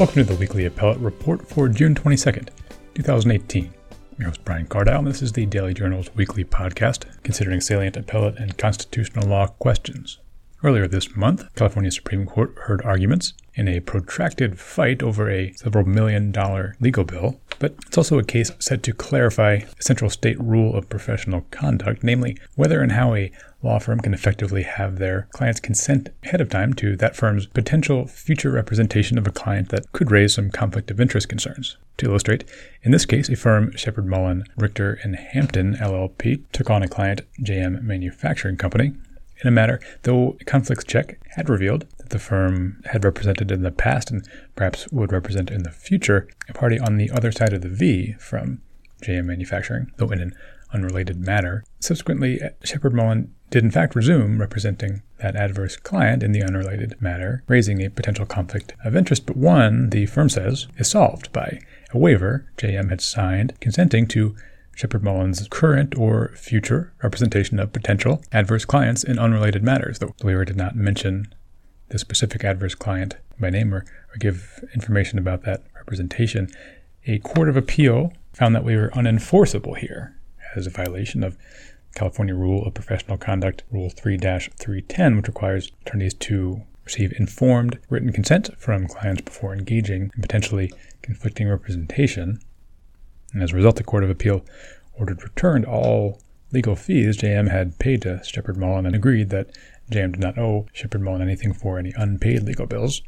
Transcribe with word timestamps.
Welcome 0.00 0.24
to 0.24 0.32
the 0.32 0.40
weekly 0.40 0.64
appellate 0.64 0.96
report 1.00 1.46
for 1.46 1.68
June 1.68 1.94
22nd, 1.94 2.48
2018. 2.94 3.64
I'm 3.66 3.70
your 4.18 4.30
host, 4.30 4.42
Brian 4.46 4.64
Cardile, 4.64 5.00
and 5.00 5.06
this 5.06 5.20
is 5.20 5.32
the 5.32 5.44
Daily 5.44 5.74
Journal's 5.74 6.08
weekly 6.14 6.42
podcast 6.42 7.04
considering 7.22 7.60
salient 7.60 7.98
appellate 7.98 8.38
and 8.38 8.56
constitutional 8.56 9.28
law 9.28 9.48
questions. 9.48 10.16
Earlier 10.64 10.88
this 10.88 11.14
month, 11.14 11.54
California 11.54 11.90
Supreme 11.90 12.24
Court 12.24 12.54
heard 12.60 12.80
arguments 12.80 13.34
in 13.52 13.68
a 13.68 13.80
protracted 13.80 14.58
fight 14.58 15.02
over 15.02 15.28
a 15.28 15.52
several 15.52 15.84
million 15.84 16.32
dollar 16.32 16.76
legal 16.80 17.04
bill, 17.04 17.38
but 17.60 17.76
it's 17.86 17.96
also 17.96 18.18
a 18.18 18.24
case 18.24 18.50
set 18.58 18.82
to 18.82 18.92
clarify 18.92 19.60
a 19.78 19.82
central 19.82 20.10
state 20.10 20.40
rule 20.40 20.74
of 20.74 20.88
professional 20.88 21.46
conduct, 21.52 22.02
namely 22.02 22.36
whether 22.56 22.80
and 22.80 22.92
how 22.92 23.14
a 23.14 23.30
law 23.62 23.78
firm 23.78 24.00
can 24.00 24.14
effectively 24.14 24.62
have 24.62 24.98
their 24.98 25.28
clients 25.32 25.60
consent 25.60 26.08
ahead 26.24 26.40
of 26.40 26.48
time 26.48 26.72
to 26.72 26.96
that 26.96 27.14
firm's 27.14 27.46
potential 27.46 28.06
future 28.06 28.50
representation 28.50 29.18
of 29.18 29.26
a 29.26 29.32
client 29.32 29.68
that 29.68 29.92
could 29.92 30.10
raise 30.10 30.34
some 30.34 30.50
conflict 30.50 30.90
of 30.90 30.98
interest 30.98 31.28
concerns. 31.28 31.76
To 31.98 32.06
illustrate, 32.06 32.44
in 32.82 32.90
this 32.90 33.04
case, 33.04 33.28
a 33.28 33.36
firm, 33.36 33.76
Sheppard 33.76 34.06
Mullin, 34.06 34.44
Richter, 34.56 34.98
and 35.04 35.14
Hampton 35.14 35.74
LLP, 35.74 36.42
took 36.52 36.70
on 36.70 36.82
a 36.82 36.88
client, 36.88 37.20
JM 37.42 37.82
Manufacturing 37.82 38.56
Company, 38.56 38.94
in 39.42 39.48
a 39.48 39.50
matter, 39.50 39.80
though 40.02 40.36
a 40.40 40.44
conflicts 40.44 40.84
check 40.84 41.18
had 41.36 41.50
revealed 41.50 41.86
the 42.10 42.18
firm 42.18 42.80
had 42.86 43.04
represented 43.04 43.50
in 43.50 43.62
the 43.62 43.70
past 43.70 44.10
and 44.10 44.28
perhaps 44.54 44.88
would 44.90 45.12
represent 45.12 45.50
in 45.50 45.62
the 45.62 45.70
future 45.70 46.28
a 46.48 46.52
party 46.52 46.78
on 46.78 46.96
the 46.96 47.10
other 47.10 47.32
side 47.32 47.52
of 47.52 47.62
the 47.62 47.68
V 47.68 48.14
from 48.18 48.60
JM 49.02 49.24
Manufacturing, 49.24 49.90
though 49.96 50.10
in 50.10 50.20
an 50.20 50.34
unrelated 50.72 51.18
matter. 51.18 51.64
Subsequently, 51.80 52.40
Sheppard 52.62 52.94
Mullin 52.94 53.34
did 53.50 53.64
in 53.64 53.70
fact 53.70 53.96
resume 53.96 54.38
representing 54.38 55.02
that 55.18 55.34
adverse 55.34 55.76
client 55.76 56.22
in 56.22 56.32
the 56.32 56.42
unrelated 56.42 57.00
matter, 57.00 57.42
raising 57.48 57.82
a 57.82 57.90
potential 57.90 58.24
conflict 58.24 58.74
of 58.84 58.94
interest, 58.94 59.26
but 59.26 59.36
one, 59.36 59.90
the 59.90 60.06
firm 60.06 60.28
says, 60.28 60.68
is 60.76 60.88
solved 60.88 61.32
by 61.32 61.60
a 61.92 61.98
waiver 61.98 62.46
JM 62.56 62.90
had 62.90 63.00
signed 63.00 63.58
consenting 63.60 64.06
to 64.08 64.36
Sheppard 64.76 65.02
Mullin's 65.02 65.46
current 65.48 65.98
or 65.98 66.32
future 66.36 66.92
representation 67.02 67.58
of 67.58 67.72
potential 67.72 68.22
adverse 68.32 68.64
clients 68.64 69.02
in 69.02 69.18
unrelated 69.18 69.62
matters. 69.62 69.98
The 69.98 70.12
waiver 70.22 70.44
did 70.44 70.56
not 70.56 70.76
mention 70.76 71.34
the 71.90 71.98
specific 71.98 72.44
adverse 72.44 72.74
client 72.74 73.16
by 73.38 73.50
name 73.50 73.74
or, 73.74 73.78
or 73.78 74.18
give 74.18 74.64
information 74.74 75.18
about 75.18 75.42
that 75.42 75.62
representation. 75.74 76.48
A 77.06 77.18
court 77.18 77.48
of 77.48 77.56
appeal 77.56 78.12
found 78.32 78.54
that 78.54 78.64
we 78.64 78.76
were 78.76 78.90
unenforceable 78.90 79.76
here 79.76 80.16
as 80.56 80.66
a 80.66 80.70
violation 80.70 81.22
of 81.22 81.36
California 81.94 82.34
Rule 82.34 82.64
of 82.64 82.74
Professional 82.74 83.16
Conduct, 83.16 83.64
Rule 83.70 83.90
3 83.90 84.16
310, 84.18 85.16
which 85.16 85.28
requires 85.28 85.70
attorneys 85.82 86.14
to 86.14 86.62
receive 86.84 87.12
informed 87.18 87.78
written 87.88 88.12
consent 88.12 88.50
from 88.58 88.86
clients 88.86 89.22
before 89.22 89.52
engaging 89.52 90.10
in 90.14 90.22
potentially 90.22 90.72
conflicting 91.02 91.48
representation. 91.48 92.40
And 93.32 93.42
as 93.42 93.52
a 93.52 93.56
result, 93.56 93.76
the 93.76 93.84
Court 93.84 94.04
of 94.04 94.10
Appeal 94.10 94.44
ordered 94.94 95.22
returned 95.22 95.64
all 95.64 96.20
legal 96.52 96.74
fees 96.74 97.16
JM 97.16 97.50
had 97.50 97.78
paid 97.78 98.02
to 98.02 98.20
Sheppard 98.24 98.56
Mullin 98.56 98.86
and 98.86 98.94
agreed 98.94 99.30
that 99.30 99.50
JM 99.90 100.12
did 100.12 100.20
not 100.20 100.38
owe 100.38 100.66
Sheppard 100.72 101.02
Mullin 101.02 101.22
anything 101.22 101.52
for 101.52 101.78
any 101.78 101.92
unpaid 101.96 102.44
legal 102.44 102.66
bills. 102.66 103.02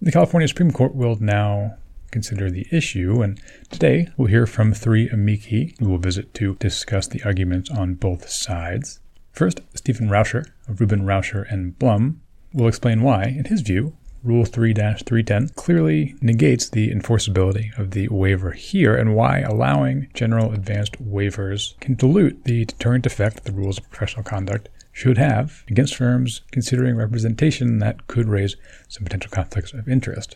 The 0.00 0.12
California 0.12 0.46
Supreme 0.46 0.70
Court 0.70 0.94
will 0.94 1.16
now 1.16 1.76
consider 2.10 2.50
the 2.50 2.66
issue, 2.70 3.22
and 3.22 3.40
today 3.70 4.08
we'll 4.16 4.28
hear 4.28 4.46
from 4.46 4.72
three 4.72 5.08
amici 5.08 5.74
who 5.78 5.88
will 5.88 5.98
visit 5.98 6.34
to 6.34 6.54
discuss 6.56 7.06
the 7.06 7.22
arguments 7.24 7.70
on 7.70 7.94
both 7.94 8.28
sides. 8.28 9.00
First, 9.32 9.60
Stephen 9.74 10.08
Rauscher 10.08 10.46
of 10.68 10.80
Rubin, 10.80 11.02
Rauscher, 11.02 11.50
and 11.50 11.78
Blum 11.78 12.20
will 12.52 12.68
explain 12.68 13.02
why, 13.02 13.24
in 13.24 13.46
his 13.46 13.60
view, 13.60 13.94
Rule 14.24 14.44
3 14.44 14.74
310 14.74 15.50
clearly 15.54 16.16
negates 16.20 16.68
the 16.68 16.90
enforceability 16.90 17.76
of 17.78 17.92
the 17.92 18.08
waiver 18.08 18.50
here 18.50 18.96
and 18.96 19.14
why 19.14 19.40
allowing 19.40 20.08
general 20.12 20.52
advanced 20.52 21.00
waivers 21.00 21.78
can 21.78 21.94
dilute 21.94 22.42
the 22.44 22.64
deterrent 22.64 23.06
effect 23.06 23.38
of 23.38 23.44
the 23.44 23.52
rules 23.52 23.78
of 23.78 23.88
professional 23.90 24.24
conduct 24.24 24.68
should 24.98 25.16
have 25.16 25.62
against 25.68 25.94
firms 25.94 26.40
considering 26.50 26.96
representation 26.96 27.78
that 27.78 28.08
could 28.08 28.28
raise 28.28 28.56
some 28.88 29.04
potential 29.04 29.30
conflicts 29.30 29.72
of 29.72 29.88
interest. 29.88 30.34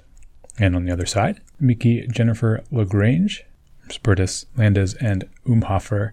And 0.57 0.77
on 0.77 0.85
the 0.85 0.93
other 0.93 1.05
side, 1.05 1.41
Mickey 1.59 2.07
Jennifer 2.07 2.63
LaGrange, 2.71 3.45
Spertus, 3.89 4.47
Landes, 4.57 4.95
and 4.95 5.29
Umhofer, 5.45 6.13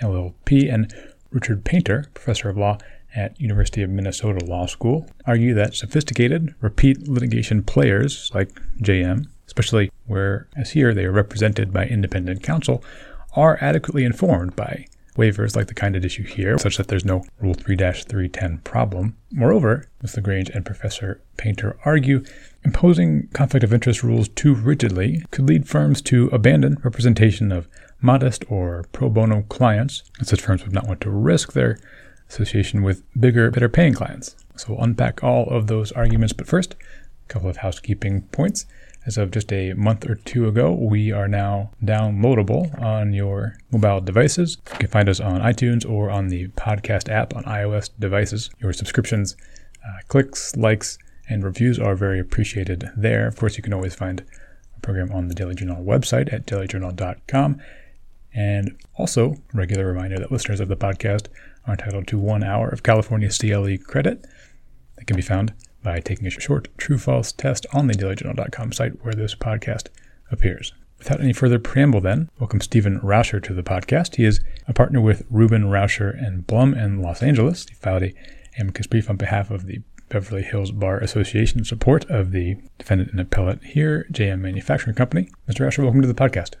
LLP, 0.00 0.72
and 0.72 0.94
Richard 1.30 1.62
Painter, 1.62 2.06
professor 2.14 2.48
of 2.48 2.56
law 2.56 2.78
at 3.14 3.38
University 3.38 3.82
of 3.82 3.90
Minnesota 3.90 4.46
Law 4.46 4.64
School, 4.64 5.06
argue 5.26 5.52
that 5.52 5.74
sophisticated, 5.74 6.54
repeat 6.62 7.06
litigation 7.06 7.62
players 7.62 8.30
like 8.32 8.48
JM, 8.80 9.26
especially 9.46 9.90
where, 10.06 10.48
as 10.56 10.70
here, 10.70 10.94
they 10.94 11.04
are 11.04 11.12
represented 11.12 11.70
by 11.70 11.84
independent 11.84 12.42
counsel, 12.42 12.82
are 13.36 13.58
adequately 13.60 14.04
informed 14.06 14.56
by 14.56 14.86
waivers 15.20 15.54
like 15.54 15.66
the 15.66 15.74
kind 15.74 15.94
at 15.94 16.04
issue 16.04 16.24
here, 16.24 16.58
such 16.58 16.76
that 16.78 16.88
there's 16.88 17.04
no 17.04 17.24
Rule 17.40 17.54
3 17.54 17.76
310 17.76 18.58
problem. 18.58 19.16
Moreover, 19.30 19.86
Ms. 20.02 20.16
LaGrange 20.16 20.50
and 20.50 20.64
Professor 20.64 21.20
Painter 21.36 21.76
argue 21.84 22.24
imposing 22.64 23.28
conflict 23.34 23.64
of 23.64 23.72
interest 23.72 24.02
rules 24.02 24.28
too 24.28 24.54
rigidly 24.54 25.24
could 25.30 25.46
lead 25.46 25.68
firms 25.68 26.00
to 26.02 26.28
abandon 26.32 26.78
representation 26.82 27.52
of 27.52 27.68
modest 28.00 28.44
or 28.48 28.86
pro 28.92 29.10
bono 29.10 29.42
clients, 29.42 30.02
and 30.18 30.26
such 30.26 30.40
firms 30.40 30.64
would 30.64 30.72
not 30.72 30.86
want 30.86 31.00
to 31.02 31.10
risk 31.10 31.52
their 31.52 31.78
association 32.28 32.82
with 32.82 33.02
bigger, 33.18 33.50
better 33.50 33.68
paying 33.68 33.92
clients. 33.92 34.36
So 34.56 34.72
we'll 34.72 34.84
unpack 34.84 35.22
all 35.22 35.48
of 35.48 35.66
those 35.66 35.92
arguments, 35.92 36.32
but 36.32 36.46
first, 36.46 36.74
a 36.74 37.32
couple 37.32 37.48
of 37.48 37.58
housekeeping 37.58 38.22
points. 38.32 38.66
As 39.06 39.16
of 39.16 39.30
just 39.30 39.50
a 39.52 39.72
month 39.72 40.08
or 40.08 40.16
two 40.16 40.46
ago, 40.46 40.72
we 40.72 41.10
are 41.10 41.26
now 41.26 41.70
downloadable 41.82 42.78
on 42.82 43.14
your 43.14 43.56
mobile 43.70 44.00
devices. 44.00 44.58
You 44.72 44.78
can 44.80 44.88
find 44.88 45.08
us 45.08 45.20
on 45.20 45.40
iTunes 45.40 45.88
or 45.88 46.10
on 46.10 46.28
the 46.28 46.48
podcast 46.48 47.08
app 47.08 47.34
on 47.34 47.44
iOS 47.44 47.88
devices. 47.98 48.50
Your 48.60 48.74
subscriptions, 48.74 49.36
uh, 49.82 50.00
clicks, 50.08 50.54
likes, 50.54 50.98
and 51.30 51.42
reviews 51.42 51.78
are 51.78 51.94
very 51.94 52.20
appreciated 52.20 52.90
there. 52.94 53.26
Of 53.26 53.36
course, 53.36 53.56
you 53.56 53.62
can 53.62 53.72
always 53.72 53.94
find 53.94 54.22
a 54.76 54.80
program 54.80 55.12
on 55.12 55.28
the 55.28 55.34
Daily 55.34 55.54
Journal 55.54 55.82
website 55.82 56.30
at 56.30 56.46
dailyjournal.com. 56.46 57.60
And 58.34 58.76
also, 58.96 59.36
regular 59.54 59.86
reminder 59.86 60.18
that 60.18 60.30
listeners 60.30 60.60
of 60.60 60.68
the 60.68 60.76
podcast 60.76 61.28
are 61.66 61.72
entitled 61.72 62.06
to 62.08 62.18
one 62.18 62.44
hour 62.44 62.68
of 62.68 62.82
California 62.82 63.30
CLE 63.30 63.78
credit 63.78 64.26
that 64.96 65.06
can 65.06 65.16
be 65.16 65.22
found 65.22 65.54
by 65.82 66.00
taking 66.00 66.26
a 66.26 66.30
short 66.30 66.68
true 66.76 66.98
false 66.98 67.32
test 67.32 67.66
on 67.72 67.86
the 67.86 67.94
dailyjournal.com 67.94 68.72
site 68.72 69.04
where 69.04 69.14
this 69.14 69.34
podcast 69.34 69.88
appears. 70.30 70.72
Without 70.98 71.20
any 71.20 71.32
further 71.32 71.58
preamble, 71.58 72.02
then, 72.02 72.28
welcome 72.38 72.60
Stephen 72.60 73.00
Rauscher 73.00 73.42
to 73.42 73.54
the 73.54 73.62
podcast. 73.62 74.16
He 74.16 74.24
is 74.24 74.40
a 74.68 74.74
partner 74.74 75.00
with 75.00 75.24
Rubin 75.30 75.64
Rauscher, 75.64 76.10
and 76.10 76.46
Blum 76.46 76.74
in 76.74 77.00
Los 77.00 77.22
Angeles. 77.22 77.66
He 77.66 77.74
filed 77.74 78.02
a 78.02 78.14
amicus 78.58 78.86
brief 78.86 79.08
on 79.08 79.16
behalf 79.16 79.50
of 79.50 79.64
the 79.64 79.80
Beverly 80.10 80.42
Hills 80.42 80.72
Bar 80.72 80.98
Association 80.98 81.60
in 81.60 81.64
support 81.64 82.04
of 82.10 82.32
the 82.32 82.56
defendant 82.78 83.12
and 83.12 83.20
appellate 83.20 83.64
here, 83.64 84.06
JM 84.12 84.40
Manufacturing 84.40 84.94
Company. 84.94 85.30
Mr. 85.48 85.64
Rauscher, 85.64 85.82
welcome 85.82 86.02
to 86.02 86.08
the 86.08 86.14
podcast. 86.14 86.56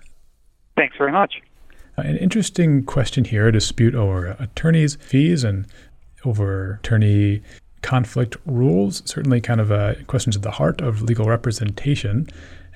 Thanks 0.76 0.96
very 0.96 1.12
much. 1.12 1.34
Uh, 1.98 2.02
an 2.02 2.16
interesting 2.16 2.84
question 2.84 3.24
here 3.24 3.48
a 3.48 3.52
dispute 3.52 3.94
over 3.94 4.36
attorneys' 4.38 4.96
fees 4.96 5.44
and 5.44 5.66
over 6.24 6.78
attorney 6.82 7.42
conflict 7.82 8.36
rules, 8.46 9.02
certainly 9.04 9.40
kind 9.40 9.60
of 9.60 9.72
uh, 9.72 9.94
questions 10.06 10.36
at 10.36 10.42
the 10.42 10.50
heart 10.52 10.80
of 10.80 11.02
legal 11.02 11.26
representation 11.26 12.28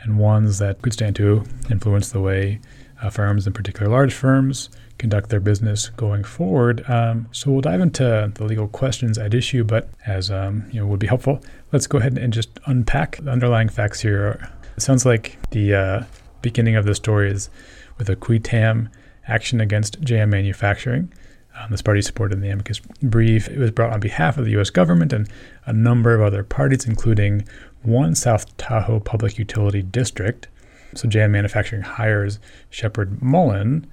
and 0.03 0.19
ones 0.19 0.59
that 0.59 0.83
could 0.83 0.93
stand 0.93 1.17
to 1.17 1.45
influence 1.71 2.11
the 2.11 2.21
way 2.21 2.61
uh, 3.03 3.11
firms, 3.11 3.47
in 3.47 3.53
particular 3.53 3.91
large 3.91 4.15
firms, 4.15 4.71
conduct 4.99 5.31
their 5.31 5.41
business 5.41 5.89
going 5.91 6.25
forward. 6.25 6.89
Um, 6.89 7.29
so 7.33 7.51
we'll 7.51 7.61
dive 7.61 7.81
into 7.81 8.33
the 8.35 8.45
legal 8.45 8.69
questions 8.69 9.19
at 9.19 9.35
issue, 9.35 9.65
but 9.65 9.89
as 10.07 10.31
um, 10.31 10.65
you 10.71 10.81
know 10.81 10.87
would 10.87 11.01
be 11.01 11.07
helpful, 11.07 11.43
let's 11.73 11.87
go 11.87 11.99
ahead 11.99 12.17
and 12.19 12.33
just 12.33 12.49
unpack 12.67 13.17
the 13.19 13.31
underlying 13.31 13.69
facts 13.69 14.01
here. 14.01 14.49
It 14.77 14.83
sounds 14.83 15.05
like 15.05 15.39
the 15.51 15.75
uh, 15.75 16.05
beginning 16.43 16.77
of 16.77 16.85
the 16.85 16.95
story 16.95 17.31
is 17.31 17.51
with 17.99 18.09
a 18.09 18.17
qui 18.17 18.39
tam 18.39 18.89
action 19.27 19.61
against 19.61 20.01
JM 20.01 20.29
Manufacturing. 20.29 21.13
Um, 21.59 21.71
this 21.71 21.83
party 21.83 22.03
supported 22.03 22.41
the 22.41 22.51
amicus 22.51 22.81
brief. 23.03 23.49
It 23.49 23.59
was 23.59 23.71
brought 23.71 23.93
on 23.93 24.01
behalf 24.01 24.39
of 24.39 24.45
the 24.45 24.51
U.S. 24.53 24.71
government 24.71 25.13
and 25.13 25.29
a 25.67 25.73
number 25.73 26.15
of 26.15 26.21
other 26.21 26.43
parties, 26.43 26.85
including 26.85 27.47
one 27.83 28.15
South 28.15 28.57
Tahoe 28.57 29.01
Public 29.01 29.39
Utility 29.39 29.83
District. 29.83 30.49
So 30.95 31.09
JM 31.09 31.31
Manufacturing 31.31 31.83
hires 31.83 32.39
Sheppard 32.71 33.23
Mullin 33.23 33.87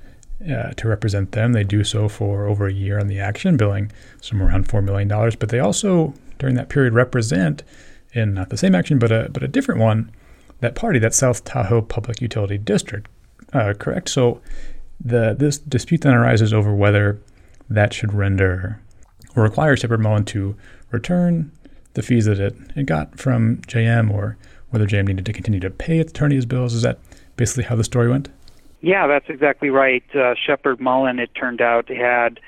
uh, 0.44 0.72
to 0.72 0.88
represent 0.88 1.34
them. 1.34 1.54
They 1.54 1.64
do 1.64 1.84
so 1.84 2.10
for 2.10 2.48
over 2.48 2.68
a 2.68 2.74
year 2.74 3.00
on 3.00 3.08
the 3.08 3.20
action, 3.20 3.58
billing 3.58 3.92
somewhere 4.22 4.50
around 4.50 4.68
$4 4.68 4.84
million. 4.84 5.08
But 5.08 5.50
they 5.50 5.60
also, 5.60 6.14
during 6.40 6.56
that 6.56 6.70
period, 6.70 6.94
represent 6.94 7.64
in 8.14 8.34
not 8.34 8.50
the 8.50 8.58
same 8.58 8.76
action, 8.76 8.98
but 8.98 9.12
a, 9.12 9.30
but 9.32 9.44
a 9.44 9.48
different 9.48 9.80
one, 9.80 10.12
that 10.60 10.76
party, 10.76 11.00
that 11.00 11.14
South 11.14 11.44
Tahoe 11.44 11.82
Public 11.82 12.22
Utility 12.22 12.58
District. 12.58 13.08
Uh, 13.54 13.74
correct? 13.78 14.10
So 14.10 14.42
the 15.04 15.36
this 15.38 15.58
dispute 15.58 16.02
then 16.02 16.14
arises 16.14 16.54
over 16.54 16.74
whether 16.74 17.20
that 17.72 17.94
should 17.94 18.14
render 18.14 18.80
or 19.36 19.44
require 19.44 19.76
Sheppard 19.78 20.02
Mullin 20.02 20.26
to 20.26 20.56
return 20.92 21.52
the 21.94 22.02
fees 22.02 22.26
that 22.26 22.40
it, 22.40 22.56
it 22.76 22.86
got 22.86 23.18
from 23.18 23.58
JM 23.68 24.12
or 24.12 24.38
whether 24.70 24.86
JM 24.86 25.08
needed 25.08 25.26
to 25.26 25.34
continue 25.34 25.60
to 25.60 25.70
pay 25.70 26.00
its 26.00 26.12
attorney's 26.12 26.46
bills. 26.46 26.74
Is 26.74 26.82
that 26.82 27.00
basically 27.36 27.64
how 27.64 27.76
the 27.76 27.84
story 27.84 28.10
went? 28.10 28.30
Yeah, 28.82 29.08
that's 29.08 29.30
exactly 29.30 29.70
right. 29.70 30.04
Uh, 30.16 30.36
Sheppard 30.36 30.80
Mullin, 30.80 31.20
it 31.20 31.34
turned 31.36 31.62
out, 31.62 31.88
had 31.90 32.40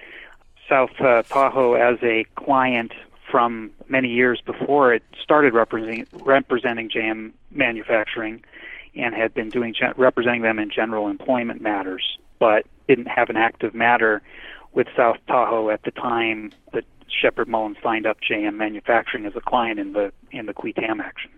South 0.68 1.00
uh, 1.00 1.24
Tahoe 1.24 1.74
as 1.74 2.00
a 2.02 2.26
client 2.36 2.92
from 3.30 3.72
many 3.88 4.10
years 4.10 4.42
before 4.42 4.94
it 4.94 5.04
started 5.22 5.54
representing, 5.54 6.08
representing 6.14 6.90
JM 6.90 7.32
Manufacturing 7.52 8.44
and 8.96 9.16
had 9.16 9.34
been 9.34 9.50
doing 9.50 9.74
representing 9.96 10.42
them 10.42 10.60
in 10.60 10.70
general 10.70 11.08
employment 11.08 11.62
matters, 11.62 12.18
but 12.40 12.66
didn't 12.88 13.08
have 13.08 13.30
an 13.30 13.38
active 13.38 13.74
matter 13.74 14.22
with 14.74 14.88
South 14.96 15.18
Tahoe 15.28 15.70
at 15.70 15.84
the 15.84 15.92
time 15.92 16.52
that 16.74 16.84
Sheppard 17.08 17.48
Mullin 17.48 17.76
signed 17.84 18.06
up 18.06 18.18
JM 18.22 18.56
Manufacturing 18.56 19.26
as 19.26 19.36
a 19.36 19.42
client 19.42 19.80
in 19.80 19.94
the 19.94 20.12
in 20.32 20.46
the 20.46 20.54
Qui 20.54 20.74
Tam 20.74 21.00
action. 21.00 21.32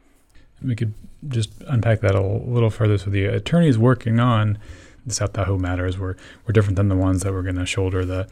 We 0.64 0.76
could 0.76 0.94
just 1.28 1.52
unpack 1.68 2.02
that 2.02 2.16
a 2.16 2.22
little 2.22 2.70
further. 2.70 2.98
So 2.98 3.10
the 3.10 3.26
attorneys 3.26 3.78
working 3.78 4.20
on 4.20 4.58
the 5.06 5.14
South 5.14 5.34
Tahoe 5.34 5.58
matters 5.58 5.98
were, 5.98 6.18
were 6.46 6.54
different 6.54 6.78
than 6.78 6.88
the 6.88 6.96
ones 6.96 7.22
that 7.22 7.34
were 7.34 7.44
going 7.44 7.58
to 7.58 7.66
shoulder 7.66 8.06
the 8.06 8.28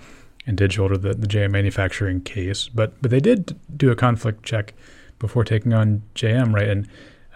and 0.45 0.57
did 0.57 0.73
shoulder 0.73 0.97
the, 0.97 1.13
the 1.13 1.27
JM 1.27 1.51
manufacturing 1.51 2.21
case. 2.21 2.69
But 2.69 3.01
but 3.01 3.11
they 3.11 3.19
did 3.19 3.59
do 3.75 3.91
a 3.91 3.95
conflict 3.95 4.43
check 4.43 4.73
before 5.19 5.43
taking 5.43 5.73
on 5.73 6.01
JM, 6.15 6.53
right? 6.53 6.67
And 6.67 6.87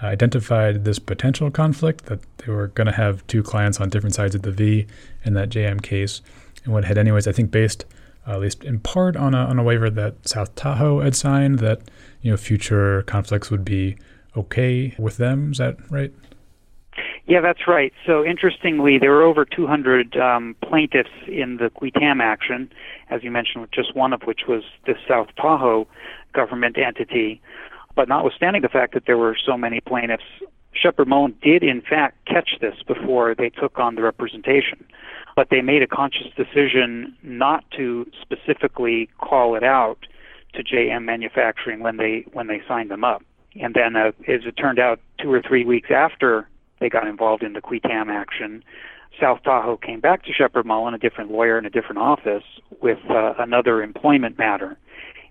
identified 0.04 0.86
this 0.86 1.00
potential 1.00 1.50
conflict 1.50 2.06
that 2.06 2.20
they 2.38 2.52
were 2.52 2.68
going 2.68 2.88
to 2.88 2.94
have 2.94 3.26
two 3.28 3.42
clients 3.42 3.80
on 3.80 3.90
different 3.90 4.14
sides 4.14 4.36
of 4.36 4.44
the 4.44 4.52
V 4.52 4.86
in 5.24 5.34
that 5.34 5.50
JM 5.50 5.82
case, 5.82 6.22
and 6.68 6.74
what 6.74 6.86
had, 6.86 6.98
anyways, 6.98 7.28
I 7.28 7.32
think 7.32 7.50
based 7.50 7.86
uh, 8.28 8.34
at 8.34 8.42
least 8.42 8.64
in 8.64 8.80
part 8.80 9.16
on 9.16 9.34
a, 9.34 9.38
on 9.38 9.58
a 9.58 9.64
waiver 9.64 9.90
that 9.90 10.28
South 10.28 10.54
Tahoe 10.56 11.00
had 11.00 11.16
signed 11.16 11.60
that 11.60 11.82
you 12.22 12.30
know 12.30 12.38
future 12.38 13.04
conflicts 13.04 13.50
would 13.50 13.64
be 13.64 13.98
okay 14.36 14.94
with 15.00 15.18
them. 15.18 15.54
Is 15.54 15.60
that 15.60 15.78
right? 15.90 16.14
Yeah, 17.26 17.42
that's 17.42 17.68
right. 17.68 17.94
So 18.06 18.26
interestingly, 18.26 18.98
there 19.00 19.12
were 19.12 19.24
over 19.24 19.46
200 19.46 20.18
um, 20.18 20.56
plaintiffs 20.62 21.10
in 21.28 21.58
the 21.58 21.70
Qui 21.70 21.92
Tam 21.92 22.22
action, 22.22 22.72
as 23.10 23.24
you 23.24 23.32
mentioned, 23.32 23.68
just 23.74 23.96
one 23.96 24.14
of 24.14 24.24
which 24.24 24.42
was 24.48 24.64
the 24.86 24.96
South 25.08 25.28
Tahoe 25.36 25.88
government 26.34 26.78
entity. 26.78 27.42
But 27.96 28.10
notwithstanding 28.10 28.62
the 28.62 28.70
fact 28.70 28.94
that 28.94 29.04
there 29.08 29.18
were 29.18 29.38
so 29.46 29.58
many 29.58 29.80
plaintiffs, 29.82 30.24
Sheppard 30.74 31.08
Mullin 31.08 31.36
did 31.42 31.64
in 31.64 31.82
fact 31.82 32.26
catch 32.26 32.52
this 32.62 32.76
before 32.86 33.36
they 33.36 33.50
took 33.50 33.80
on 33.80 33.96
the 33.96 34.02
representation. 34.02 34.86
But 35.38 35.50
they 35.52 35.62
made 35.62 35.84
a 35.84 35.88
conscious 35.88 36.26
decision 36.36 37.16
not 37.22 37.64
to 37.78 38.10
specifically 38.20 39.08
call 39.20 39.56
it 39.56 39.64
out 39.64 40.00
to 40.56 40.64
JM 40.64 41.04
Manufacturing 41.06 41.80
when 41.80 41.98
they 41.98 42.26
when 42.34 42.48
they 42.48 42.60
signed 42.68 42.90
them 42.90 43.04
up. 43.04 43.22
And 43.62 43.76
then, 43.76 43.96
uh, 43.96 44.14
as 44.28 44.42
it 44.46 44.54
turned 44.54 44.80
out, 44.80 45.00
two 45.22 45.32
or 45.32 45.44
three 45.48 45.64
weeks 45.64 45.90
after 45.92 46.50
they 46.80 46.90
got 46.90 47.06
involved 47.06 47.44
in 47.44 47.54
the 47.54 47.62
Qui 47.62 47.80
Tam 47.82 48.10
action, 48.10 48.64
South 49.22 49.44
Tahoe 49.44 49.78
came 49.78 50.00
back 50.00 50.26
to 50.26 50.34
Sheppard 50.34 50.66
Mullin, 50.66 50.96
a 50.96 50.98
different 50.98 51.30
lawyer 51.30 51.60
in 51.60 51.68
a 51.68 51.70
different 51.70 52.00
office, 52.00 52.44
with 52.82 53.00
uh, 53.08 53.36
another 53.38 53.84
employment 53.84 54.40
matter. 54.40 54.76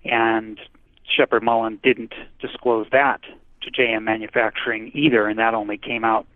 And 0.05 0.61
Sheppard 1.05 1.43
Mullin 1.43 1.81
didn't 1.83 2.15
disclose 2.41 2.87
that 2.93 3.23
to 3.63 3.73
JM 3.73 4.05
Manufacturing 4.05 4.93
either, 4.95 5.27
and 5.27 5.37
that 5.41 5.53
only 5.55 5.79
came 5.79 6.05
out 6.05 6.27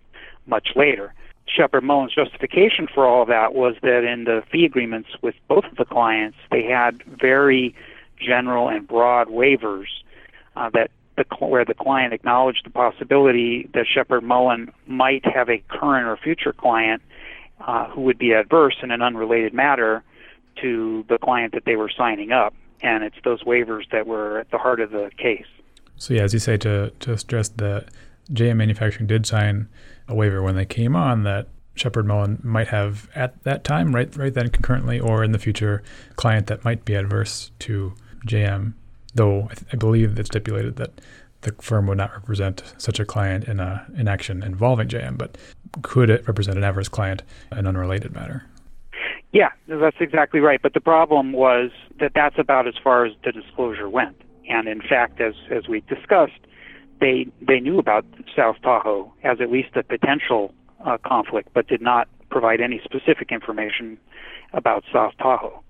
much 0.46 0.70
later. 0.75 1.14
Sheppard 1.46 1.82
Mullin's 1.82 2.14
justification 2.14 2.87
for 2.92 3.06
all 3.06 3.22
of 3.22 3.28
that 3.28 3.54
was 3.54 3.75
that 3.82 4.04
in 4.04 4.25
the 4.25 4.42
fee 4.50 4.64
agreements 4.64 5.08
with 5.22 5.34
both 5.48 5.64
of 5.64 5.76
the 5.76 5.84
clients, 5.84 6.38
they 6.50 6.62
had 6.62 7.02
very 7.04 7.75
general 8.20 8.69
and 8.69 8.87
broad 8.87 9.28
waivers 9.28 9.87
uh, 10.56 10.70
that 10.70 10.90
the, 11.16 11.25
where 11.44 11.64
the 11.64 11.75
client 11.75 12.12
acknowledged 12.12 12.64
the 12.64 12.70
possibility 12.70 13.69
that 13.75 13.87
Sheppard 13.92 14.22
Mullin 14.22 14.72
might 14.87 15.25
have 15.25 15.48
a 15.48 15.62
current 15.69 16.06
or 16.06 16.16
future 16.16 16.52
client 16.52 17.02
uh, 17.60 17.88
who 17.88 18.02
would 18.02 18.19
be 18.19 18.32
adverse 18.32 18.76
in 18.82 18.90
an 18.90 19.02
unrelated 19.02 19.52
matter 19.52 20.02
to 20.62 21.04
the 21.08 21.19
client 21.19 21.52
that 21.54 21.64
they 21.64 21.76
were 21.76 21.90
signing 21.90 22.32
up. 22.32 22.54
And 22.82 23.04
it's 23.04 23.16
those 23.25 23.42
waivers 23.42 23.90
that 23.92 24.06
were 24.06 24.38
at 24.38 24.50
the 24.50 24.58
heart 24.58 24.81
of 24.81 24.90
the 24.90 25.10
case. 25.19 25.46
So, 25.96 26.14
yeah, 26.14 26.22
as 26.22 26.32
you 26.32 26.38
say, 26.38 26.56
to, 26.58 26.90
to 27.00 27.19
stress 27.19 27.48
that 27.50 27.88
JM 28.32 28.56
Manufacturing 28.56 29.06
did 29.06 29.26
sign 29.26 29.69
a 30.11 30.15
waiver 30.15 30.43
when 30.43 30.57
they 30.57 30.65
came 30.65 30.97
on 30.97 31.23
that 31.25 31.49
Sheppard 31.75 32.07
Mullin 32.07 32.41
might 32.43 32.69
have 32.69 33.09
at 33.15 33.43
that 33.45 33.65
time, 33.65 33.95
right, 33.95 34.15
right 34.17 34.35
then 34.35 34.49
concurrently, 34.51 35.01
or 35.01 35.25
in 35.25 35.33
the 35.33 35.39
future, 35.39 35.83
client 36.17 36.47
that 36.49 36.65
might 36.65 36.85
be 36.85 36.95
adverse 36.95 37.53
to 37.61 37.95
JM 38.27 38.75
though 39.15 39.49
I, 39.51 39.55
th- 39.55 39.67
I 39.73 39.77
believe 39.77 40.19
it's 40.19 40.29
stipulated 40.29 40.77
that 40.77 41.01
the 41.43 41.53
firm 41.61 41.87
would 41.87 41.99
not 41.99 42.12
represent 42.12 42.62
such 42.79 43.01
a 43.01 43.05
client 43.05 43.45
in 43.45 43.61
a 43.61 43.87
in 43.97 44.09
action 44.09 44.43
involving 44.43 44.89
JM, 44.89 45.17
but 45.17 45.39
could 45.83 46.11
it 46.11 46.27
represent 46.27 46.59
an 46.59 46.65
adverse 46.65 46.89
client 46.89 47.23
in 47.53 47.59
an 47.59 47.67
unrelated 47.67 48.12
matter? 48.12 48.45
Yeah, 49.33 49.51
that's 49.67 49.97
exactly 50.01 50.41
right. 50.41 50.61
But 50.61 50.75
the 50.75 50.81
problem 50.81 51.33
was 51.33 51.71
that 51.99 52.12
that's 52.15 52.39
about 52.39 52.67
as 52.67 52.75
far 52.83 53.07
as 53.07 53.12
the 53.25 53.33
disclosure 53.33 53.89
went. 53.89 54.21
And 54.49 54.69
in 54.69 54.83
fact, 54.83 55.21
as 55.21 55.35
as 55.51 55.67
we 55.69 55.81
discussed, 55.83 56.41
they 57.00 57.26
they 57.41 57.61
knew 57.61 57.79
about 57.79 58.05
South 58.37 58.56
Tahoe 58.62 59.12
as 59.25 59.41
at 59.41 59.50
least 59.50 59.70
a 59.76 59.82
potential 59.82 60.55
uh, 60.85 60.99
conflict, 61.05 61.49
but 61.55 61.67
did 61.67 61.81
not 61.81 62.08
provide 62.31 62.61
any 62.61 62.81
specific 62.85 63.32
information 63.32 63.99
about 64.52 64.85
South 64.93 65.12
Tahoe. 65.19 65.62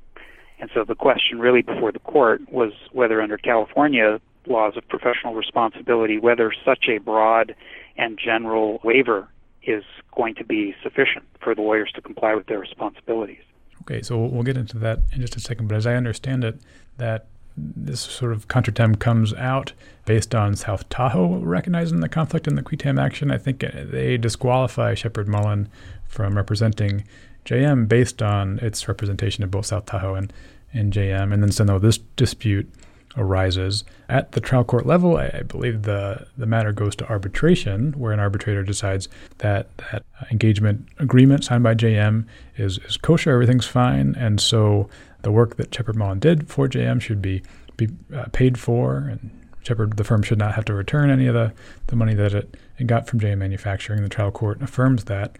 And 0.60 0.70
so 0.74 0.84
the 0.84 0.94
question 0.94 1.38
really 1.38 1.62
before 1.62 1.90
the 1.90 1.98
court 2.00 2.42
was 2.50 2.72
whether 2.92 3.22
under 3.22 3.38
California 3.38 4.20
laws 4.46 4.76
of 4.76 4.86
professional 4.88 5.34
responsibility, 5.34 6.18
whether 6.18 6.52
such 6.64 6.86
a 6.88 6.98
broad 6.98 7.54
and 7.96 8.18
general 8.22 8.80
waiver 8.84 9.28
is 9.62 9.84
going 10.14 10.34
to 10.34 10.44
be 10.44 10.74
sufficient 10.82 11.24
for 11.42 11.54
the 11.54 11.62
lawyers 11.62 11.90
to 11.94 12.00
comply 12.00 12.34
with 12.34 12.46
their 12.46 12.58
responsibilities. 12.58 13.42
Okay, 13.82 14.02
so 14.02 14.18
we'll 14.18 14.42
get 14.42 14.56
into 14.56 14.78
that 14.78 15.00
in 15.12 15.20
just 15.20 15.36
a 15.36 15.40
second. 15.40 15.68
But 15.68 15.76
as 15.76 15.86
I 15.86 15.94
understand 15.94 16.44
it, 16.44 16.60
that 16.98 17.26
this 17.56 18.00
sort 18.00 18.32
of 18.32 18.48
contretemps 18.48 18.98
comes 18.98 19.34
out 19.34 19.72
based 20.04 20.34
on 20.34 20.56
South 20.56 20.88
Tahoe 20.88 21.38
recognizing 21.38 22.00
the 22.00 22.08
conflict 22.08 22.46
in 22.46 22.54
the 22.54 22.62
Qui 22.62 22.76
Tam 22.76 22.98
action. 22.98 23.30
I 23.30 23.38
think 23.38 23.60
they 23.60 24.16
disqualify 24.16 24.94
Sheppard 24.94 25.28
Mullin 25.28 25.68
from 26.06 26.36
representing 26.36 27.04
JM 27.44 27.88
based 27.88 28.22
on 28.22 28.58
its 28.60 28.86
representation 28.88 29.44
of 29.44 29.50
both 29.50 29.66
South 29.66 29.86
Tahoe 29.86 30.14
and, 30.14 30.32
and 30.72 30.92
JM. 30.92 31.32
And 31.32 31.42
then 31.42 31.52
so 31.52 31.78
this 31.78 31.98
dispute 32.16 32.70
arises 33.16 33.84
at 34.08 34.32
the 34.32 34.40
trial 34.40 34.64
court 34.64 34.86
level. 34.86 35.16
I, 35.16 35.30
I, 35.34 35.42
believe 35.42 35.82
the 35.82 36.26
the 36.36 36.46
matter 36.46 36.72
goes 36.72 36.94
to 36.96 37.08
arbitration, 37.08 37.92
where 37.92 38.12
an 38.12 38.20
arbitrator 38.20 38.62
decides 38.62 39.08
that 39.38 39.76
that 39.78 40.04
engagement 40.30 40.88
agreement 40.98 41.44
signed 41.44 41.64
by 41.64 41.74
JM 41.74 42.24
is 42.56 42.78
is 42.78 42.96
kosher, 42.96 43.32
everything's 43.32 43.66
fine, 43.66 44.14
and 44.16 44.40
so 44.40 44.88
the 45.22 45.32
work 45.32 45.56
that 45.56 45.74
Sheppard 45.74 45.96
Mullin 45.96 46.18
did 46.18 46.48
for 46.48 46.68
JM 46.68 47.00
should 47.00 47.22
be 47.22 47.42
be 47.76 47.88
uh, 48.14 48.26
paid 48.32 48.58
for, 48.58 48.96
and 48.98 49.30
Sheppard 49.62 49.96
the 49.96 50.04
firm 50.04 50.22
should 50.22 50.38
not 50.38 50.54
have 50.54 50.64
to 50.66 50.74
return 50.74 51.10
any 51.10 51.26
of 51.26 51.34
the 51.34 51.52
the 51.86 51.96
money 51.96 52.14
that 52.14 52.34
it, 52.34 52.56
it 52.78 52.86
got 52.86 53.06
from 53.06 53.20
JM 53.20 53.38
Manufacturing. 53.38 54.02
The 54.02 54.08
trial 54.08 54.30
court 54.30 54.62
affirms 54.62 55.04
that. 55.04 55.36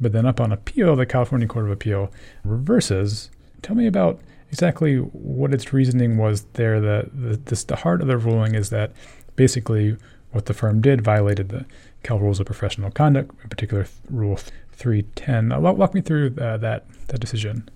But 0.00 0.12
then 0.12 0.26
up 0.26 0.40
on 0.40 0.52
appeal, 0.52 0.94
the 0.94 1.06
California 1.06 1.48
Court 1.48 1.64
of 1.64 1.72
Appeal 1.72 2.12
reverses. 2.44 3.30
Tell 3.62 3.74
me 3.74 3.86
about 3.86 4.20
exactly 4.50 4.96
what 4.96 5.52
its 5.52 5.72
reasoning 5.72 6.16
was 6.16 6.42
there. 6.52 6.80
The, 6.80 7.10
the, 7.12 7.36
this, 7.36 7.64
the 7.64 7.76
heart 7.76 8.00
of 8.00 8.06
the 8.06 8.16
ruling 8.16 8.54
is 8.54 8.70
that 8.70 8.92
basically 9.36 9.96
what 10.30 10.46
the 10.46 10.54
firm 10.54 10.80
did 10.80 11.00
violated 11.00 11.48
the 11.48 11.66
Cal 12.02 12.18
Rules 12.18 12.38
of 12.38 12.46
Professional 12.46 12.90
Conduct, 12.90 13.30
in 13.42 13.48
particular 13.48 13.86
Rule 14.08 14.38
310. 14.72 15.52
Uh, 15.52 15.60
walk 15.60 15.94
me 15.94 16.00
through 16.00 16.34
uh, 16.40 16.56
that, 16.58 16.86
that 17.08 17.20
decision. 17.20 17.68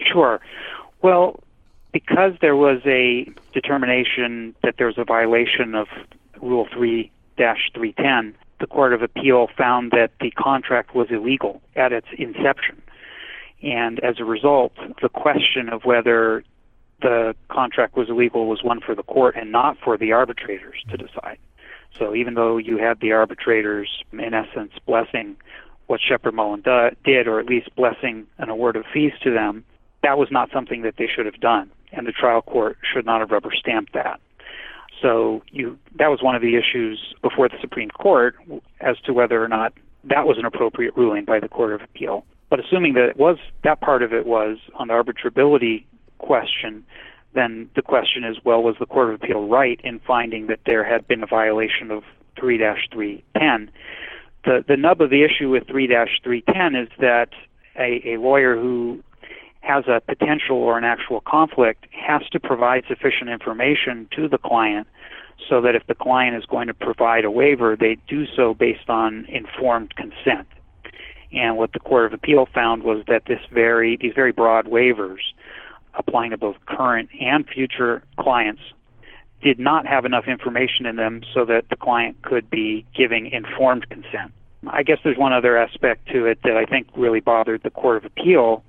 Sure. 0.00 0.40
Well, 1.02 1.40
because 1.92 2.32
there 2.40 2.56
was 2.56 2.80
a 2.84 3.28
determination 3.52 4.54
that 4.62 4.76
there 4.78 4.86
was 4.86 4.98
a 4.98 5.04
violation 5.04 5.74
of 5.74 5.86
Rule 6.40 6.66
3 6.72 7.10
310, 7.36 8.34
the 8.60 8.66
Court 8.66 8.92
of 8.92 9.02
Appeal 9.02 9.48
found 9.56 9.90
that 9.90 10.12
the 10.20 10.30
contract 10.30 10.94
was 10.94 11.08
illegal 11.10 11.60
at 11.76 11.92
its 11.92 12.06
inception. 12.16 12.80
And 13.62 13.98
as 14.00 14.20
a 14.20 14.24
result, 14.24 14.72
the 15.00 15.08
question 15.08 15.68
of 15.68 15.84
whether 15.84 16.44
the 17.00 17.34
contract 17.48 17.96
was 17.96 18.08
illegal 18.08 18.46
was 18.46 18.62
one 18.62 18.80
for 18.80 18.94
the 18.94 19.02
court 19.02 19.36
and 19.36 19.50
not 19.50 19.76
for 19.78 19.96
the 19.96 20.12
arbitrators 20.12 20.82
to 20.90 20.96
decide. 20.96 21.38
So 21.98 22.14
even 22.14 22.34
though 22.34 22.56
you 22.56 22.78
had 22.78 23.00
the 23.00 23.12
arbitrators, 23.12 24.02
in 24.12 24.34
essence, 24.34 24.72
blessing 24.86 25.36
what 25.86 26.00
Sheppard 26.00 26.34
Mullin 26.34 26.62
did, 27.04 27.28
or 27.28 27.40
at 27.40 27.46
least 27.46 27.74
blessing 27.74 28.26
an 28.38 28.48
award 28.48 28.76
of 28.76 28.84
fees 28.92 29.12
to 29.22 29.30
them, 29.30 29.64
that 30.04 30.18
was 30.18 30.28
not 30.30 30.50
something 30.52 30.82
that 30.82 30.94
they 30.96 31.08
should 31.08 31.26
have 31.26 31.40
done, 31.40 31.70
and 31.92 32.06
the 32.06 32.12
trial 32.12 32.42
court 32.42 32.78
should 32.92 33.04
not 33.04 33.20
have 33.20 33.30
rubber 33.30 33.52
stamped 33.52 33.92
that. 33.94 34.20
So 35.02 35.42
you 35.50 35.78
that 35.96 36.08
was 36.08 36.22
one 36.22 36.36
of 36.36 36.42
the 36.42 36.56
issues 36.56 37.14
before 37.22 37.48
the 37.48 37.58
Supreme 37.60 37.90
Court 37.90 38.36
as 38.80 38.96
to 39.00 39.12
whether 39.12 39.42
or 39.42 39.48
not 39.48 39.72
that 40.04 40.26
was 40.26 40.38
an 40.38 40.44
appropriate 40.44 40.96
ruling 40.96 41.24
by 41.24 41.40
the 41.40 41.48
Court 41.48 41.72
of 41.72 41.82
Appeal. 41.82 42.24
But 42.50 42.60
assuming 42.60 42.94
that 42.94 43.08
it 43.08 43.16
was 43.16 43.38
that 43.64 43.80
part 43.80 44.02
of 44.02 44.12
it 44.12 44.26
was 44.26 44.58
on 44.74 44.88
the 44.88 44.94
arbitrability 44.94 45.84
question, 46.18 46.84
then 47.32 47.68
the 47.74 47.82
question 47.82 48.22
is, 48.24 48.36
well, 48.44 48.62
was 48.62 48.76
the 48.78 48.86
Court 48.86 49.12
of 49.12 49.22
Appeal 49.22 49.48
right 49.48 49.80
in 49.82 49.98
finding 50.00 50.46
that 50.46 50.60
there 50.66 50.84
had 50.84 51.08
been 51.08 51.22
a 51.22 51.26
violation 51.26 51.90
of 51.90 52.04
3-310. 52.36 53.68
The 54.44 54.64
the 54.66 54.76
nub 54.76 55.00
of 55.00 55.10
the 55.10 55.24
issue 55.24 55.50
with 55.50 55.66
3-310 55.66 56.82
is 56.82 56.88
that 57.00 57.30
a, 57.76 58.14
a 58.14 58.16
lawyer 58.18 58.56
who 58.56 59.02
has 59.64 59.84
a 59.86 60.00
potential 60.00 60.56
or 60.56 60.76
an 60.76 60.84
actual 60.84 61.20
conflict 61.20 61.86
has 61.90 62.22
to 62.32 62.40
provide 62.40 62.84
sufficient 62.86 63.30
information 63.30 64.06
to 64.14 64.28
the 64.28 64.38
client 64.38 64.86
so 65.48 65.60
that 65.62 65.74
if 65.74 65.86
the 65.86 65.94
client 65.94 66.36
is 66.36 66.44
going 66.44 66.66
to 66.68 66.74
provide 66.74 67.24
a 67.24 67.30
waiver, 67.30 67.76
they 67.76 67.96
do 68.06 68.26
so 68.36 68.54
based 68.54 68.88
on 68.88 69.24
informed 69.26 69.94
consent. 69.96 70.46
And 71.32 71.56
what 71.56 71.72
the 71.72 71.80
Court 71.80 72.06
of 72.06 72.12
Appeal 72.12 72.46
found 72.54 72.84
was 72.84 73.02
that 73.08 73.24
this 73.26 73.40
very 73.52 73.96
these 73.96 74.12
very 74.14 74.32
broad 74.32 74.66
waivers 74.66 75.18
applying 75.94 76.30
to 76.30 76.38
both 76.38 76.56
current 76.66 77.08
and 77.20 77.46
future 77.48 78.02
clients 78.18 78.62
did 79.42 79.58
not 79.58 79.86
have 79.86 80.04
enough 80.04 80.26
information 80.26 80.86
in 80.86 80.96
them 80.96 81.22
so 81.32 81.44
that 81.44 81.68
the 81.70 81.76
client 81.76 82.20
could 82.22 82.48
be 82.50 82.84
giving 82.94 83.26
informed 83.30 83.88
consent. 83.88 84.32
I 84.68 84.82
guess 84.82 84.98
there's 85.04 85.18
one 85.18 85.32
other 85.32 85.56
aspect 85.56 86.08
to 86.08 86.26
it 86.26 86.38
that 86.44 86.56
I 86.56 86.64
think 86.64 86.88
really 86.96 87.20
bothered 87.20 87.62
the 87.62 87.70
Court 87.70 87.98
of 87.98 88.04
Appeal, 88.04 88.64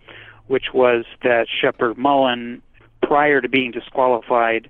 which 0.48 0.74
was 0.74 1.06
that 1.24 1.48
Sheppard 1.50 1.98
Mullin, 1.98 2.62
prior 3.02 3.42
to 3.42 3.50
being 3.50 3.72
disqualified 3.72 4.70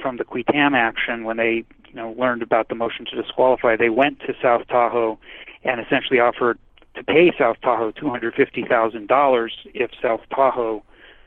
from 0.00 0.16
the 0.16 0.24
Qui 0.24 0.44
Tam 0.44 0.74
action, 0.74 1.24
when 1.24 1.36
they 1.36 1.64
you 1.88 1.94
know 1.94 2.14
learned 2.18 2.42
about 2.42 2.68
the 2.68 2.74
motion 2.74 3.04
to 3.06 3.20
disqualify, 3.20 3.76
they 3.76 3.90
went 3.90 4.20
to 4.20 4.34
South 4.42 4.66
Tahoe 4.68 5.18
and 5.64 5.80
essentially 5.80 6.18
offered 6.18 6.58
to 6.94 7.04
pay 7.04 7.32
South 7.38 7.56
Tahoe 7.62 7.92
$250,000 7.92 9.48
if 9.74 9.90
South 10.02 10.20
Tahoe 10.34 10.82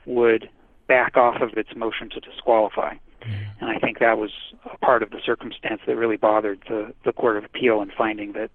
would 0.06 0.50
back 0.88 1.18
off 1.18 1.42
of 1.42 1.58
its 1.58 1.70
motion 1.75 2.10
to 2.12 2.20
disqualify. 2.20 2.94
Mm-hmm. 3.22 3.66
And 3.66 3.70
I 3.70 3.80
think 3.80 4.00
that 4.00 4.18
was 4.18 4.32
a 4.72 4.78
part 4.78 5.02
of 5.02 5.10
the 5.10 5.20
circumstance 5.25 5.82
that 5.88 5.96
really 5.96 6.18
bothered 6.18 6.60
the, 6.68 6.94
the 7.04 7.12
Court 7.12 7.38
of 7.38 7.46
Appeal 7.46 7.82
in 7.82 7.92
finding 7.98 8.34
that 8.34 8.52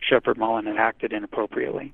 Sheppard 0.00 0.38
Mullin 0.38 0.66
had 0.66 0.76
acted 0.76 1.12
inappropriately. 1.12 1.92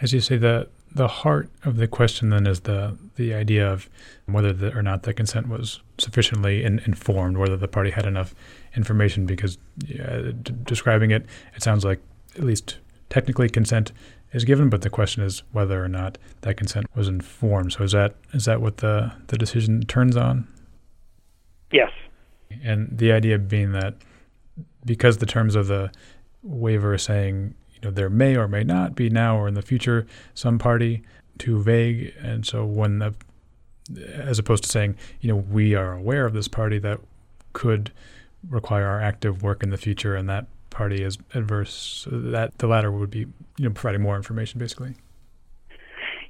As 0.00 0.12
you 0.12 0.20
say, 0.20 0.36
the 0.36 0.68
the 0.94 1.08
heart 1.08 1.48
of 1.64 1.76
the 1.76 1.86
question 1.86 2.30
then 2.30 2.46
is 2.46 2.60
the 2.60 2.96
the 3.16 3.34
idea 3.34 3.70
of 3.70 3.88
whether 4.26 4.52
the, 4.52 4.76
or 4.76 4.82
not 4.82 5.02
the 5.02 5.12
consent 5.12 5.48
was 5.48 5.80
sufficiently 5.98 6.64
in, 6.64 6.80
informed, 6.80 7.36
whether 7.36 7.56
the 7.56 7.68
party 7.68 7.90
had 7.90 8.06
enough 8.06 8.34
information. 8.76 9.26
Because 9.26 9.58
uh, 10.00 10.32
d- 10.42 10.54
describing 10.64 11.10
it, 11.10 11.26
it 11.54 11.62
sounds 11.62 11.84
like 11.84 12.00
at 12.36 12.44
least 12.44 12.78
technically 13.10 13.48
consent 13.48 13.92
is 14.32 14.44
given, 14.44 14.70
but 14.70 14.82
the 14.82 14.90
question 14.90 15.22
is 15.22 15.42
whether 15.52 15.82
or 15.82 15.88
not 15.88 16.18
that 16.42 16.56
consent 16.56 16.86
was 16.94 17.08
informed. 17.08 17.72
So 17.74 17.84
is 17.84 17.92
that 17.92 18.14
is 18.32 18.44
that 18.44 18.60
what 18.60 18.78
the 18.78 19.12
the 19.28 19.38
decision 19.38 19.82
turns 19.82 20.16
on? 20.16 20.46
Yes. 21.70 21.90
And 22.62 22.98
the 22.98 23.12
idea 23.12 23.38
being 23.38 23.72
that 23.72 23.94
because 24.84 25.18
the 25.18 25.26
terms 25.26 25.54
of 25.54 25.68
the 25.68 25.90
waiver 26.42 26.98
saying 26.98 27.54
you 27.82 27.88
know 27.88 27.94
there 27.94 28.08
may 28.08 28.36
or 28.36 28.48
may 28.48 28.64
not 28.64 28.94
be 28.94 29.10
now 29.10 29.36
or 29.36 29.48
in 29.48 29.54
the 29.54 29.62
future 29.62 30.06
some 30.34 30.58
party 30.58 31.02
too 31.38 31.62
vague, 31.62 32.14
and 32.20 32.46
so 32.46 32.64
when 32.64 32.98
the 32.98 33.14
as 34.14 34.38
opposed 34.38 34.62
to 34.62 34.70
saying 34.70 34.96
you 35.20 35.28
know 35.28 35.36
we 35.36 35.74
are 35.74 35.92
aware 35.92 36.24
of 36.24 36.32
this 36.32 36.48
party 36.48 36.78
that 36.78 37.00
could 37.52 37.90
require 38.48 38.86
our 38.86 39.00
active 39.00 39.42
work 39.42 39.62
in 39.62 39.70
the 39.70 39.76
future 39.76 40.14
and 40.14 40.28
that 40.28 40.46
party 40.70 41.02
is 41.02 41.18
adverse, 41.34 42.06
that 42.10 42.58
the 42.58 42.66
latter 42.66 42.90
would 42.90 43.10
be 43.10 43.20
you 43.58 43.68
know 43.68 43.70
providing 43.70 44.02
more 44.02 44.16
information, 44.16 44.58
basically. 44.58 44.94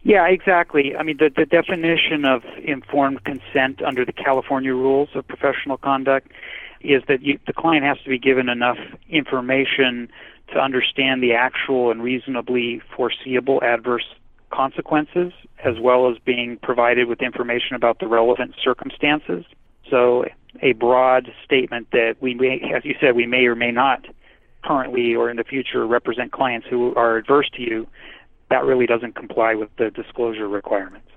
Yeah, 0.04 0.26
exactly. 0.26 0.96
I 0.96 1.04
mean, 1.04 1.18
the, 1.18 1.30
the 1.34 1.46
definition 1.46 2.24
of 2.24 2.42
informed 2.62 3.22
consent 3.22 3.80
under 3.82 4.04
the 4.04 4.12
California 4.12 4.74
rules 4.74 5.10
of 5.14 5.26
professional 5.28 5.76
conduct 5.76 6.32
is 6.84 7.02
that 7.08 7.22
you, 7.22 7.38
the 7.46 7.52
client 7.52 7.84
has 7.84 7.98
to 8.04 8.10
be 8.10 8.18
given 8.18 8.48
enough 8.48 8.78
information 9.08 10.08
to 10.52 10.58
understand 10.58 11.22
the 11.22 11.32
actual 11.32 11.90
and 11.90 12.02
reasonably 12.02 12.80
foreseeable 12.94 13.62
adverse 13.62 14.04
consequences, 14.50 15.32
as 15.64 15.78
well 15.80 16.10
as 16.10 16.18
being 16.18 16.58
provided 16.62 17.08
with 17.08 17.22
information 17.22 17.74
about 17.74 17.98
the 17.98 18.06
relevant 18.06 18.54
circumstances. 18.62 19.44
So, 19.88 20.24
a 20.60 20.72
broad 20.72 21.32
statement 21.44 21.88
that 21.92 22.16
we 22.20 22.34
may, 22.34 22.60
as 22.74 22.84
you 22.84 22.94
said, 23.00 23.16
we 23.16 23.26
may 23.26 23.46
or 23.46 23.54
may 23.54 23.70
not 23.70 24.04
currently 24.62 25.14
or 25.14 25.30
in 25.30 25.36
the 25.36 25.44
future 25.44 25.86
represent 25.86 26.32
clients 26.32 26.66
who 26.68 26.94
are 26.94 27.16
adverse 27.16 27.50
to 27.56 27.62
you, 27.62 27.86
that 28.50 28.64
really 28.64 28.86
doesn't 28.86 29.14
comply 29.14 29.54
with 29.54 29.70
the 29.76 29.90
disclosure 29.90 30.46
requirements. 30.46 31.08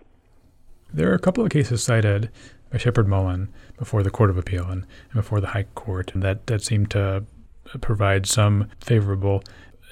There 0.93 1.11
are 1.11 1.15
a 1.15 1.19
couple 1.19 1.43
of 1.43 1.51
cases 1.51 1.83
cited 1.83 2.31
by 2.71 2.77
Sheppard 2.77 3.07
Mullin 3.07 3.49
before 3.77 4.03
the 4.03 4.09
Court 4.09 4.29
of 4.29 4.37
Appeal 4.37 4.65
and, 4.65 4.85
before 5.13 5.39
the 5.39 5.47
High 5.47 5.65
Court 5.75 6.13
And 6.13 6.23
that, 6.23 6.47
that 6.47 6.61
seem 6.61 6.85
to 6.87 7.23
provide 7.81 8.25
some 8.25 8.69
favorable 8.79 9.43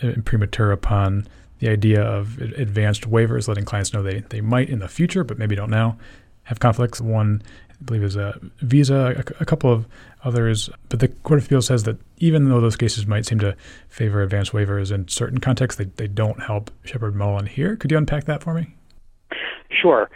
uh, 0.03 0.07
imprimatur 0.07 0.71
upon 0.71 1.27
the 1.59 1.69
idea 1.69 2.01
of 2.01 2.39
advanced 2.41 3.09
waivers, 3.09 3.47
letting 3.47 3.65
clients 3.65 3.93
know 3.93 4.03
they, 4.03 4.19
they 4.29 4.41
might 4.41 4.69
in 4.69 4.79
the 4.79 4.87
future, 4.87 5.23
but 5.23 5.37
maybe 5.37 5.55
don't 5.55 5.69
now, 5.69 5.97
have 6.43 6.59
conflicts. 6.59 6.99
One 6.99 7.41
I 7.71 7.83
believe 7.85 8.03
is 8.03 8.15
a 8.15 8.39
Visa, 8.59 9.15
a, 9.15 9.41
a, 9.41 9.45
couple 9.45 9.71
of 9.71 9.87
others. 10.23 10.69
But 10.89 10.99
the 10.99 11.07
Court 11.07 11.39
of 11.39 11.45
Appeal 11.45 11.61
says 11.61 11.83
that 11.83 11.97
even 12.17 12.49
though 12.49 12.59
those 12.59 12.75
cases 12.75 13.07
might 13.07 13.25
seem 13.25 13.39
to 13.39 13.55
favor 13.87 14.21
advanced 14.21 14.51
waivers 14.51 14.91
in 14.91 15.07
certain 15.07 15.39
contexts, 15.39 15.77
they, 15.77 15.85
they 15.85 16.07
don't 16.07 16.41
help 16.43 16.69
Sheppard 16.83 17.15
Mullin 17.15 17.45
here. 17.45 17.75
Could 17.75 17.91
you 17.91 17.97
unpack 17.97 18.25
that 18.25 18.43
for 18.43 18.53
me? 18.53 18.75
Sure. 19.69 20.09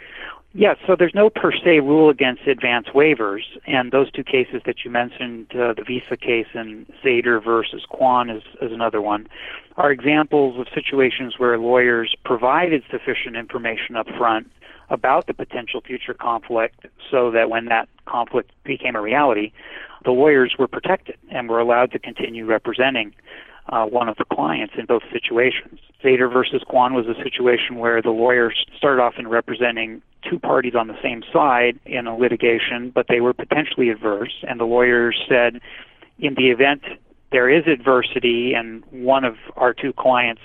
Yes, 0.54 0.76
so 0.86 0.96
there's 0.98 1.14
no 1.14 1.28
per 1.28 1.52
se 1.52 1.80
rule 1.80 2.08
against 2.08 2.46
advance 2.46 2.88
waivers, 2.94 3.42
and 3.66 3.92
those 3.92 4.10
two 4.10 4.24
cases 4.24 4.62
that 4.64 4.76
you 4.82 4.90
mentioned, 4.90 5.48
uh, 5.52 5.74
the 5.74 5.84
Visa 5.86 6.16
case 6.16 6.46
and 6.54 6.86
Zador 7.04 7.44
versus 7.44 7.84
Kwan 7.88 8.30
is, 8.30 8.42
is 8.62 8.72
another 8.72 9.02
one, 9.02 9.28
are 9.76 9.92
examples 9.92 10.58
of 10.58 10.66
situations 10.74 11.34
where 11.36 11.58
lawyers 11.58 12.14
provided 12.24 12.82
sufficient 12.90 13.36
information 13.36 13.94
up 13.94 14.06
front 14.16 14.50
about 14.88 15.26
the 15.26 15.34
potential 15.34 15.82
future 15.82 16.14
conflict 16.14 16.86
so 17.10 17.30
that 17.30 17.50
when 17.50 17.66
that 17.66 17.86
conflict 18.06 18.50
became 18.64 18.96
a 18.96 19.02
reality, 19.02 19.52
the 20.04 20.12
lawyers 20.12 20.54
were 20.58 20.68
protected 20.68 21.16
and 21.30 21.50
were 21.50 21.60
allowed 21.60 21.92
to 21.92 21.98
continue 21.98 22.46
representing 22.46 23.12
uh, 23.68 23.84
one 23.84 24.08
of 24.08 24.16
the 24.16 24.24
clients 24.24 24.74
in 24.78 24.86
both 24.86 25.02
situations. 25.12 25.78
Zador 26.02 26.32
versus 26.32 26.62
Kwan 26.66 26.94
was 26.94 27.06
a 27.06 27.22
situation 27.22 27.76
where 27.76 28.00
the 28.00 28.10
lawyers 28.10 28.64
started 28.76 29.02
off 29.02 29.14
in 29.18 29.28
representing 29.28 30.02
two 30.28 30.38
parties 30.38 30.74
on 30.74 30.88
the 30.88 30.96
same 31.02 31.22
side 31.32 31.78
in 31.84 32.06
a 32.06 32.16
litigation, 32.16 32.90
but 32.90 33.06
they 33.08 33.20
were 33.20 33.32
potentially 33.32 33.90
adverse, 33.90 34.44
and 34.48 34.60
the 34.60 34.64
lawyers 34.64 35.16
said, 35.28 35.60
in 36.18 36.34
the 36.34 36.50
event 36.50 36.82
there 37.30 37.50
is 37.50 37.66
adversity 37.66 38.54
and 38.54 38.82
one 38.90 39.24
of 39.24 39.36
our 39.56 39.74
two 39.74 39.92
clients 39.92 40.40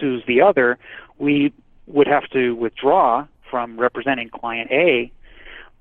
sues 0.00 0.22
the 0.26 0.40
other, 0.40 0.78
we 1.18 1.52
would 1.86 2.06
have 2.06 2.28
to 2.30 2.54
withdraw 2.54 3.26
from 3.50 3.78
representing 3.78 4.30
client 4.30 4.70
A, 4.70 5.12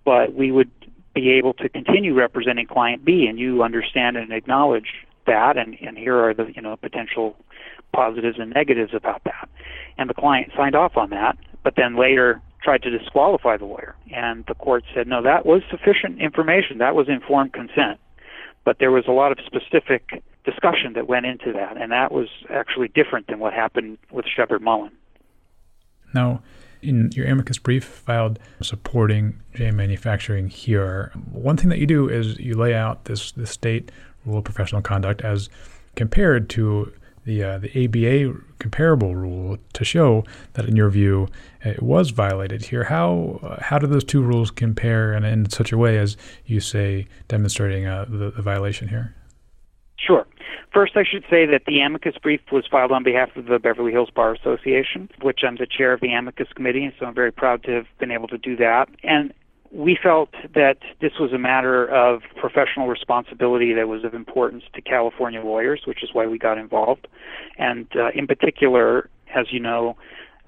but 0.03 0.33
we 0.33 0.51
would 0.51 0.69
be 1.13 1.31
able 1.31 1.53
to 1.53 1.69
continue 1.69 2.13
representing 2.13 2.67
client 2.67 3.05
B, 3.05 3.27
and 3.27 3.39
you 3.39 3.63
understand 3.63 4.17
and 4.17 4.31
acknowledge 4.31 5.05
that, 5.25 5.57
and, 5.57 5.77
and 5.81 5.97
here 5.97 6.17
are 6.17 6.33
the 6.33 6.51
you 6.55 6.61
know 6.61 6.75
potential 6.75 7.35
positives 7.93 8.37
and 8.39 8.51
negatives 8.51 8.93
about 8.93 9.23
that. 9.25 9.49
And 9.97 10.09
the 10.09 10.13
client 10.13 10.51
signed 10.55 10.75
off 10.75 10.97
on 10.97 11.09
that, 11.09 11.37
but 11.63 11.75
then 11.75 11.97
later 11.97 12.41
tried 12.63 12.83
to 12.83 12.89
disqualify 12.97 13.57
the 13.57 13.65
lawyer, 13.65 13.95
and 14.13 14.45
the 14.47 14.55
court 14.55 14.83
said 14.93 15.07
no, 15.07 15.21
that 15.21 15.45
was 15.45 15.61
sufficient 15.69 16.21
information, 16.21 16.77
that 16.77 16.95
was 16.95 17.09
informed 17.09 17.53
consent, 17.53 17.99
but 18.63 18.77
there 18.79 18.91
was 18.91 19.05
a 19.07 19.11
lot 19.11 19.31
of 19.31 19.39
specific 19.45 20.23
discussion 20.43 20.93
that 20.93 21.07
went 21.07 21.25
into 21.25 21.51
that, 21.53 21.77
and 21.77 21.91
that 21.91 22.11
was 22.11 22.27
actually 22.49 22.87
different 22.89 23.27
than 23.27 23.39
what 23.39 23.53
happened 23.53 23.97
with 24.11 24.25
Sheppard 24.25 24.61
Mullin. 24.61 24.91
Now, 26.13 26.41
in 26.81 27.11
your 27.13 27.27
amicus 27.27 27.57
brief 27.57 27.83
filed 27.83 28.39
supporting 28.61 29.39
JM 29.55 29.75
Manufacturing 29.75 30.49
here, 30.49 31.11
one 31.31 31.57
thing 31.57 31.69
that 31.69 31.79
you 31.79 31.85
do 31.85 32.09
is 32.09 32.39
you 32.39 32.55
lay 32.55 32.73
out 32.73 33.05
this, 33.05 33.31
this 33.33 33.51
state 33.51 33.91
rule 34.25 34.39
of 34.39 34.43
professional 34.43 34.81
conduct 34.81 35.21
as 35.21 35.49
compared 35.95 36.49
to 36.49 36.91
the 37.25 37.43
uh, 37.43 37.59
the 37.59 37.85
ABA 37.85 38.39
comparable 38.59 39.15
rule 39.15 39.57
to 39.73 39.85
show 39.85 40.23
that, 40.53 40.65
in 40.65 40.75
your 40.75 40.89
view, 40.89 41.27
it 41.63 41.81
was 41.81 42.09
violated 42.09 42.65
here. 42.65 42.85
How 42.85 43.39
uh, 43.43 43.61
how 43.61 43.77
do 43.77 43.87
those 43.87 44.03
two 44.03 44.21
rules 44.21 44.51
compare, 44.51 45.13
and 45.13 45.25
in 45.25 45.49
such 45.49 45.71
a 45.71 45.77
way 45.77 45.97
as 45.97 46.17
you 46.45 46.59
say 46.59 47.07
demonstrating 47.27 47.85
uh, 47.85 48.05
the, 48.07 48.31
the 48.31 48.41
violation 48.41 48.87
here? 48.87 49.15
Sure. 49.97 50.25
First, 50.73 50.95
I 50.95 51.03
should 51.03 51.23
say 51.29 51.45
that 51.45 51.63
the 51.67 51.81
amicus 51.81 52.15
brief 52.21 52.39
was 52.51 52.65
filed 52.65 52.91
on 52.91 53.03
behalf 53.03 53.35
of 53.35 53.45
the 53.45 53.59
Beverly 53.59 53.91
Hills 53.91 54.09
Bar 54.09 54.33
Association, 54.33 55.09
which 55.21 55.41
I'm 55.45 55.57
the 55.57 55.67
chair 55.67 55.91
of 55.91 55.99
the 55.99 56.13
amicus 56.13 56.47
committee, 56.55 56.93
so 56.97 57.05
I'm 57.05 57.13
very 57.13 57.31
proud 57.31 57.63
to 57.63 57.71
have 57.71 57.85
been 57.99 58.09
able 58.09 58.29
to 58.29 58.37
do 58.37 58.55
that. 58.55 58.87
And 59.03 59.33
we 59.71 59.97
felt 60.01 60.29
that 60.53 60.77
this 60.99 61.13
was 61.19 61.31
a 61.31 61.37
matter 61.37 61.87
of 61.87 62.21
professional 62.35 62.87
responsibility 62.87 63.73
that 63.73 63.87
was 63.87 64.03
of 64.03 64.13
importance 64.13 64.63
to 64.73 64.81
California 64.81 65.41
lawyers, 65.41 65.81
which 65.85 66.03
is 66.03 66.09
why 66.13 66.27
we 66.27 66.37
got 66.37 66.57
involved. 66.57 67.07
And 67.57 67.87
uh, 67.95 68.09
in 68.13 68.27
particular, 68.27 69.09
as 69.33 69.47
you 69.51 69.59
know, 69.59 69.95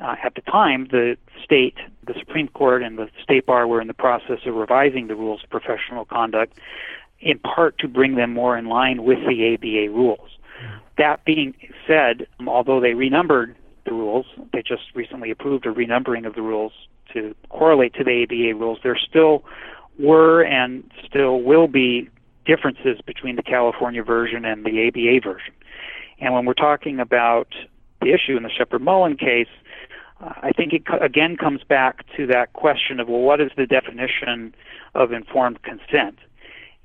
uh, 0.02 0.16
at 0.24 0.36
the 0.36 0.42
time, 0.42 0.88
the 0.92 1.16
state, 1.42 1.78
the 2.06 2.14
Supreme 2.20 2.50
Court, 2.50 2.84
and 2.84 2.98
the 2.98 3.08
state 3.22 3.46
bar 3.46 3.66
were 3.66 3.80
in 3.80 3.88
the 3.88 3.94
process 3.94 4.40
of 4.46 4.56
revising 4.56 5.08
the 5.08 5.16
rules 5.16 5.42
of 5.44 5.50
professional 5.50 6.04
conduct 6.04 6.58
in 7.22 7.40
part 7.40 7.78
to 7.78 7.88
bring 7.88 8.16
them 8.16 8.34
more 8.34 8.58
in 8.58 8.66
line 8.66 9.04
with 9.04 9.20
the 9.20 9.54
ABA 9.54 9.94
rules. 9.94 10.38
That 10.98 11.24
being 11.24 11.56
said, 11.88 12.28
although 12.46 12.82
they 12.82 12.94
renumbered 12.94 13.56
the 13.86 13.94
rules, 13.94 14.26
they 14.52 14.62
just 14.62 14.84
recently 14.94 15.32
approved 15.32 15.66
a 15.66 15.70
renumbering 15.70 16.28
of 16.28 16.36
the 16.36 16.42
rules 16.42 16.74
to 17.14 17.36
correlate 17.50 17.94
to 17.96 18.04
the 18.04 18.24
ABA 18.24 18.58
rules, 18.60 18.80
there 18.84 18.98
still 18.98 19.44
were 20.00 20.44
and 20.44 20.90
still 21.06 21.42
will 21.42 21.68
be 21.68 22.10
differences 22.46 23.00
between 23.06 23.36
the 23.36 23.44
California 23.44 24.04
version 24.04 24.46
and 24.46 24.66
the 24.66 24.88
ABA 24.88 25.22
version. 25.24 25.54
And 26.20 26.34
when 26.34 26.46
we're 26.46 26.54
talking 26.54 27.00
about 27.00 27.48
the 28.02 28.14
issue 28.14 28.38
in 28.38 28.44
the 28.44 28.50
Sheppard 28.50 28.82
Mullin 28.82 29.18
case, 29.18 29.48
uh, 30.22 30.34
I 30.42 30.52
think 30.52 30.74
it 30.74 30.84
again 31.02 31.38
comes 31.38 31.64
back 31.64 32.06
to 32.18 32.28
that 32.28 32.54
question 32.54 33.00
of 33.00 33.08
well, 33.08 33.22
what 33.22 33.42
is 33.42 33.52
the 33.56 33.66
definition 33.66 34.54
of 34.96 35.12
informed 35.12 35.62
consent? 35.64 36.20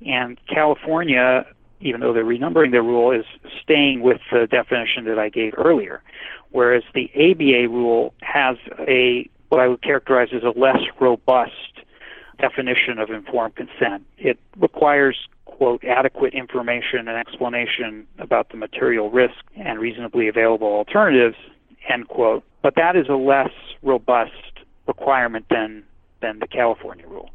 And 0.05 0.39
California, 0.47 1.45
even 1.81 2.01
though 2.01 2.13
they're 2.13 2.23
renumbering 2.23 2.71
their 2.71 2.83
rule, 2.83 3.11
is 3.11 3.25
staying 3.61 4.01
with 4.01 4.21
the 4.31 4.47
definition 4.47 5.05
that 5.05 5.19
I 5.19 5.29
gave 5.29 5.53
earlier, 5.57 6.01
whereas 6.51 6.83
the 6.93 7.09
ABA 7.15 7.69
rule 7.69 8.13
has 8.21 8.57
a 8.79 9.29
what 9.49 9.59
I 9.59 9.67
would 9.67 9.81
characterize 9.81 10.29
as 10.33 10.43
a 10.43 10.57
less 10.57 10.81
robust 10.99 11.51
definition 12.39 12.99
of 12.99 13.09
informed 13.09 13.55
consent. 13.55 14.05
It 14.17 14.39
requires 14.57 15.27
quote, 15.59 15.83
adequate 15.83 16.33
information 16.33 17.09
and 17.09 17.17
explanation 17.17 18.07
about 18.17 18.49
the 18.49 18.55
material 18.55 19.11
risk 19.11 19.35
and 19.57 19.77
reasonably 19.77 20.29
available 20.29 20.67
alternatives, 20.67 21.35
end 21.89 22.07
quote. 22.07 22.45
But 22.61 22.75
that 22.75 22.95
is 22.95 23.09
a 23.09 23.15
less 23.15 23.51
robust 23.81 24.31
requirement 24.87 25.45
than, 25.49 25.83
than 26.21 26.39
the 26.39 26.47
California 26.47 27.05
rule. 27.07 27.29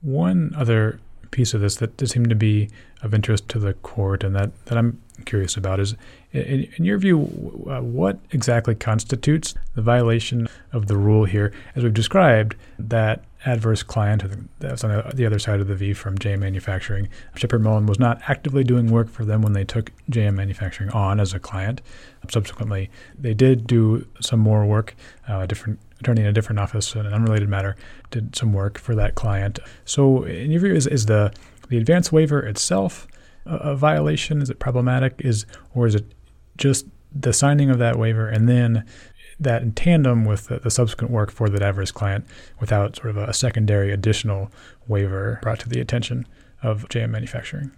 One 0.00 0.54
other 0.56 1.00
piece 1.30 1.52
of 1.52 1.60
this 1.60 1.76
that 1.76 2.00
seemed 2.08 2.30
to 2.30 2.34
be 2.34 2.70
of 3.02 3.12
interest 3.12 3.46
to 3.50 3.58
the 3.58 3.74
court 3.74 4.24
and 4.24 4.34
that, 4.34 4.52
that 4.66 4.78
I'm 4.78 5.02
curious 5.26 5.56
about 5.56 5.78
is 5.78 5.96
in, 6.36 6.72
in 6.76 6.84
your 6.84 6.98
view, 6.98 7.66
uh, 7.68 7.80
what 7.80 8.18
exactly 8.30 8.74
constitutes 8.74 9.54
the 9.74 9.82
violation 9.82 10.48
of 10.72 10.86
the 10.86 10.96
rule 10.96 11.24
here? 11.24 11.52
As 11.74 11.82
we've 11.82 11.94
described, 11.94 12.56
that 12.78 13.24
adverse 13.44 13.82
client, 13.82 14.24
that's 14.58 14.82
on 14.82 14.90
the, 14.90 15.12
the 15.14 15.24
other 15.24 15.38
side 15.38 15.60
of 15.60 15.68
the 15.68 15.74
V 15.74 15.92
from 15.92 16.18
JM 16.18 16.40
Manufacturing, 16.40 17.08
Sheppard 17.36 17.62
Mullin 17.62 17.86
was 17.86 17.98
not 17.98 18.20
actively 18.28 18.64
doing 18.64 18.90
work 18.90 19.08
for 19.08 19.24
them 19.24 19.42
when 19.42 19.52
they 19.52 19.64
took 19.64 19.92
JM 20.10 20.34
Manufacturing 20.34 20.90
on 20.90 21.20
as 21.20 21.32
a 21.32 21.38
client. 21.38 21.80
Subsequently, 22.28 22.90
they 23.18 23.34
did 23.34 23.66
do 23.66 24.06
some 24.20 24.40
more 24.40 24.66
work, 24.66 24.94
uh, 25.28 25.40
a 25.40 25.46
different 25.46 25.78
attorney 26.00 26.22
in 26.22 26.26
a 26.26 26.32
different 26.32 26.58
office 26.58 26.94
in 26.94 27.06
an 27.06 27.12
unrelated 27.12 27.48
matter 27.48 27.76
did 28.10 28.36
some 28.36 28.52
work 28.52 28.78
for 28.78 28.94
that 28.94 29.14
client. 29.14 29.58
So, 29.84 30.24
in 30.24 30.50
your 30.50 30.60
view, 30.60 30.74
is, 30.74 30.86
is 30.86 31.06
the 31.06 31.32
the 31.68 31.78
advance 31.78 32.12
waiver 32.12 32.40
itself 32.40 33.06
a, 33.44 33.56
a 33.56 33.76
violation? 33.76 34.42
Is 34.42 34.50
it 34.50 34.58
problematic? 34.58 35.20
Is 35.24 35.46
or 35.74 35.86
is 35.86 35.94
it 35.94 36.04
just 36.56 36.86
the 37.14 37.32
signing 37.32 37.70
of 37.70 37.78
that 37.78 37.96
waiver 37.98 38.28
and 38.28 38.48
then 38.48 38.84
that 39.38 39.62
in 39.62 39.72
tandem 39.72 40.24
with 40.24 40.46
the, 40.46 40.58
the, 40.58 40.70
subsequent 40.70 41.12
work 41.12 41.30
for 41.30 41.48
the 41.48 41.62
adverse 41.62 41.90
client 41.90 42.24
without 42.58 42.96
sort 42.96 43.10
of 43.10 43.16
a, 43.16 43.24
a 43.24 43.34
secondary 43.34 43.92
additional 43.92 44.50
waiver 44.88 45.38
brought 45.42 45.60
to 45.60 45.68
the 45.68 45.80
attention 45.80 46.26
of 46.62 46.88
JM 46.88 47.10
Manufacturing? 47.10 47.70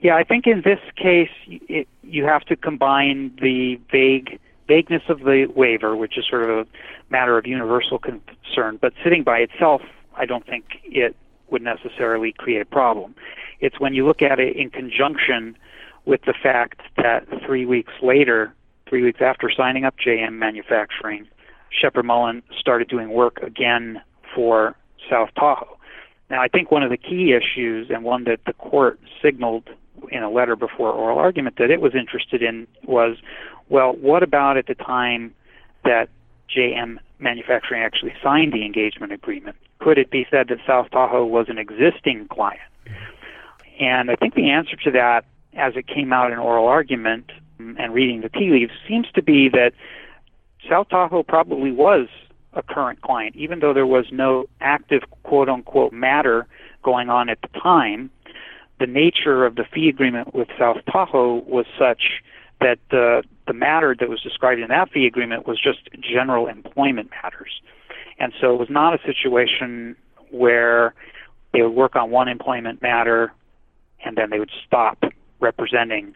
Yeah, 0.00 0.16
I 0.16 0.24
think 0.24 0.46
in 0.46 0.62
this 0.62 0.80
case, 0.96 1.30
it, 1.46 1.88
you 2.02 2.24
have 2.24 2.42
to 2.46 2.56
combine 2.56 3.34
the 3.40 3.80
vague 3.90 4.38
vagueness 4.68 5.02
of 5.08 5.20
the 5.20 5.46
waiver, 5.54 5.96
which 5.96 6.16
is 6.16 6.24
sort 6.28 6.48
of 6.48 6.50
a 6.50 6.66
matter 7.10 7.36
of 7.36 7.46
universal 7.46 7.98
concern, 7.98 8.78
but 8.80 8.92
sitting 9.02 9.22
by 9.22 9.38
itself, 9.38 9.82
I 10.16 10.24
don't 10.24 10.46
think 10.46 10.64
it 10.84 11.16
would 11.50 11.62
necessarily 11.62 12.32
create 12.32 12.62
a 12.62 12.66
problem. 12.66 13.14
It's 13.60 13.78
when 13.78 13.94
you 13.94 14.06
look 14.06 14.22
at 14.22 14.40
it 14.40 14.56
in 14.56 14.70
conjunction 14.70 15.56
with 16.04 16.22
the 16.22 16.34
fact 16.40 16.80
that 16.96 17.26
three 17.46 17.66
weeks 17.66 17.92
later, 18.02 18.52
three 18.88 19.02
weeks 19.02 19.20
after 19.20 19.50
signing 19.50 19.84
up 19.84 19.94
JM 19.98 20.34
Manufacturing, 20.34 21.26
Sheppard 21.70 22.04
Mullin 22.04 22.42
started 22.58 22.88
doing 22.88 23.10
work 23.10 23.38
again 23.42 24.00
for 24.34 24.76
South 25.08 25.30
Tahoe. 25.34 25.78
Now, 26.30 26.42
I 26.42 26.48
think 26.48 26.70
one 26.70 26.82
of 26.82 26.90
the 26.90 26.96
key 26.96 27.32
issues, 27.32 27.90
and 27.90 28.04
one 28.04 28.24
that 28.24 28.40
the 28.46 28.52
court 28.54 28.98
signaled 29.22 29.68
in 30.10 30.22
a 30.22 30.30
letter 30.30 30.56
before 30.56 30.90
oral 30.90 31.18
argument 31.18 31.56
that 31.58 31.70
it 31.70 31.80
was 31.80 31.94
interested 31.94 32.42
in, 32.42 32.66
was 32.84 33.16
well, 33.68 33.92
what 33.92 34.22
about 34.22 34.56
at 34.56 34.66
the 34.66 34.74
time 34.74 35.34
that 35.84 36.08
JM 36.54 36.98
Manufacturing 37.18 37.82
actually 37.82 38.12
signed 38.22 38.52
the 38.52 38.64
engagement 38.64 39.12
agreement? 39.12 39.56
Could 39.78 39.98
it 39.98 40.10
be 40.10 40.26
said 40.30 40.48
that 40.48 40.58
South 40.66 40.90
Tahoe 40.90 41.24
was 41.24 41.46
an 41.48 41.58
existing 41.58 42.28
client? 42.28 42.60
Mm-hmm. 42.86 43.84
And 43.84 44.10
I 44.10 44.16
think 44.16 44.34
the 44.34 44.50
answer 44.50 44.76
to 44.76 44.90
that, 44.92 45.24
as 45.56 45.74
it 45.76 45.86
came 45.86 46.12
out 46.12 46.32
in 46.32 46.38
oral 46.38 46.66
argument 46.66 47.30
mm, 47.60 47.74
and 47.78 47.94
reading 47.94 48.20
the 48.20 48.28
tea 48.28 48.50
leaves, 48.50 48.72
seems 48.88 49.06
to 49.14 49.22
be 49.22 49.48
that 49.50 49.72
South 50.68 50.88
Tahoe 50.88 51.22
probably 51.22 51.72
was 51.72 52.08
a 52.54 52.62
current 52.62 53.00
client, 53.00 53.34
even 53.36 53.60
though 53.60 53.72
there 53.72 53.86
was 53.86 54.06
no 54.12 54.46
active 54.60 55.02
quote 55.22 55.48
unquote 55.48 55.92
matter 55.92 56.46
going 56.82 57.08
on 57.08 57.28
at 57.28 57.40
the 57.40 57.48
time. 57.58 58.10
The 58.78 58.86
nature 58.86 59.46
of 59.46 59.54
the 59.54 59.64
fee 59.64 59.88
agreement 59.88 60.34
with 60.34 60.48
South 60.58 60.78
Tahoe 60.90 61.42
was 61.46 61.66
such 61.78 62.22
that 62.60 62.78
the 62.90 63.22
the 63.46 63.52
matter 63.52 63.94
that 63.98 64.08
was 64.08 64.20
described 64.20 64.60
in 64.60 64.68
that 64.68 64.90
fee 64.90 65.06
agreement 65.06 65.46
was 65.46 65.60
just 65.60 65.88
general 66.00 66.46
employment 66.46 67.10
matters. 67.22 67.60
And 68.18 68.32
so 68.40 68.54
it 68.54 68.58
was 68.58 68.70
not 68.70 68.94
a 68.94 68.98
situation 69.04 69.96
where 70.30 70.94
they 71.52 71.62
would 71.62 71.74
work 71.74 71.96
on 71.96 72.10
one 72.10 72.28
employment 72.28 72.80
matter 72.80 73.32
and 74.04 74.16
then 74.16 74.30
they 74.30 74.38
would 74.38 74.50
stop 74.66 75.02
representing 75.42 76.14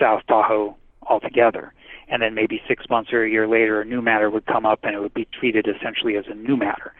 South 0.00 0.22
Tahoe 0.26 0.76
altogether. 1.02 1.72
And 2.08 2.22
then 2.22 2.34
maybe 2.34 2.60
six 2.66 2.88
months 2.90 3.12
or 3.12 3.24
a 3.24 3.30
year 3.30 3.46
later, 3.46 3.80
a 3.80 3.84
new 3.84 4.02
matter 4.02 4.28
would 4.28 4.46
come 4.46 4.66
up 4.66 4.80
and 4.82 4.94
it 4.94 5.00
would 5.00 5.14
be 5.14 5.26
treated 5.38 5.66
essentially 5.68 6.16
as 6.16 6.24
a 6.28 6.34
new 6.34 6.56
matter. 6.56 6.92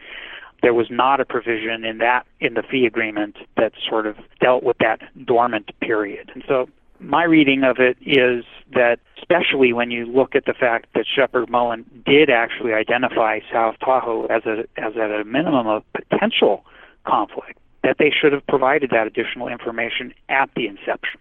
There 0.61 0.73
was 0.73 0.87
not 0.89 1.19
a 1.19 1.25
provision 1.25 1.83
in 1.83 1.97
that 1.97 2.25
in 2.39 2.53
the 2.53 2.63
fee 2.63 2.85
agreement 2.85 3.35
that 3.57 3.73
sort 3.87 4.07
of 4.07 4.15
dealt 4.39 4.63
with 4.63 4.77
that 4.79 5.01
dormant 5.25 5.71
period. 5.81 6.31
And 6.33 6.43
so 6.47 6.69
my 6.99 7.25
reading 7.25 7.63
of 7.63 7.77
it 7.79 7.97
is 8.01 8.45
that, 8.73 8.99
especially 9.17 9.73
when 9.73 9.91
you 9.91 10.05
look 10.05 10.35
at 10.35 10.45
the 10.45 10.53
fact 10.53 10.87
that 10.95 11.05
Sheppard 11.05 11.49
Mullin 11.49 11.85
did 12.05 12.29
actually 12.29 12.73
identify 12.73 13.39
South 13.51 13.75
Tahoe 13.83 14.25
as 14.27 14.45
a 14.45 14.63
as 14.77 14.93
at 14.95 15.11
a 15.11 15.25
minimum 15.25 15.67
of 15.67 15.83
potential 15.93 16.63
conflict, 17.05 17.59
that 17.83 17.97
they 17.99 18.09
should 18.09 18.31
have 18.31 18.45
provided 18.47 18.89
that 18.91 19.05
additional 19.05 19.49
information 19.49 20.13
at 20.29 20.49
the 20.55 20.67
inception. 20.67 21.19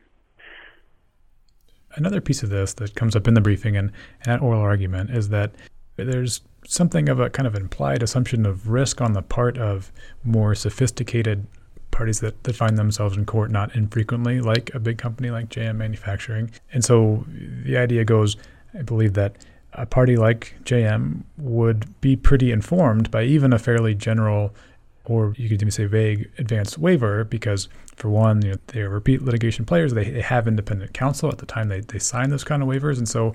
Another 1.95 2.21
piece 2.21 2.43
of 2.43 2.51
this 2.51 2.75
that 2.75 2.95
comes 2.95 3.15
up 3.17 3.29
in 3.29 3.35
the 3.35 3.41
briefing 3.41 3.77
and, 3.77 3.93
and 4.23 4.33
at 4.33 4.43
oral 4.43 4.61
argument 4.61 5.11
is 5.11 5.29
that 5.29 5.53
there's 5.97 6.41
something 6.67 7.09
of 7.09 7.21
a 7.21 7.29
kind 7.29 7.47
of 7.47 7.55
implied 7.55 8.03
assumption 8.03 8.47
of 8.47 8.69
risk 8.69 9.01
on 9.01 9.13
the 9.13 9.23
part 9.23 9.59
of 9.59 9.93
more 10.25 10.55
sophisticated 10.55 11.47
parties 11.91 12.21
that, 12.21 12.43
that 12.45 12.57
find 12.57 12.79
themselves 12.79 13.17
in 13.17 13.27
court 13.27 13.51
not 13.51 13.75
infrequently, 13.77 14.41
like 14.41 14.75
a 14.75 14.81
big 14.81 14.99
company 14.99 15.31
like 15.31 15.49
JM 15.49 15.77
Manufacturing. 15.77 16.51
And 16.73 16.85
so 16.85 17.25
the 17.65 17.77
idea 17.77 18.05
goes, 18.05 18.37
I 18.75 18.83
believe, 18.83 19.15
that 19.15 19.37
a 19.75 19.87
party 19.87 20.17
like 20.17 20.55
JM 20.65 21.23
would 21.39 22.01
be 22.01 22.17
pretty 22.17 22.51
informed 22.51 23.11
by 23.11 23.23
even 23.25 23.53
a 23.53 23.59
fairly 23.59 23.95
general 23.95 24.55
or 25.05 25.35
you 25.37 25.49
could 25.49 25.61
even 25.61 25.71
say 25.71 25.85
vague 25.85 26.31
advanced 26.39 26.79
waiver 26.79 27.25
because 27.25 27.69
for 27.97 28.09
one 28.09 28.43
you 28.43 28.53
know 28.53 28.59
they 28.69 28.81
are 28.81 28.89
repeat 28.89 29.23
litigation 29.23 29.65
players 29.65 29.95
they, 29.95 30.09
they 30.11 30.21
have 30.21 30.47
independent 30.47 30.93
counsel 30.95 31.29
at 31.29 31.39
the 31.39 31.47
time 31.47 31.69
they, 31.69 31.81
they 31.81 31.99
sign 31.99 32.31
those 32.31 32.45
kind 32.45 32.63
of 32.63 32.69
waivers 32.69 32.99
and 32.99 33.09
so 33.09 33.35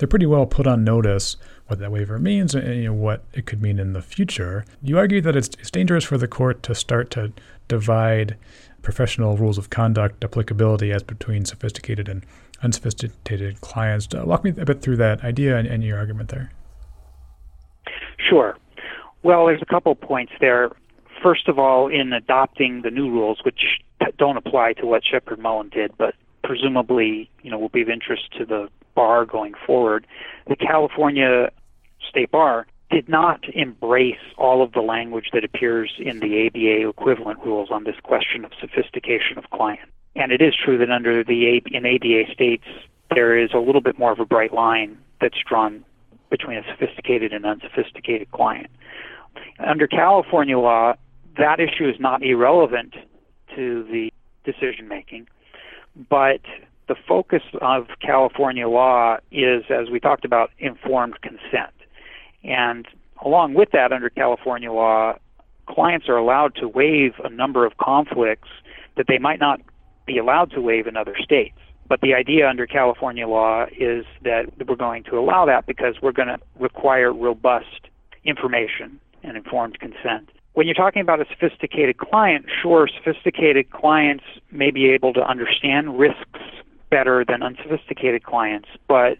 they're 0.00 0.08
pretty 0.08 0.26
well 0.26 0.46
put 0.46 0.66
on 0.66 0.82
notice 0.82 1.36
what 1.66 1.78
that 1.78 1.92
waiver 1.92 2.18
means 2.18 2.54
and 2.54 2.74
you 2.74 2.84
know, 2.86 2.92
what 2.92 3.22
it 3.32 3.46
could 3.46 3.62
mean 3.62 3.78
in 3.78 3.92
the 3.92 4.02
future. 4.02 4.64
You 4.82 4.98
argue 4.98 5.20
that 5.20 5.36
it's, 5.36 5.50
it's 5.60 5.70
dangerous 5.70 6.04
for 6.04 6.18
the 6.18 6.26
court 6.26 6.62
to 6.64 6.74
start 6.74 7.10
to 7.12 7.32
divide 7.68 8.36
professional 8.82 9.36
rules 9.36 9.58
of 9.58 9.70
conduct 9.70 10.24
applicability 10.24 10.90
as 10.90 11.02
between 11.02 11.44
sophisticated 11.44 12.08
and 12.08 12.24
unsophisticated 12.62 13.60
clients. 13.60 14.08
Uh, 14.12 14.24
walk 14.24 14.42
me 14.42 14.50
a 14.58 14.64
bit 14.64 14.80
through 14.82 14.96
that 14.96 15.22
idea 15.22 15.56
and, 15.56 15.68
and 15.68 15.84
your 15.84 15.98
argument 15.98 16.30
there. 16.30 16.50
Sure. 18.28 18.56
Well, 19.22 19.46
there's 19.46 19.62
a 19.62 19.66
couple 19.66 19.94
points 19.94 20.32
there. 20.40 20.70
First 21.22 21.48
of 21.48 21.58
all, 21.58 21.88
in 21.88 22.12
adopting 22.12 22.82
the 22.82 22.90
new 22.90 23.10
rules, 23.10 23.40
which 23.44 23.80
don't 24.16 24.36
apply 24.36 24.74
to 24.74 24.86
what 24.86 25.02
Sheppard 25.04 25.38
Mullin 25.38 25.68
did, 25.68 25.92
but 25.98 26.14
presumably, 26.42 27.30
you 27.42 27.50
know, 27.50 27.58
will 27.58 27.68
be 27.68 27.82
of 27.82 27.88
interest 27.88 28.32
to 28.38 28.44
the 28.44 28.68
bar 28.94 29.24
going 29.24 29.54
forward, 29.66 30.06
the 30.48 30.56
California 30.56 31.50
State 32.08 32.30
Bar 32.30 32.66
did 32.90 33.08
not 33.08 33.40
embrace 33.54 34.18
all 34.36 34.62
of 34.62 34.72
the 34.72 34.80
language 34.80 35.28
that 35.32 35.44
appears 35.44 35.92
in 35.98 36.18
the 36.18 36.46
ABA 36.46 36.88
equivalent 36.88 37.38
rules 37.44 37.70
on 37.70 37.84
this 37.84 37.94
question 38.02 38.44
of 38.44 38.50
sophistication 38.60 39.38
of 39.38 39.48
client. 39.50 39.88
And 40.16 40.32
it 40.32 40.42
is 40.42 40.54
true 40.56 40.76
that 40.78 40.90
under 40.90 41.22
the 41.22 41.62
in 41.70 41.86
ABA 41.86 42.32
states 42.32 42.64
there 43.14 43.38
is 43.38 43.50
a 43.54 43.58
little 43.58 43.80
bit 43.80 43.98
more 43.98 44.12
of 44.12 44.18
a 44.18 44.24
bright 44.24 44.52
line 44.52 44.98
that's 45.20 45.38
drawn 45.48 45.84
between 46.30 46.58
a 46.58 46.62
sophisticated 46.68 47.32
and 47.32 47.44
unsophisticated 47.44 48.30
client. 48.32 48.68
Under 49.60 49.86
California 49.86 50.58
law, 50.58 50.94
that 51.36 51.60
issue 51.60 51.88
is 51.88 51.96
not 51.98 52.22
irrelevant 52.22 52.94
to 53.56 53.84
the 53.84 54.12
decision 54.44 54.88
making. 54.88 55.28
But 56.08 56.40
the 56.88 56.94
focus 57.06 57.42
of 57.60 57.86
California 58.00 58.68
law 58.68 59.18
is, 59.30 59.64
as 59.70 59.90
we 59.90 60.00
talked 60.00 60.24
about, 60.24 60.50
informed 60.58 61.20
consent. 61.22 61.74
And 62.42 62.86
along 63.24 63.54
with 63.54 63.70
that, 63.72 63.92
under 63.92 64.10
California 64.10 64.72
law, 64.72 65.14
clients 65.68 66.08
are 66.08 66.16
allowed 66.16 66.54
to 66.56 66.68
waive 66.68 67.12
a 67.22 67.28
number 67.28 67.64
of 67.64 67.76
conflicts 67.76 68.48
that 68.96 69.06
they 69.08 69.18
might 69.18 69.38
not 69.38 69.60
be 70.06 70.18
allowed 70.18 70.50
to 70.52 70.60
waive 70.60 70.86
in 70.86 70.96
other 70.96 71.16
states. 71.22 71.56
But 71.88 72.00
the 72.00 72.14
idea 72.14 72.48
under 72.48 72.66
California 72.66 73.26
law 73.26 73.66
is 73.76 74.04
that 74.22 74.46
we're 74.66 74.76
going 74.76 75.04
to 75.04 75.18
allow 75.18 75.44
that 75.46 75.66
because 75.66 75.96
we're 76.00 76.12
going 76.12 76.28
to 76.28 76.38
require 76.58 77.12
robust 77.12 77.88
information 78.24 79.00
and 79.22 79.36
informed 79.36 79.78
consent. 79.80 80.30
When 80.60 80.66
you're 80.66 80.74
talking 80.74 81.00
about 81.00 81.22
a 81.22 81.24
sophisticated 81.24 81.96
client, 81.96 82.44
sure, 82.60 82.86
sophisticated 82.86 83.70
clients 83.70 84.24
may 84.52 84.70
be 84.70 84.90
able 84.90 85.14
to 85.14 85.26
understand 85.26 85.98
risks 85.98 86.38
better 86.90 87.24
than 87.26 87.42
unsophisticated 87.42 88.24
clients, 88.24 88.68
but 88.86 89.16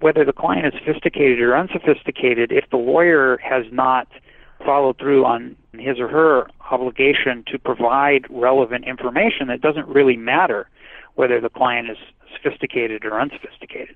whether 0.00 0.24
the 0.24 0.32
client 0.32 0.66
is 0.66 0.72
sophisticated 0.84 1.38
or 1.38 1.56
unsophisticated, 1.56 2.50
if 2.50 2.68
the 2.68 2.78
lawyer 2.78 3.38
has 3.40 3.64
not 3.70 4.08
followed 4.66 4.98
through 4.98 5.24
on 5.24 5.54
his 5.74 6.00
or 6.00 6.08
her 6.08 6.48
obligation 6.72 7.44
to 7.46 7.56
provide 7.56 8.26
relevant 8.28 8.84
information, 8.84 9.50
it 9.50 9.60
doesn't 9.60 9.86
really 9.86 10.16
matter 10.16 10.68
whether 11.14 11.40
the 11.40 11.48
client 11.48 11.88
is 11.88 11.98
sophisticated 12.34 13.04
or 13.04 13.20
unsophisticated. 13.20 13.94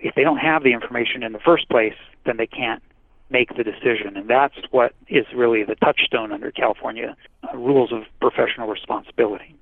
If 0.00 0.16
they 0.16 0.24
don't 0.24 0.38
have 0.38 0.64
the 0.64 0.72
information 0.72 1.22
in 1.22 1.30
the 1.30 1.38
first 1.38 1.68
place, 1.68 1.94
then 2.26 2.36
they 2.36 2.48
can't 2.48 2.82
make 3.30 3.56
the 3.56 3.64
decision. 3.64 4.16
And 4.16 4.28
that's 4.28 4.56
what 4.70 4.94
is 5.08 5.26
really 5.34 5.64
the 5.64 5.74
touchstone 5.76 6.32
under 6.32 6.50
California 6.50 7.16
uh, 7.42 7.56
rules 7.56 7.92
of 7.92 8.04
professional 8.20 8.68
responsibility. 8.68 9.54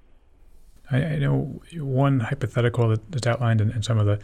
I, 0.90 1.02
I, 1.02 1.18
know 1.18 1.60
one 1.78 2.20
hypothetical 2.20 2.88
that, 2.88 3.10
that's 3.10 3.26
outlined 3.26 3.60
in, 3.60 3.70
in 3.72 3.82
some 3.82 3.98
of 3.98 4.06
the, 4.06 4.20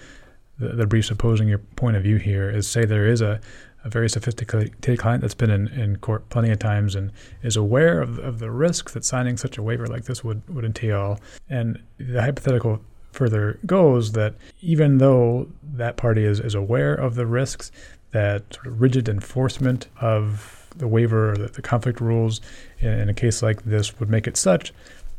the, 0.58 0.68
the, 0.76 0.86
briefs 0.86 1.10
opposing 1.10 1.48
your 1.48 1.58
point 1.58 1.96
of 1.96 2.04
view 2.04 2.18
here 2.18 2.48
is 2.48 2.68
say 2.68 2.84
there 2.84 3.08
is 3.08 3.20
a, 3.20 3.40
a 3.84 3.88
very 3.88 4.08
sophisticated 4.08 4.98
client 4.98 5.22
that's 5.22 5.34
been 5.34 5.50
in, 5.50 5.66
in 5.68 5.96
court 5.96 6.28
plenty 6.28 6.50
of 6.50 6.60
times 6.60 6.94
and 6.94 7.10
is 7.42 7.56
aware 7.56 8.00
of, 8.00 8.18
of 8.20 8.38
the 8.38 8.50
risks 8.50 8.92
that 8.92 9.04
signing 9.04 9.36
such 9.36 9.58
a 9.58 9.62
waiver 9.62 9.88
like 9.88 10.04
this 10.04 10.22
would, 10.22 10.48
would 10.48 10.64
entail. 10.64 11.18
And 11.50 11.82
the 11.98 12.22
hypothetical 12.22 12.80
further 13.10 13.58
goes 13.66 14.12
that 14.12 14.34
even 14.60 14.98
though 14.98 15.48
that 15.62 15.96
party 15.96 16.24
is, 16.24 16.38
is 16.38 16.54
aware 16.54 16.94
of 16.94 17.16
the 17.16 17.26
risks, 17.26 17.72
that 18.12 18.54
sort 18.54 18.66
of 18.66 18.80
rigid 18.80 19.08
enforcement 19.08 19.88
of 20.00 20.68
the 20.76 20.88
waiver 20.88 21.32
or 21.32 21.36
the, 21.36 21.48
the 21.48 21.62
conflict 21.62 22.00
rules 22.00 22.40
in, 22.78 22.88
in, 22.88 23.08
a 23.08 23.14
case 23.14 23.42
like 23.42 23.62
this 23.64 23.98
would 23.98 24.08
make 24.08 24.26
it 24.26 24.36
such 24.36 24.72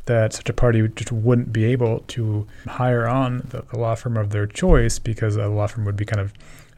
that 0.06 0.32
such 0.32 0.48
a 0.48 0.52
party 0.52 0.86
just 0.88 1.12
wouldn't 1.12 1.52
be 1.52 1.64
able 1.64 2.00
to 2.00 2.46
hire 2.66 3.06
on 3.06 3.38
the, 3.50 3.62
the 3.70 3.78
law 3.78 3.94
firm 3.94 4.16
of 4.16 4.30
their 4.30 4.46
choice 4.46 4.98
because 4.98 5.36
a 5.36 5.48
law 5.48 5.66
firm 5.66 5.84
would 5.84 5.96
be 5.96 6.04
kind 6.04 6.20
of 6.20 6.32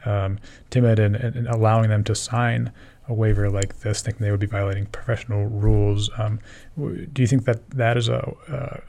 um, 0.05 0.39
timid 0.69 0.99
and, 0.99 1.47
allowing 1.47 1.89
them 1.89 2.03
to 2.05 2.15
sign 2.15 2.71
a 3.09 3.13
waiver 3.13 3.49
like 3.49 3.79
this, 3.79 4.01
thinking 4.01 4.23
they 4.23 4.31
would 4.31 4.39
be 4.39 4.47
violating 4.47 4.85
professional 4.87 5.45
rules. 5.45 6.09
Um, 6.17 6.39
do 6.77 7.21
you 7.21 7.27
think 7.27 7.45
that 7.45 7.69
that 7.71 7.97
is 7.97 8.07
a, 8.07 8.33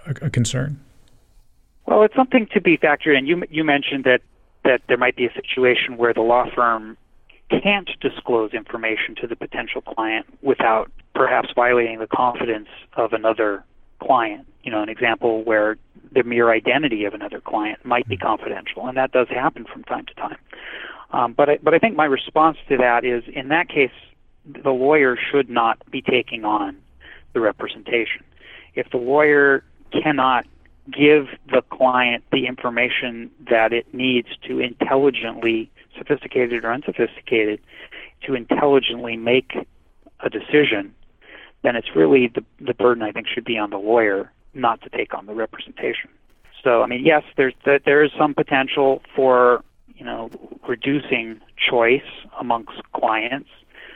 a, 0.06 0.26
a 0.26 0.30
concern? 0.30 0.80
Well, 1.86 2.02
it's 2.02 2.14
something 2.14 2.46
to 2.52 2.60
be 2.60 2.76
factored 2.76 3.16
in. 3.16 3.26
You 3.26 3.42
you 3.48 3.64
mentioned 3.64 4.04
that 4.04 4.20
that 4.64 4.82
there 4.88 4.98
might 4.98 5.16
be 5.16 5.24
a 5.24 5.32
situation 5.32 5.96
where 5.96 6.12
the 6.12 6.20
law 6.20 6.46
firm 6.54 6.96
can't 7.50 7.88
disclose 8.00 8.52
information 8.52 9.14
to 9.20 9.26
the 9.26 9.36
potential 9.36 9.80
client 9.80 10.26
without 10.42 10.90
perhaps 11.14 11.48
violating 11.54 11.98
the 11.98 12.06
confidence 12.06 12.68
of 12.96 13.12
another 13.12 13.64
client. 14.00 14.46
You 14.62 14.70
know, 14.70 14.82
an 14.82 14.88
example 14.88 15.42
where 15.44 15.76
the 16.12 16.22
mere 16.22 16.50
identity 16.50 17.04
of 17.04 17.14
another 17.14 17.40
client 17.40 17.84
might 17.84 18.08
be 18.08 18.16
confidential, 18.16 18.86
and 18.86 18.96
that 18.96 19.12
does 19.12 19.28
happen 19.28 19.64
from 19.64 19.84
time 19.84 20.06
to 20.06 20.14
time. 20.14 20.36
Um, 21.10 21.32
but 21.32 21.48
I, 21.48 21.58
but 21.62 21.74
I 21.74 21.78
think 21.78 21.96
my 21.96 22.04
response 22.04 22.58
to 22.68 22.76
that 22.76 23.04
is, 23.04 23.24
in 23.32 23.48
that 23.48 23.68
case, 23.68 23.90
the 24.44 24.70
lawyer 24.70 25.16
should 25.16 25.48
not 25.48 25.78
be 25.90 26.02
taking 26.02 26.44
on 26.44 26.76
the 27.32 27.40
representation. 27.40 28.24
If 28.74 28.90
the 28.90 28.98
lawyer 28.98 29.64
cannot 29.90 30.46
give 30.90 31.26
the 31.50 31.62
client 31.70 32.24
the 32.32 32.46
information 32.46 33.30
that 33.50 33.72
it 33.72 33.92
needs 33.92 34.28
to 34.46 34.60
intelligently 34.60 35.70
sophisticated 35.98 36.64
or 36.64 36.72
unsophisticated, 36.72 37.60
to 38.26 38.34
intelligently 38.34 39.16
make 39.16 39.52
a 40.20 40.30
decision, 40.30 40.94
then 41.62 41.76
it's 41.76 41.88
really 41.94 42.30
the, 42.34 42.44
the 42.64 42.74
burden 42.74 43.02
I 43.02 43.12
think 43.12 43.26
should 43.26 43.44
be 43.44 43.58
on 43.58 43.70
the 43.70 43.78
lawyer 43.78 44.32
not 44.54 44.80
to 44.82 44.88
take 44.90 45.14
on 45.14 45.26
the 45.26 45.34
representation. 45.34 46.10
So 46.64 46.82
I 46.82 46.86
mean, 46.86 47.04
yes, 47.04 47.22
there's 47.36 47.54
there 47.64 48.02
is 48.04 48.10
some 48.18 48.34
potential 48.34 49.02
for 49.14 49.62
you 49.94 50.04
know 50.04 50.30
reducing 50.68 51.40
choice 51.70 52.02
amongst 52.40 52.82
clients, 52.94 53.48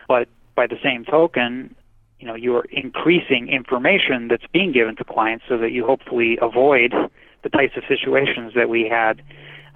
but 0.09 0.29
by 0.55 0.67
the 0.67 0.77
same 0.83 1.05
token, 1.05 1.75
you 2.21 2.27
know 2.27 2.35
you're 2.35 2.67
increasing 2.71 3.49
information 3.49 4.29
that's 4.29 4.47
being 4.53 4.73
given 4.73 4.97
to 4.97 5.05
clients 5.05 5.45
so 5.49 5.59
that 5.59 5.73
you 5.73 5.85
hopefully 5.85 6.39
avoid 6.41 6.95
the 7.43 7.49
types 7.49 7.77
of 7.77 7.83
situations 7.89 8.53
that 8.55 8.69
we 8.69 8.89
had 8.89 9.23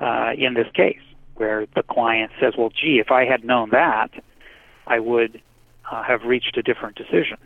uh, 0.00 0.32
in 0.38 0.54
this 0.54 0.68
case 0.72 1.00
where 1.36 1.66
the 1.74 1.82
client 1.82 2.32
says, 2.40 2.54
well, 2.56 2.70
gee, 2.70 2.98
if 2.98 3.10
I 3.10 3.24
had 3.24 3.44
known 3.44 3.70
that, 3.70 4.10
I 4.86 4.98
would 4.98 5.40
uh, 5.90 6.02
have 6.02 6.22
reached 6.24 6.56
a 6.56 6.62
different 6.62 6.96
decision. 6.96 7.38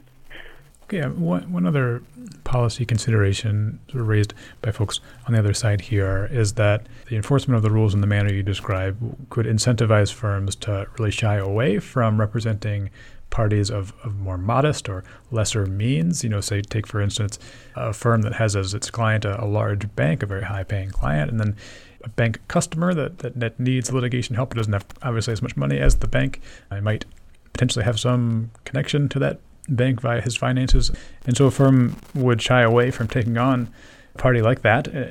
Yeah, 0.91 1.07
one, 1.07 1.53
one 1.53 1.67
other 1.67 2.03
policy 2.43 2.85
consideration 2.85 3.79
sort 3.89 4.01
of 4.01 4.09
raised 4.09 4.35
by 4.61 4.73
folks 4.73 4.99
on 5.27 5.35
the 5.35 5.39
other 5.39 5.55
side 5.55 5.83
here 5.83 6.29
is 6.33 6.55
that 6.55 6.87
the 7.09 7.15
enforcement 7.15 7.57
of 7.57 7.63
the 7.63 7.71
rules 7.71 7.95
in 7.95 8.01
the 8.01 8.09
manner 8.09 8.33
you 8.33 8.43
describe 8.43 8.99
could 9.31 9.47
incentivize 9.47 10.13
firms 10.13 10.57
to 10.57 10.89
really 10.99 11.13
shy 11.13 11.37
away 11.37 11.79
from 11.79 12.19
representing 12.19 12.91
parties 13.31 13.71
of, 13.71 13.95
of 14.03 14.19
more 14.19 14.37
modest 14.37 14.89
or 14.89 15.05
lesser 15.31 15.65
means. 15.65 16.25
You 16.25 16.31
know, 16.31 16.41
say, 16.41 16.61
take 16.61 16.89
for 16.89 17.01
instance, 17.01 17.39
a 17.77 17.93
firm 17.93 18.23
that 18.23 18.35
has 18.35 18.57
as 18.57 18.75
its 18.75 18.91
client 18.91 19.25
a, 19.25 19.43
a 19.43 19.47
large 19.47 19.95
bank, 19.95 20.25
a 20.25 20.27
very 20.27 20.43
high 20.43 20.65
paying 20.65 20.91
client, 20.91 21.31
and 21.31 21.39
then 21.39 21.57
a 22.05 22.09
bank 22.09 22.41
customer 22.49 22.95
that, 22.95 23.19
that, 23.19 23.39
that 23.39 23.61
needs 23.61 23.93
litigation 23.93 24.35
help, 24.35 24.51
but 24.51 24.57
doesn't 24.57 24.73
have 24.73 24.87
obviously 25.03 25.33
as 25.33 25.43
much 25.43 25.57
money 25.57 25.79
as 25.79 25.97
the 25.97 26.09
bank. 26.09 26.41
I 26.71 26.81
might 26.81 27.05
potentially 27.53 27.85
have 27.85 28.01
some 28.01 28.51
connection 28.65 29.09
to 29.11 29.19
that 29.19 29.41
bank 29.69 30.01
via 30.01 30.21
his 30.21 30.37
finances. 30.37 30.91
And 31.27 31.37
so 31.37 31.47
a 31.47 31.51
firm 31.51 31.97
would 32.15 32.41
shy 32.43 32.63
away 32.63 32.91
from 32.91 33.09
taking 33.09 33.37
on 33.39 33.69
a 34.15 34.19
party 34.19 34.43
like 34.43 34.63
that, 34.63 34.95
uh, 34.95 35.07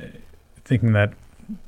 thinking 0.64 0.92
that 0.92 1.12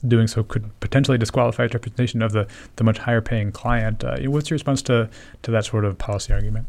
doing 0.07 0.27
so 0.27 0.43
could 0.43 0.79
potentially 0.81 1.19
disqualify 1.19 1.65
its 1.65 1.75
representation 1.75 2.23
of 2.23 2.33
the, 2.33 2.47
the 2.77 2.85
much 2.85 2.99
higher 2.99 3.21
paying 3.21 3.51
client. 3.53 4.05
Uh, 4.05 4.17
what's 4.25 4.51
your 4.51 4.55
response 4.55 4.83
to, 4.83 5.09
to 5.43 5.51
that 5.51 5.65
sort 5.65 5.85
of 5.85 5.99
policy 5.99 6.33
argument? 6.33 6.67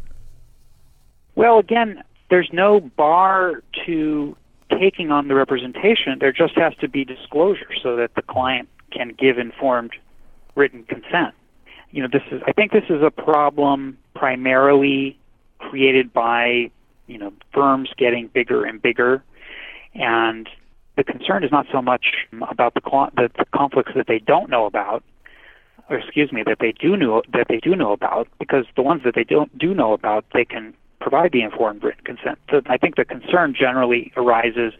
Well, 1.36 1.58
again, 1.58 2.02
there's 2.30 2.48
no 2.52 2.80
bar 2.80 3.62
to 3.86 4.36
taking 4.78 5.10
on 5.10 5.28
the 5.28 5.34
representation, 5.34 6.18
there 6.20 6.32
just 6.32 6.54
has 6.56 6.74
to 6.80 6.88
be 6.88 7.04
disclosure 7.04 7.70
so 7.82 7.96
that 7.96 8.14
the 8.14 8.22
client 8.22 8.68
can 8.90 9.14
give 9.18 9.38
informed 9.38 9.92
written 10.54 10.84
consent. 10.84 11.34
You 11.90 12.02
know, 12.02 12.08
this 12.12 12.22
is 12.30 12.42
I 12.46 12.52
think 12.52 12.72
this 12.72 12.84
is 12.88 13.02
a 13.02 13.10
problem 13.10 13.98
primarily 14.14 15.18
created 15.58 16.12
by, 16.12 16.70
you 17.06 17.18
know, 17.18 17.32
firms 17.52 17.90
getting 17.96 18.28
bigger 18.28 18.64
and 18.64 18.80
bigger 18.80 19.22
and 19.94 20.48
the 20.96 21.04
concern 21.04 21.42
is 21.44 21.50
not 21.50 21.66
so 21.72 21.82
much 21.82 22.06
about 22.50 22.74
the, 22.74 22.80
the, 23.16 23.30
the 23.36 23.44
conflicts 23.54 23.92
that 23.96 24.06
they 24.06 24.18
don't 24.18 24.48
know 24.48 24.66
about, 24.66 25.02
or 25.88 25.98
excuse 25.98 26.32
me, 26.32 26.42
that 26.46 26.58
they 26.60 26.72
do 26.72 26.96
know 26.96 27.22
that 27.32 27.46
they 27.48 27.58
do 27.58 27.74
know 27.74 27.92
about, 27.92 28.28
because 28.38 28.64
the 28.76 28.82
ones 28.82 29.02
that 29.04 29.14
they 29.14 29.24
don't 29.24 29.56
do 29.58 29.74
know 29.74 29.92
about, 29.92 30.24
they 30.32 30.44
can 30.44 30.74
provide 31.04 31.32
the 31.32 31.42
informed 31.42 31.84
written 31.84 32.02
consent. 32.02 32.38
So 32.50 32.62
I 32.64 32.78
think 32.78 32.96
the 32.96 33.04
concern 33.04 33.54
generally 33.54 34.10
arises 34.16 34.72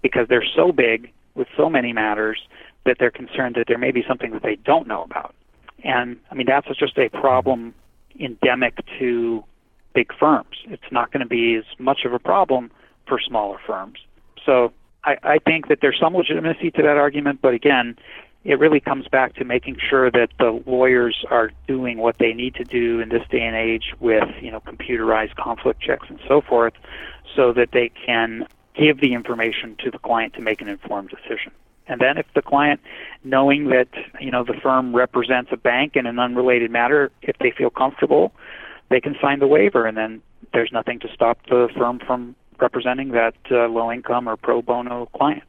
because 0.00 0.28
they're 0.28 0.46
so 0.54 0.70
big 0.70 1.10
with 1.34 1.48
so 1.56 1.68
many 1.68 1.92
matters 1.92 2.38
that 2.86 2.98
they're 3.00 3.10
concerned 3.10 3.56
that 3.56 3.64
there 3.66 3.78
may 3.78 3.90
be 3.90 4.04
something 4.06 4.30
that 4.30 4.44
they 4.44 4.54
don't 4.54 4.86
know 4.86 5.02
about. 5.02 5.34
And 5.82 6.18
I 6.30 6.36
mean, 6.36 6.46
that's 6.46 6.68
just 6.78 6.96
a 6.98 7.08
problem 7.08 7.74
endemic 8.20 8.78
to 9.00 9.42
big 9.92 10.12
firms. 10.16 10.56
It's 10.66 10.92
not 10.92 11.10
going 11.10 11.22
to 11.22 11.28
be 11.28 11.56
as 11.56 11.64
much 11.80 12.04
of 12.04 12.12
a 12.12 12.20
problem 12.20 12.70
for 13.08 13.18
smaller 13.18 13.58
firms. 13.66 13.98
So 14.46 14.72
I, 15.02 15.16
I 15.24 15.38
think 15.38 15.66
that 15.66 15.78
there's 15.82 15.98
some 15.98 16.14
legitimacy 16.14 16.70
to 16.70 16.82
that 16.82 16.96
argument, 16.96 17.40
but 17.42 17.54
again, 17.54 17.96
it 18.44 18.58
really 18.58 18.80
comes 18.80 19.06
back 19.08 19.34
to 19.36 19.44
making 19.44 19.76
sure 19.88 20.10
that 20.10 20.30
the 20.38 20.62
lawyers 20.66 21.24
are 21.30 21.50
doing 21.68 21.98
what 21.98 22.18
they 22.18 22.32
need 22.32 22.54
to 22.56 22.64
do 22.64 23.00
in 23.00 23.08
this 23.08 23.22
day 23.30 23.42
and 23.42 23.54
age 23.54 23.94
with 24.00 24.28
you 24.40 24.50
know 24.50 24.60
computerized 24.60 25.36
conflict 25.36 25.80
checks 25.80 26.06
and 26.08 26.18
so 26.26 26.40
forth, 26.40 26.74
so 27.36 27.52
that 27.52 27.70
they 27.72 27.90
can 28.06 28.46
give 28.74 29.00
the 29.00 29.14
information 29.14 29.76
to 29.84 29.90
the 29.90 29.98
client 29.98 30.34
to 30.34 30.40
make 30.40 30.60
an 30.60 30.68
informed 30.68 31.10
decision. 31.10 31.52
And 31.86 32.00
then 32.00 32.16
if 32.16 32.26
the 32.34 32.42
client, 32.42 32.80
knowing 33.22 33.68
that 33.68 33.88
you 34.20 34.30
know 34.30 34.44
the 34.44 34.54
firm 34.54 34.94
represents 34.94 35.50
a 35.52 35.56
bank 35.56 35.94
in 35.94 36.06
an 36.06 36.18
unrelated 36.18 36.70
matter, 36.70 37.12
if 37.22 37.38
they 37.38 37.52
feel 37.52 37.70
comfortable, 37.70 38.32
they 38.88 39.00
can 39.00 39.16
sign 39.20 39.38
the 39.38 39.46
waiver, 39.46 39.86
and 39.86 39.96
then 39.96 40.20
there's 40.52 40.72
nothing 40.72 40.98
to 41.00 41.08
stop 41.14 41.38
the 41.48 41.68
firm 41.76 42.00
from 42.00 42.34
representing 42.60 43.10
that 43.10 43.34
uh, 43.50 43.68
low 43.68 43.90
income 43.90 44.28
or 44.28 44.36
pro 44.36 44.62
bono 44.62 45.06
client. 45.06 45.42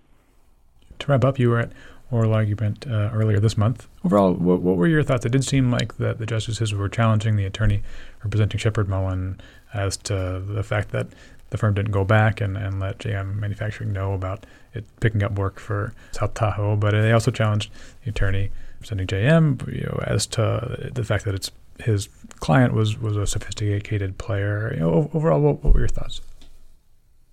To 0.99 1.07
wrap 1.07 1.25
up, 1.25 1.39
you 1.39 1.49
were 1.49 1.59
at 1.59 1.71
oral 2.13 2.33
argument 2.33 2.85
uh, 2.87 3.09
earlier 3.13 3.39
this 3.39 3.57
month. 3.57 3.87
Overall, 4.05 4.33
what, 4.33 4.61
what, 4.61 4.77
were 4.77 4.87
your 4.87 5.03
thoughts? 5.03 5.25
It 5.25 5.31
did 5.31 5.43
seem 5.43 5.71
like 5.71 5.97
that 5.97 6.19
the 6.19 6.25
justices 6.25 6.73
were 6.73 6.89
challenging 6.89 7.35
the 7.35 7.45
attorney 7.45 7.81
representing 8.23 8.59
Sheppard 8.59 8.87
Mullin 8.87 9.39
as 9.73 9.97
to 9.97 10.41
the 10.45 10.63
fact 10.63 10.91
that 10.91 11.07
the 11.49 11.57
firm 11.57 11.73
didn't 11.73 11.91
go 11.91 12.03
back 12.03 12.41
and, 12.41 12.57
and 12.57 12.79
let 12.79 12.99
JM 12.99 13.35
Manufacturing 13.35 13.93
know 13.93 14.13
about 14.13 14.45
it 14.73 14.85
picking 14.99 15.23
up 15.23 15.33
work 15.33 15.59
for 15.59 15.93
South 16.11 16.33
Tahoe, 16.33 16.75
but 16.75 16.91
they 16.91 17.11
also 17.11 17.31
challenged 17.31 17.71
the 18.03 18.09
attorney 18.09 18.51
representing 18.75 19.07
JM 19.07 19.73
you 19.73 19.83
know, 19.83 20.03
as 20.07 20.25
to 20.27 20.89
the 20.93 21.03
fact 21.03 21.25
that 21.25 21.35
it's 21.35 21.51
his 21.79 22.07
client 22.39 22.73
was, 22.73 22.97
was 22.99 23.17
a 23.17 23.25
sophisticated 23.25 24.17
player. 24.17 24.71
You 24.73 24.79
know, 24.81 25.09
overall, 25.13 25.41
what, 25.41 25.63
what 25.63 25.73
were 25.73 25.79
your 25.79 25.89
thoughts? 25.89 26.21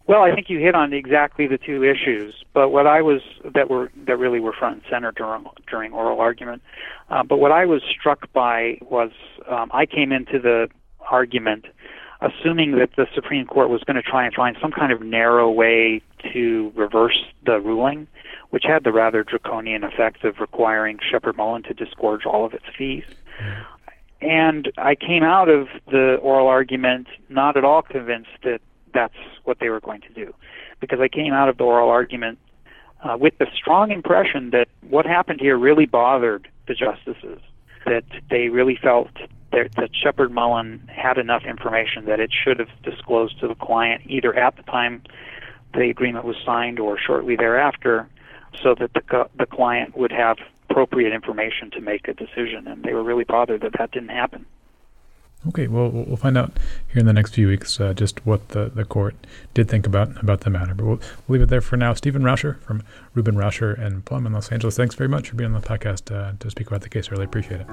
Well, 0.07 0.23
I 0.23 0.35
think 0.35 0.51
you 0.51 0.59
hit 0.59 0.75
on 0.75 0.93
exactly 0.93 1.47
the 1.47 1.59
two 1.59 1.85
issues. 1.85 2.35
But 2.53 2.71
what 2.71 2.87
I 2.87 3.01
was 3.03 3.21
that 3.55 3.71
were 3.71 3.91
that 4.07 4.19
really 4.19 4.41
were 4.41 4.53
front 4.53 4.75
and 4.77 4.83
center 4.91 5.13
during 5.13 5.45
during 5.69 5.93
oral 5.93 6.21
argument. 6.21 6.63
Uh, 7.11 7.23
but 7.23 7.39
what 7.39 7.53
I 7.53 7.65
was 7.65 7.83
struck 7.99 8.33
by 8.33 8.79
was 8.83 9.11
um, 9.49 9.71
I 9.73 9.87
came 9.87 10.11
into 10.13 10.39
the 10.39 10.69
argument 11.11 11.67
assuming 12.21 12.73
that 12.73 12.91
the 12.97 13.07
Supreme 13.15 13.47
Court 13.47 13.71
was 13.71 13.83
going 13.85 13.97
to 13.97 14.03
try 14.03 14.27
and 14.27 14.35
find 14.35 14.57
some 14.61 14.73
kind 14.73 14.93
of 14.93 15.01
narrow 15.01 15.51
way 15.51 16.03
to 16.33 16.73
reverse 16.77 17.25
the 17.47 17.61
ruling, 17.61 18.07
which 18.51 18.65
had 18.67 18.85
the 18.85 18.93
rather 18.93 19.25
draconian 19.25 19.85
effect 19.85 20.25
of 20.25 20.39
requiring 20.39 20.99
Sheppard 21.11 21.37
Mullin 21.37 21.63
to 21.65 21.75
disgorge 21.75 22.27
all 22.27 22.45
of 22.45 22.53
its 22.53 22.65
fees. 22.77 23.05
And 24.21 24.71
I 24.77 24.97
came 24.97 25.23
out 25.23 25.49
of 25.49 25.69
the 25.87 26.17
oral 26.17 26.47
argument 26.47 27.07
not 27.31 27.57
at 27.57 27.65
all 27.65 27.81
convinced 27.81 28.29
that 28.43 28.61
that's 28.93 29.15
what 29.45 29.59
they 29.61 29.69
were 29.69 29.81
going 29.81 30.01
to 30.03 30.13
do, 30.13 30.35
because 30.81 31.01
I 31.01 31.09
came 31.09 31.33
out 31.33 31.49
of 31.49 31.59
the 31.59 31.65
oral 31.65 31.91
argument 31.91 32.39
uh, 33.03 33.17
with 33.19 33.37
the 33.39 33.47
strong 33.55 33.91
impression 33.91 34.51
that 34.51 34.69
what 34.89 35.07
happened 35.07 35.41
here 35.41 35.57
really 35.57 35.87
bothered 35.87 36.49
the 36.69 36.75
justices, 36.75 37.41
that 37.87 38.05
they 38.31 38.49
really 38.49 38.77
felt 38.77 39.09
that, 39.53 39.71
that 39.77 39.91
Sheppard 39.95 40.31
Mullin 40.31 40.81
had 40.89 41.19
enough 41.19 41.45
information 41.45 42.05
that 42.05 42.21
it 42.21 42.31
should 42.33 42.59
have 42.59 42.69
disclosed 42.83 43.41
to 43.41 43.49
the 43.49 43.55
client 43.55 44.03
either 44.07 44.35
at 44.35 44.57
the 44.57 44.63
time 44.63 45.03
the 45.75 45.89
agreement 45.89 46.25
was 46.25 46.37
signed 46.45 46.79
or 46.79 46.99
shortly 46.99 47.37
thereafter, 47.37 48.09
so 48.63 48.75
that 48.75 48.93
the, 48.95 49.29
the 49.39 49.47
client 49.47 49.97
would 49.97 50.13
have 50.13 50.37
appropriate 50.69 51.13
information 51.13 51.71
to 51.71 51.81
make 51.81 52.07
a 52.09 52.15
decision. 52.15 52.67
And 52.67 52.83
they 52.85 52.93
were 52.93 53.03
really 53.03 53.25
bothered 53.25 53.63
that 53.63 53.73
that 53.79 53.93
didn't 53.93 54.11
happen. 54.11 54.47
Okay, 55.49 55.69
well, 55.69 55.89
we'll 55.89 56.19
find 56.19 56.37
out 56.37 56.53
here 56.89 57.01
in 57.01 57.07
the 57.07 57.15
next 57.15 57.35
few 57.35 57.49
weeks 57.49 57.81
uh, 57.81 57.95
just 57.95 58.25
what 58.27 58.49
the, 58.51 58.71
the 58.75 58.85
court 58.85 59.15
did 59.55 59.69
think 59.69 59.87
about 59.87 60.23
about 60.23 60.43
the 60.43 60.51
matter. 60.51 60.75
But 60.75 60.85
we'll, 60.85 61.01
we'll 61.27 61.39
leave 61.39 61.43
it 61.43 61.49
there 61.49 61.63
for 61.63 61.79
now. 61.79 61.95
Stephen 61.95 62.23
Rauscher 62.23 62.61
from 62.61 62.83
Rubin 63.15 63.37
Rauscher 63.37 63.79
and 63.81 64.05
Blum 64.05 64.27
in 64.27 64.35
Los 64.35 64.53
Angeles. 64.53 64.77
Thanks 64.77 64.95
very 64.95 65.09
much 65.09 65.31
for 65.31 65.37
being 65.37 65.55
on 65.55 65.61
the 65.61 65.67
podcast 65.67 66.15
uh, 66.15 66.33
to 66.39 66.51
speak 66.51 66.67
about 66.67 66.83
the 66.83 66.91
case. 66.91 67.09
I 67.09 67.13
really 67.13 67.25
appreciate 67.25 67.63
it. 67.63 67.67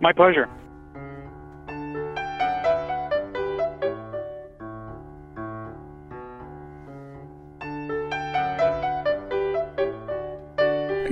My 0.00 0.12
pleasure. 0.12 0.46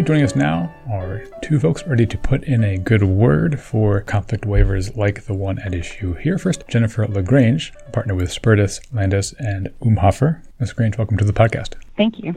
Joining 0.05 0.25
us 0.25 0.37
now 0.37 0.75
are 0.91 1.04
two 1.43 1.61
folks 1.61 1.87
ready 1.87 2.07
to 2.07 2.19
put 2.19 2.45
in 2.45 2.65
a 2.65 2.79
good 2.79 3.03
word 3.03 3.61
for 3.61 4.01
conflict 4.01 4.45
waivers 4.45 4.97
like 4.97 5.25
the 5.25 5.35
one 5.35 5.59
at 5.59 5.75
issue 5.75 6.15
here. 6.15 6.39
First, 6.39 6.65
Jennifer 6.69 7.07
LaGrange, 7.07 7.73
partner 7.93 8.15
with 8.15 8.31
Spertus, 8.31 8.81
Landes, 8.93 9.35
and 9.39 9.69
Umhofer. 9.81 10.43
Ms. 10.59 10.71
LaGrange, 10.71 10.99
welcome 10.99 11.17
to 11.17 11.25
the 11.25 11.33
podcast. 11.33 11.75
Thank 11.97 12.19
you. 12.19 12.33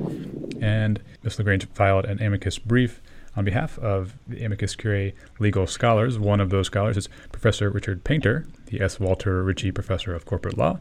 And 0.62 1.02
Ms. 1.24 1.38
LaGrange 1.40 1.68
filed 1.70 2.06
an 2.06 2.22
amicus 2.22 2.60
brief 2.60 3.02
on 3.36 3.46
behalf 3.46 3.78
of 3.80 4.18
the 4.28 4.44
amicus 4.44 4.76
curiae 4.76 5.14
legal 5.40 5.68
scholars. 5.68 6.18
One 6.18 6.40
of 6.40 6.50
those 6.50 6.68
scholars 6.68 6.98
is 6.98 7.10
Professor 7.32 7.70
Richard 7.70 8.04
Painter, 8.04 8.48
the 8.68 8.82
S. 8.82 9.00
Walter 9.00 9.44
Ritchie 9.44 9.72
Professor 9.72 10.14
of 10.14 10.26
Corporate 10.26 10.58
Law 10.58 10.80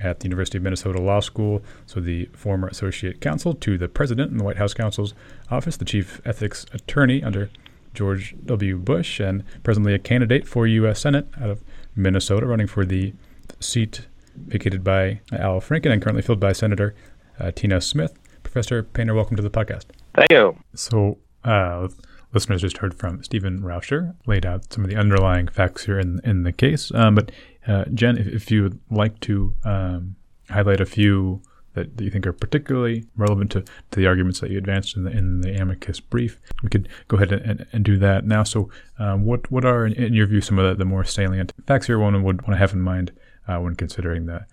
at 0.00 0.20
the 0.20 0.24
University 0.24 0.58
of 0.58 0.64
Minnesota 0.64 1.00
Law 1.00 1.20
School, 1.20 1.62
so 1.86 2.00
the 2.00 2.26
former 2.26 2.68
associate 2.68 3.20
counsel 3.20 3.54
to 3.54 3.78
the 3.78 3.88
president 3.88 4.30
in 4.30 4.38
the 4.38 4.44
White 4.44 4.56
House 4.56 4.74
counsel's 4.74 5.14
office, 5.50 5.76
the 5.76 5.84
chief 5.84 6.20
ethics 6.24 6.66
attorney 6.72 7.22
under 7.22 7.50
George 7.94 8.34
W. 8.44 8.76
Bush, 8.78 9.20
and 9.20 9.42
presently 9.62 9.94
a 9.94 9.98
candidate 9.98 10.46
for 10.46 10.66
U.S. 10.66 11.00
Senate 11.00 11.28
out 11.40 11.50
of 11.50 11.64
Minnesota, 11.94 12.46
running 12.46 12.66
for 12.66 12.84
the 12.84 13.14
seat 13.60 14.06
vacated 14.36 14.84
by 14.84 15.20
Al 15.32 15.60
Franken 15.60 15.90
and 15.90 16.02
currently 16.02 16.22
filled 16.22 16.40
by 16.40 16.52
Senator 16.52 16.94
uh, 17.40 17.50
Tina 17.54 17.80
Smith. 17.80 18.18
Professor 18.42 18.82
Painter, 18.82 19.14
welcome 19.14 19.36
to 19.36 19.42
the 19.42 19.50
podcast. 19.50 19.86
Thank 20.14 20.30
you. 20.30 20.56
So, 20.74 21.18
uh, 21.44 21.88
listeners 22.32 22.60
just 22.60 22.78
heard 22.78 22.94
from 22.94 23.22
Stephen 23.22 23.60
Rauscher, 23.60 24.14
laid 24.26 24.44
out 24.44 24.72
some 24.72 24.84
of 24.84 24.90
the 24.90 24.96
underlying 24.96 25.48
facts 25.48 25.86
here 25.86 25.98
in 25.98 26.20
in 26.24 26.42
the 26.42 26.52
case. 26.52 26.92
Um, 26.94 27.14
but 27.14 27.32
uh, 27.66 27.84
Jen, 27.94 28.16
if, 28.18 28.26
if, 28.26 28.50
you 28.50 28.62
would 28.62 28.80
like 28.90 29.18
to 29.20 29.54
um, 29.64 30.16
highlight 30.50 30.80
a 30.80 30.86
few 30.86 31.42
that, 31.74 31.96
that, 31.96 32.04
you 32.04 32.10
think 32.10 32.26
are 32.26 32.32
particularly 32.32 33.04
relevant 33.16 33.50
to, 33.52 33.60
to 33.62 33.70
the 33.92 34.06
arguments 34.06 34.40
that 34.40 34.50
you 34.50 34.58
advanced 34.58 34.96
in 34.96 35.04
the, 35.04 35.10
in 35.10 35.40
the 35.40 35.54
amicus 35.56 36.00
brief, 36.00 36.40
we 36.62 36.68
could 36.68 36.88
go 37.08 37.16
ahead 37.16 37.32
and, 37.32 37.42
and, 37.42 37.66
and 37.72 37.84
do 37.84 37.98
that 37.98 38.24
now. 38.24 38.42
So, 38.42 38.70
um, 38.98 39.24
what 39.24 39.50
what 39.50 39.64
are, 39.64 39.86
in, 39.86 39.92
in, 39.92 40.14
your 40.14 40.26
view, 40.26 40.40
some 40.40 40.58
of 40.58 40.68
the, 40.68 40.74
the, 40.74 40.84
more 40.84 41.04
salient 41.04 41.52
facts 41.66 41.86
here 41.86 41.98
one 41.98 42.22
would 42.22 42.42
want 42.42 42.52
to 42.52 42.58
have 42.58 42.72
in 42.72 42.80
mind 42.80 43.12
uh, 43.48 43.58
when 43.58 43.74
considering 43.74 44.26
the 44.26 44.46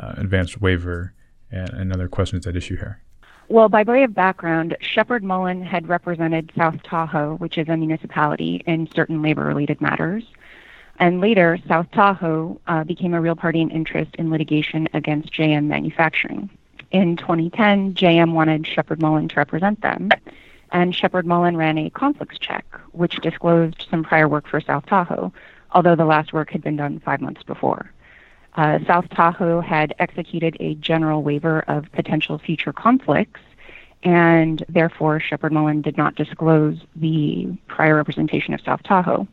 uh, 0.00 0.14
advanced 0.16 0.60
waiver 0.60 1.14
and, 1.50 1.70
and 1.70 1.92
other 1.92 2.08
questions 2.08 2.46
at 2.46 2.56
issue 2.56 2.76
here? 2.76 3.02
Well, 3.50 3.70
by 3.70 3.82
way 3.82 4.02
of 4.02 4.14
background, 4.14 4.76
Sheppard 4.80 5.24
Mullin 5.24 5.62
had 5.62 5.88
represented 5.88 6.52
South 6.54 6.82
Tahoe, 6.82 7.36
which 7.36 7.56
is 7.56 7.66
a 7.68 7.76
municipality, 7.78 8.62
in 8.66 8.88
certain 8.94 9.22
labor 9.22 9.44
related 9.44 9.80
matters. 9.80 10.22
And 10.98 11.20
later, 11.20 11.58
South 11.68 11.86
Tahoe 11.92 12.60
uh, 12.66 12.84
became 12.84 13.14
a 13.14 13.20
real 13.20 13.36
party 13.36 13.60
in 13.60 13.70
interest 13.70 14.14
in 14.16 14.30
litigation 14.30 14.88
against 14.94 15.32
JM 15.32 15.66
Manufacturing. 15.66 16.50
In 16.90 17.16
2010, 17.16 17.94
JM 17.94 18.32
wanted 18.32 18.66
Sheppard 18.66 19.00
Mullin 19.00 19.28
to 19.28 19.36
represent 19.36 19.80
them, 19.82 20.10
and 20.72 20.94
Sheppard 20.94 21.26
Mullin 21.26 21.56
ran 21.56 21.78
a 21.78 21.90
conflicts 21.90 22.38
check, 22.38 22.64
which 22.92 23.16
disclosed 23.16 23.86
some 23.90 24.02
prior 24.02 24.26
work 24.26 24.48
for 24.48 24.60
South 24.60 24.86
Tahoe, 24.86 25.32
although 25.72 25.94
the 25.94 26.04
last 26.04 26.32
work 26.32 26.50
had 26.50 26.62
been 26.62 26.76
done 26.76 27.00
five 27.00 27.20
months 27.20 27.42
before. 27.42 27.92
Uh, 28.54 28.80
South 28.86 29.08
Tahoe 29.10 29.60
had 29.60 29.94
executed 30.00 30.56
a 30.58 30.74
general 30.76 31.22
waiver 31.22 31.60
of 31.68 31.92
potential 31.92 32.38
future 32.38 32.72
conflicts, 32.72 33.40
and 34.02 34.64
therefore 34.68 35.20
Sheppard 35.20 35.52
Mullin 35.52 35.82
did 35.82 35.96
not 35.96 36.16
disclose 36.16 36.78
the 36.96 37.56
prior 37.68 37.94
representation 37.96 38.54
of 38.54 38.60
South 38.62 38.82
Tahoe 38.82 39.28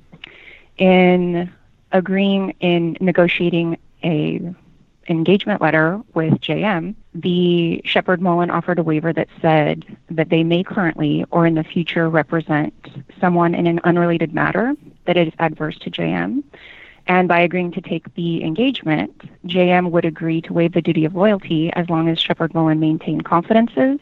in 0.78 1.52
agreeing 1.92 2.54
in 2.60 2.98
negotiating 3.00 3.78
a 4.04 4.54
engagement 5.08 5.62
letter 5.62 6.02
with 6.14 6.34
JM, 6.42 6.96
the 7.14 7.82
Sheppard 7.86 8.22
Mullin 8.22 8.50
offered 8.50 8.80
a 8.80 8.84
waiver 8.84 9.14
that 9.14 9.28
said 9.42 9.86
that 10.10 10.30
they 10.30 10.44
may 10.44 10.64
currently 10.64 11.26
or 11.32 11.46
in 11.46 11.54
the 11.54 11.64
future 11.64 12.10
represent 12.10 12.74
someone 13.20 13.54
in 13.54 13.68
an 13.68 13.80
unrelated 13.84 14.34
matter 14.34 14.76
that 15.06 15.18
is 15.18 15.32
adverse 15.40 15.78
to 15.80 15.92
JM. 15.92 16.44
And 17.08 17.28
by 17.28 17.42
agreeing 17.42 17.72
to 17.74 17.82
take 17.82 18.14
the 18.16 18.44
engagement, 18.44 19.22
JM 19.46 19.92
would 19.92 20.06
agree 20.06 20.42
to 20.42 20.54
waive 20.54 20.74
the 20.74 20.82
duty 20.82 21.06
of 21.06 21.16
loyalty 21.16 21.72
as 21.74 21.88
long 21.88 22.10
as 22.10 22.20
Sheppard 22.20 22.56
Mullin 22.56 22.80
maintained 22.80 23.26
confidences. 23.26 24.00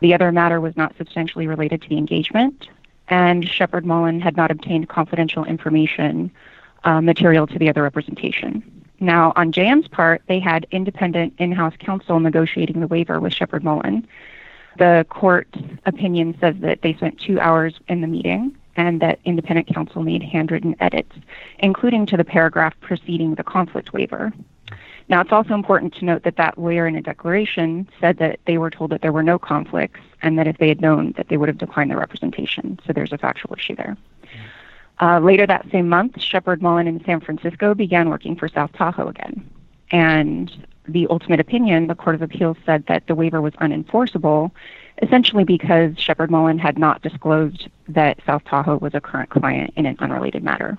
The 0.00 0.14
other 0.14 0.32
matter 0.32 0.60
was 0.60 0.76
not 0.76 0.96
substantially 0.96 1.46
related 1.46 1.82
to 1.82 1.88
the 1.88 1.98
engagement, 1.98 2.68
and 3.12 3.46
Sheppard 3.46 3.84
Mullin 3.84 4.22
had 4.22 4.38
not 4.38 4.50
obtained 4.50 4.88
confidential 4.88 5.44
information 5.44 6.30
uh, 6.84 7.02
material 7.02 7.46
to 7.46 7.58
the 7.58 7.68
other 7.68 7.82
representation. 7.82 8.64
Now, 9.00 9.34
on 9.36 9.52
JM's 9.52 9.86
part, 9.86 10.22
they 10.28 10.40
had 10.40 10.66
independent 10.70 11.34
in 11.36 11.52
house 11.52 11.74
counsel 11.78 12.20
negotiating 12.20 12.80
the 12.80 12.86
waiver 12.86 13.20
with 13.20 13.34
Sheppard 13.34 13.64
Mullin. 13.64 14.08
The 14.78 15.04
court 15.10 15.46
opinion 15.84 16.38
says 16.40 16.54
that 16.60 16.80
they 16.80 16.94
spent 16.94 17.20
two 17.20 17.38
hours 17.38 17.74
in 17.86 18.00
the 18.00 18.06
meeting 18.06 18.56
and 18.76 19.02
that 19.02 19.18
independent 19.26 19.66
counsel 19.66 20.02
made 20.02 20.22
handwritten 20.22 20.74
edits, 20.80 21.14
including 21.58 22.06
to 22.06 22.16
the 22.16 22.24
paragraph 22.24 22.72
preceding 22.80 23.34
the 23.34 23.44
conflict 23.44 23.92
waiver. 23.92 24.32
Now, 25.10 25.20
it's 25.20 25.32
also 25.32 25.52
important 25.52 25.94
to 25.96 26.06
note 26.06 26.22
that 26.22 26.36
that 26.36 26.56
lawyer 26.56 26.86
in 26.86 26.96
a 26.96 27.02
declaration 27.02 27.86
said 28.00 28.16
that 28.16 28.40
they 28.46 28.56
were 28.56 28.70
told 28.70 28.90
that 28.92 29.02
there 29.02 29.12
were 29.12 29.22
no 29.22 29.38
conflicts 29.38 30.00
and 30.22 30.38
that 30.38 30.46
if 30.46 30.58
they 30.58 30.68
had 30.68 30.80
known 30.80 31.12
that 31.16 31.28
they 31.28 31.36
would 31.36 31.48
have 31.48 31.58
declined 31.58 31.90
the 31.90 31.96
representation. 31.96 32.78
So 32.86 32.92
there's 32.92 33.12
a 33.12 33.18
factual 33.18 33.54
issue 33.56 33.76
there. 33.76 33.96
Uh, 35.00 35.18
later 35.18 35.46
that 35.46 35.66
same 35.72 35.88
month, 35.88 36.20
Sheppard 36.20 36.62
Mullin 36.62 36.86
in 36.86 37.04
San 37.04 37.20
Francisco 37.20 37.74
began 37.74 38.08
working 38.08 38.36
for 38.36 38.48
South 38.48 38.72
Tahoe 38.72 39.08
again. 39.08 39.48
And 39.90 40.66
the 40.86 41.06
ultimate 41.10 41.40
opinion, 41.40 41.86
the 41.86 41.94
Court 41.94 42.14
of 42.14 42.22
Appeals 42.22 42.56
said 42.64 42.84
that 42.86 43.06
the 43.06 43.14
waiver 43.14 43.40
was 43.40 43.52
unenforceable, 43.54 44.50
essentially 45.00 45.44
because 45.44 45.98
Sheppard 45.98 46.30
Mullin 46.30 46.58
had 46.58 46.78
not 46.78 47.02
disclosed 47.02 47.68
that 47.88 48.20
South 48.24 48.44
Tahoe 48.44 48.78
was 48.78 48.94
a 48.94 49.00
current 49.00 49.30
client 49.30 49.72
in 49.76 49.86
an 49.86 49.96
unrelated 49.98 50.42
matter. 50.42 50.78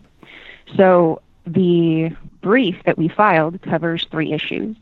So 0.75 1.21
the 1.45 2.11
brief 2.41 2.77
that 2.85 2.97
we 2.97 3.07
filed 3.07 3.61
covers 3.61 4.07
three 4.09 4.31
issues. 4.31 4.75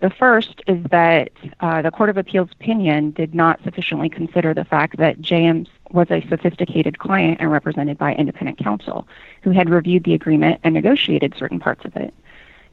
The 0.00 0.10
first 0.10 0.60
is 0.66 0.82
that 0.90 1.30
uh, 1.60 1.82
the 1.82 1.90
Court 1.90 2.10
of 2.10 2.16
Appeals 2.16 2.50
opinion 2.52 3.12
did 3.12 3.34
not 3.34 3.62
sufficiently 3.62 4.08
consider 4.08 4.52
the 4.52 4.64
fact 4.64 4.96
that 4.98 5.20
JM 5.20 5.66
was 5.92 6.10
a 6.10 6.26
sophisticated 6.28 6.98
client 6.98 7.38
and 7.40 7.50
represented 7.50 7.96
by 7.96 8.14
independent 8.14 8.58
counsel 8.58 9.06
who 9.42 9.50
had 9.50 9.70
reviewed 9.70 10.04
the 10.04 10.14
agreement 10.14 10.60
and 10.64 10.74
negotiated 10.74 11.34
certain 11.38 11.60
parts 11.60 11.84
of 11.84 11.96
it. 11.96 12.12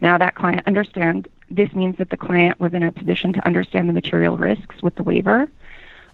Now, 0.02 0.18
that 0.18 0.36
client 0.36 0.64
understands 0.66 1.28
this 1.50 1.72
means 1.74 1.98
that 1.98 2.10
the 2.10 2.18
client 2.18 2.60
was 2.60 2.74
in 2.74 2.82
a 2.82 2.92
position 2.92 3.34
to 3.34 3.46
understand 3.46 3.88
the 3.88 3.94
material 3.94 4.36
risks 4.36 4.82
with 4.82 4.96
the 4.96 5.04
waiver, 5.04 5.48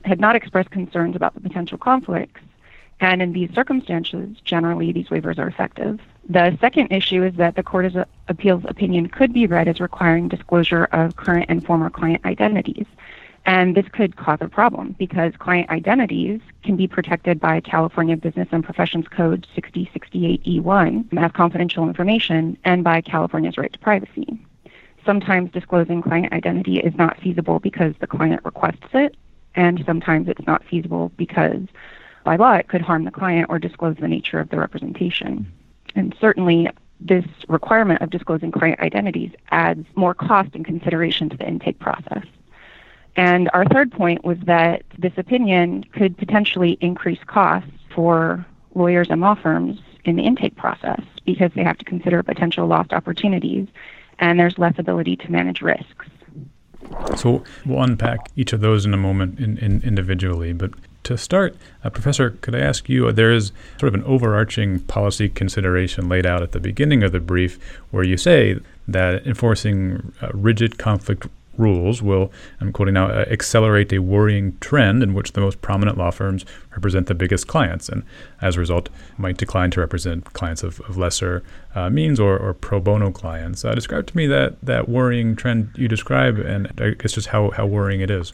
had 0.04 0.20
not 0.20 0.36
expressed 0.36 0.72
concerns 0.72 1.16
about 1.16 1.34
the 1.34 1.42
potential 1.42 1.78
conflicts, 1.78 2.42
and 3.00 3.22
in 3.22 3.34
these 3.34 3.54
circumstances, 3.54 4.38
generally, 4.44 4.92
these 4.92 5.08
waivers 5.08 5.38
are 5.38 5.48
effective. 5.48 6.00
The 6.30 6.58
second 6.60 6.92
issue 6.92 7.24
is 7.24 7.36
that 7.36 7.56
the 7.56 7.64
Court 7.64 7.86
of 7.86 8.06
Appeals 8.28 8.64
opinion 8.68 9.08
could 9.08 9.34
be 9.34 9.46
read 9.46 9.68
as 9.68 9.80
requiring 9.80 10.28
disclosure 10.28 10.86
of 10.86 11.16
current 11.16 11.46
and 11.48 11.66
former 11.66 11.90
client 11.90 12.26
identities. 12.26 12.86
And 13.46 13.76
this 13.76 13.88
could 13.88 14.18
cause 14.18 14.40
a 14.42 14.50
problem 14.50 14.96
because 15.00 15.32
client 15.38 15.70
identities 15.70 16.42
can 16.64 16.76
be 16.76 16.86
protected 16.86 17.40
by 17.40 17.62
California 17.62 18.18
Business 18.18 18.50
and 18.52 18.62
Professions 18.62 19.08
Code 19.08 19.48
6068E1 19.56 21.18
as 21.18 21.32
confidential 21.32 21.88
information 21.88 22.58
and 22.66 22.84
by 22.84 23.00
California's 23.00 23.58
right 23.58 23.72
to 23.72 23.80
privacy. 23.80 24.38
Sometimes 25.06 25.50
disclosing 25.52 26.02
client 26.02 26.34
identity 26.34 26.80
is 26.80 26.94
not 26.96 27.22
feasible 27.22 27.60
because 27.60 27.94
the 28.02 28.08
client 28.08 28.44
requests 28.44 28.90
it, 28.94 29.16
and 29.56 29.82
sometimes 29.86 30.28
it's 30.28 30.46
not 30.46 30.66
feasible 30.66 31.14
because 31.16 31.62
by 32.28 32.36
law 32.36 32.52
it 32.52 32.68
could 32.68 32.82
harm 32.82 33.06
the 33.06 33.12
client 33.12 33.46
or 33.48 33.58
disclose 33.58 33.96
the 34.02 34.08
nature 34.08 34.38
of 34.38 34.50
the 34.50 34.60
representation. 34.60 35.50
And 35.96 36.14
certainly, 36.20 36.68
this 37.00 37.24
requirement 37.48 38.02
of 38.02 38.10
disclosing 38.10 38.52
client 38.52 38.82
identities 38.82 39.32
adds 39.52 39.86
more 39.96 40.14
cost 40.14 40.50
and 40.54 40.66
consideration 40.66 41.30
to 41.30 41.38
the 41.38 41.48
intake 41.48 41.80
process. 41.80 42.26
And 43.16 43.50
our 43.54 43.64
third 43.64 43.94
point 43.94 44.26
was 44.26 44.38
that 44.40 44.84
this 44.98 45.14
opinion 45.16 45.86
could 45.94 46.18
potentially 46.18 46.78
increase 46.82 47.24
costs 47.28 47.72
for 47.96 48.46
lawyers 48.76 49.08
and 49.10 49.22
law 49.22 49.36
firms 49.36 49.80
in 50.04 50.18
the 50.18 50.24
intake 50.24 50.58
process 50.58 51.02
because 51.26 51.52
they 51.56 51.64
have 51.64 51.78
to 51.78 51.86
consider 51.86 52.24
potential 52.24 52.68
lost 52.68 52.92
opportunities 52.92 53.70
and 54.20 54.38
there's 54.38 54.58
less 54.58 54.78
ability 54.78 55.16
to 55.16 55.32
manage 55.32 55.62
risks. 55.62 56.08
So 57.16 57.46
we'll 57.66 57.84
unpack 57.84 58.32
each 58.36 58.52
of 58.52 58.60
those 58.60 58.86
in 58.86 58.94
a 58.94 58.98
moment 58.98 59.40
in, 59.40 59.58
in 59.60 59.82
individually. 59.82 60.52
But 60.52 60.72
to 61.08 61.18
start, 61.18 61.56
uh, 61.86 61.90
Professor, 61.90 62.32
could 62.42 62.54
I 62.54 62.60
ask 62.60 62.90
you? 62.90 63.08
Uh, 63.08 63.12
there 63.14 63.32
is 63.32 63.54
sort 63.80 63.88
of 63.88 63.94
an 63.94 64.04
overarching 64.04 64.82
policy 64.82 65.30
consideration 65.30 66.10
laid 66.10 66.26
out 66.26 66.44
at 66.44 66.52
the 66.52 66.60
beginning 66.60 67.02
of 67.02 67.14
the 67.14 67.22
brief 67.22 67.58
where 67.92 68.04
you 68.04 68.18
say 68.18 68.60
that 68.90 69.26
enforcing 69.26 70.14
uh, 70.22 70.30
rigid 70.34 70.78
conflict 70.78 71.28
rules 71.58 72.02
will, 72.02 72.32
I'm 72.60 72.74
quoting 72.74 72.94
now, 72.94 73.08
uh, 73.08 73.26
accelerate 73.30 73.92
a 73.94 74.00
worrying 74.00 74.58
trend 74.60 75.02
in 75.02 75.14
which 75.14 75.32
the 75.32 75.40
most 75.40 75.62
prominent 75.62 75.98
law 75.98 76.12
firms 76.12 76.46
represent 76.72 77.08
the 77.08 77.16
biggest 77.16 77.48
clients, 77.48 77.88
and 77.88 78.04
as 78.42 78.58
a 78.58 78.60
result, 78.60 78.90
might 79.18 79.38
decline 79.38 79.72
to 79.72 79.80
represent 79.80 80.34
clients 80.34 80.62
of, 80.62 80.82
of 80.82 80.98
lesser 80.98 81.42
uh, 81.74 81.90
means 81.90 82.20
or, 82.20 82.38
or 82.38 82.54
pro 82.54 82.82
bono 82.82 83.12
clients. 83.12 83.64
Uh, 83.64 83.74
describe 83.74 84.08
to 84.08 84.18
me 84.18 84.28
that, 84.28 84.60
that 84.62 84.90
worrying 84.90 85.38
trend 85.38 85.72
you 85.76 85.88
describe, 85.88 86.38
and 86.38 86.68
I 86.80 86.92
guess 86.92 87.14
just 87.14 87.30
how, 87.30 87.52
how 87.52 87.66
worrying 87.66 88.02
it 88.02 88.12
is. 88.12 88.34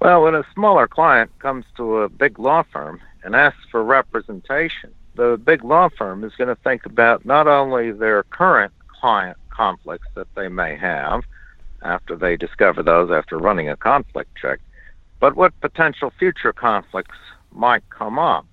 Well, 0.00 0.22
when 0.22 0.34
a 0.34 0.44
smaller 0.54 0.86
client 0.86 1.30
comes 1.38 1.64
to 1.76 1.98
a 1.98 2.08
big 2.08 2.38
law 2.38 2.62
firm 2.70 3.00
and 3.24 3.34
asks 3.34 3.64
for 3.70 3.82
representation, 3.82 4.90
the 5.14 5.40
big 5.42 5.64
law 5.64 5.88
firm 5.88 6.22
is 6.22 6.34
going 6.36 6.54
to 6.54 6.62
think 6.62 6.84
about 6.84 7.24
not 7.24 7.46
only 7.46 7.90
their 7.92 8.22
current 8.24 8.72
client 9.00 9.38
conflicts 9.50 10.08
that 10.14 10.28
they 10.34 10.48
may 10.48 10.76
have, 10.76 11.22
after 11.82 12.16
they 12.16 12.36
discover 12.36 12.82
those 12.82 13.10
after 13.10 13.38
running 13.38 13.68
a 13.68 13.76
conflict 13.76 14.30
check, 14.40 14.60
but 15.20 15.36
what 15.36 15.58
potential 15.60 16.12
future 16.18 16.52
conflicts 16.52 17.16
might 17.52 17.88
come 17.90 18.18
up 18.18 18.46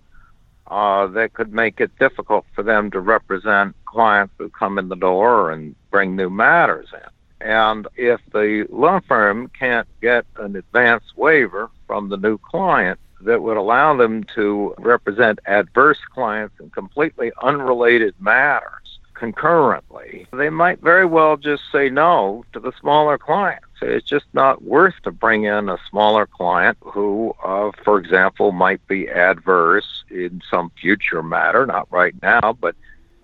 uh, 0.68 1.08
that 1.08 1.34
could 1.34 1.54
make 1.54 1.82
it 1.82 1.92
difficult 2.00 2.46
for 2.56 2.64
them 2.64 2.90
to 2.92 3.00
represent 3.00 3.76
clients 3.86 4.34
who 4.38 4.50
come 4.50 4.78
in 4.78 4.88
the 4.88 4.96
door 4.96 5.52
and 5.52 5.76
bring 5.92 6.16
new 6.16 6.30
matters 6.30 6.88
in. 6.94 7.13
And 7.44 7.88
if 7.98 8.22
the 8.32 8.66
law 8.70 9.02
firm 9.08 9.50
can't 9.50 9.88
get 10.02 10.26
an 10.38 10.56
advance 10.56 11.04
waiver 11.16 11.70
from 11.88 12.10
the 12.10 12.18
new 12.18 12.38
client 12.38 13.00
that 13.22 13.42
would 13.42 13.58
allow 13.58 13.96
them 13.96 14.24
to 14.36 14.74
represent 14.78 15.40
adverse 15.46 16.00
clients 16.14 16.56
in 16.60 16.70
completely 16.70 17.32
unrelated 17.42 18.16
matters, 18.20 19.00
concurrently, 19.14 20.28
they 20.34 20.50
might 20.50 20.82
very 20.82 21.06
well 21.06 21.38
just 21.38 21.64
say 21.72 21.90
no 21.90 22.44
to 22.54 22.60
the 22.60 22.72
smaller 22.80 23.18
clients. 23.18 23.66
It's 23.82 24.08
just 24.08 24.26
not 24.34 24.64
worth 24.64 24.96
to 25.04 25.12
bring 25.12 25.44
in 25.44 25.70
a 25.70 25.78
smaller 25.90 26.26
client 26.26 26.78
who, 26.82 27.34
uh, 27.44 27.72
for 27.84 27.98
example, 28.00 28.54
might 28.54 28.86
be 28.88 29.10
adverse 29.10 30.04
in 30.10 30.42
some 30.50 30.72
future 30.80 31.22
matter, 31.22 31.66
not 31.66 31.92
right 31.92 32.16
now, 32.22 32.54
but 32.54 32.76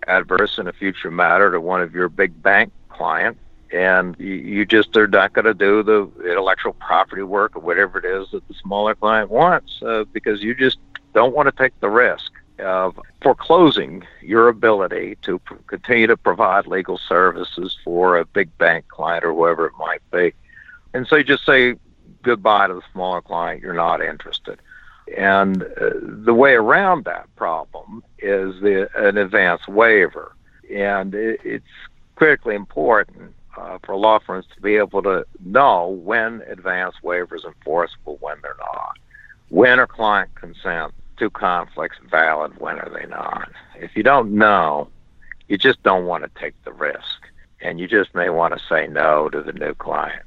adverse 0.08 0.58
in 0.58 0.68
a 0.68 0.74
future 0.74 1.12
matter 1.12 1.52
to 1.52 1.62
one 1.62 1.82
of 1.82 1.94
your 1.94 2.10
big 2.10 2.42
bank 2.44 2.72
clients. 2.90 3.40
And 3.72 4.16
you, 4.20 4.66
just 4.66 4.98
are 4.98 5.08
not 5.08 5.34
going 5.34 5.46
to 5.46 5.54
do 5.54 5.84
the 5.84 6.10
intellectual 6.28 6.74
property 6.74 7.22
work 7.22 7.56
or 7.56 7.60
whatever 7.60 8.00
it 8.00 8.06
is 8.06 8.32
that 8.32 8.48
the 8.48 8.54
smaller 8.56 8.96
client 8.96 9.30
wants 9.30 9.82
uh, 9.84 10.06
because 10.12 10.42
you 10.42 10.56
just 10.56 10.80
don't 11.14 11.36
want 11.36 11.48
to 11.48 11.52
take 11.52 11.80
the 11.80 11.90
risk 11.90 12.32
of 12.60 13.00
foreclosing 13.22 14.04
your 14.22 14.48
ability 14.48 15.18
to 15.22 15.40
pr- 15.40 15.56
continue 15.68 16.08
to 16.08 16.18
provide 16.18 16.68
legal 16.68 16.98
services 16.98 17.78
for 17.84 18.18
a 18.18 18.26
big 18.26 18.56
bank 18.58 18.88
client 18.88 19.24
or 19.24 19.34
whoever 19.34 19.68
it 19.68 19.74
might 19.78 20.02
be. 20.12 20.34
And 20.94 21.08
so 21.08 21.16
you 21.18 21.24
just 21.24 21.46
say 21.46 21.76
goodbye 22.24 22.68
to 22.68 22.74
the 22.74 22.82
smaller 22.92 23.22
client, 23.22 23.62
you're 23.62 23.74
not 23.74 24.02
interested. 24.02 24.60
And 25.18 25.64
uh, 25.64 25.92
the 26.02 26.34
way 26.34 26.54
around 26.54 27.06
that 27.06 27.34
problem 27.36 28.04
is 28.20 28.60
the, 28.62 28.90
an 28.96 29.18
advance 29.18 29.68
waiver. 29.68 30.36
And 30.74 31.16
it, 31.16 31.40
it's 31.44 31.66
critically 32.16 32.56
important 32.56 33.34
uh, 33.60 33.78
for 33.84 33.96
law 33.96 34.20
firms 34.20 34.46
to 34.56 34.62
be 34.62 34.76
able 34.76 35.02
to 35.04 35.26
know 35.44 35.88
when 36.04 36.42
advance 36.48 36.96
waivers 37.04 37.44
are 37.44 37.50
enforceable, 37.50 38.18
when 38.22 38.38
they're 38.42 38.56
not. 38.60 38.98
When 39.50 39.80
are 39.80 39.88
client 39.88 40.34
consent 40.36 40.94
to 41.18 41.30
conflicts 41.30 41.98
valid? 42.10 42.60
When 42.60 42.80
are 42.80 42.90
they 42.90 43.06
not? 43.08 43.52
If 43.76 43.96
you 43.96 44.04
don't 44.04 44.32
know, 44.32 44.90
you 45.48 45.58
just 45.58 45.82
don't 45.84 46.06
want 46.06 46.24
to 46.24 46.40
take 46.40 46.54
the 46.64 46.72
risk, 46.72 47.28
and 47.62 47.80
you 47.80 47.88
just 47.88 48.14
may 48.16 48.30
want 48.30 48.54
to 48.54 48.64
say 48.70 48.88
no 48.88 49.30
to 49.30 49.42
the 49.42 49.54
new 49.54 49.74
client. 49.74 50.24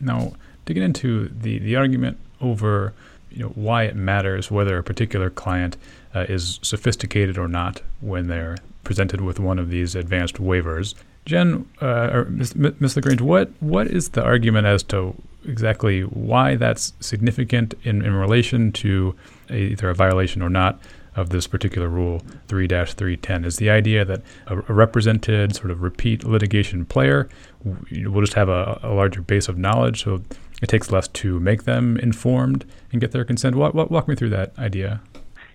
Now, 0.00 0.32
to 0.66 0.74
get 0.74 0.82
into 0.82 1.28
the, 1.28 1.58
the 1.58 1.76
argument 1.76 2.18
over 2.40 2.94
you 3.30 3.44
know 3.44 3.50
why 3.50 3.84
it 3.84 3.94
matters 3.94 4.50
whether 4.50 4.76
a 4.78 4.82
particular 4.82 5.30
client 5.30 5.76
uh, 6.14 6.26
is 6.28 6.58
sophisticated 6.62 7.38
or 7.38 7.46
not 7.46 7.80
when 8.00 8.26
they're 8.26 8.56
presented 8.82 9.20
with 9.20 9.38
one 9.38 9.58
of 9.58 9.70
these 9.70 9.94
advanced 9.94 10.36
waivers. 10.36 10.94
Jen, 11.30 11.64
uh, 11.80 12.10
or 12.12 12.24
Ms. 12.24 12.96
Lagrange, 12.96 13.20
what 13.20 13.50
what 13.60 13.86
is 13.86 14.08
the 14.10 14.22
argument 14.22 14.66
as 14.66 14.82
to 14.84 15.14
exactly 15.44 16.02
why 16.02 16.56
that's 16.56 16.92
significant 16.98 17.72
in, 17.84 18.02
in 18.04 18.14
relation 18.14 18.72
to 18.72 19.14
a, 19.48 19.56
either 19.56 19.90
a 19.90 19.94
violation 19.94 20.42
or 20.42 20.50
not 20.50 20.80
of 21.14 21.30
this 21.30 21.46
particular 21.46 21.88
rule 21.88 22.20
3-310 22.48 23.44
is 23.46 23.56
the 23.56 23.70
idea 23.70 24.04
that 24.04 24.22
a, 24.48 24.56
a 24.56 24.72
represented 24.72 25.54
sort 25.54 25.70
of 25.70 25.82
repeat 25.82 26.24
litigation 26.24 26.84
player 26.84 27.28
will 27.64 28.20
just 28.20 28.34
have 28.34 28.48
a, 28.48 28.80
a, 28.82 28.92
larger 28.92 29.20
base 29.20 29.48
of 29.48 29.56
knowledge 29.56 30.04
so 30.04 30.22
it 30.62 30.68
takes 30.68 30.90
less 30.90 31.08
to 31.08 31.40
make 31.40 31.64
them 31.64 31.96
informed 31.98 32.64
and 32.92 33.00
get 33.00 33.12
their 33.12 33.24
consent 33.24 33.54
walk 33.56 34.08
me 34.08 34.14
through 34.14 34.30
that 34.30 34.52
idea 34.58 35.00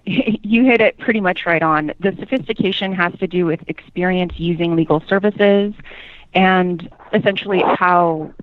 you 0.44 0.64
hit 0.66 0.82
it 0.82 0.98
pretty 0.98 1.22
much 1.22 1.46
right 1.46 1.64
on 1.64 1.94
the 2.00 2.16
sophistication 2.20 2.94
has 2.94 3.14
to 3.20 3.28
do 3.28 3.46
with 3.46 3.60
experience 3.68 4.34
using 4.38 4.76
legal 4.76 5.02
services 5.08 5.74
and 6.34 6.90
essentially 7.14 7.62
how 7.62 8.34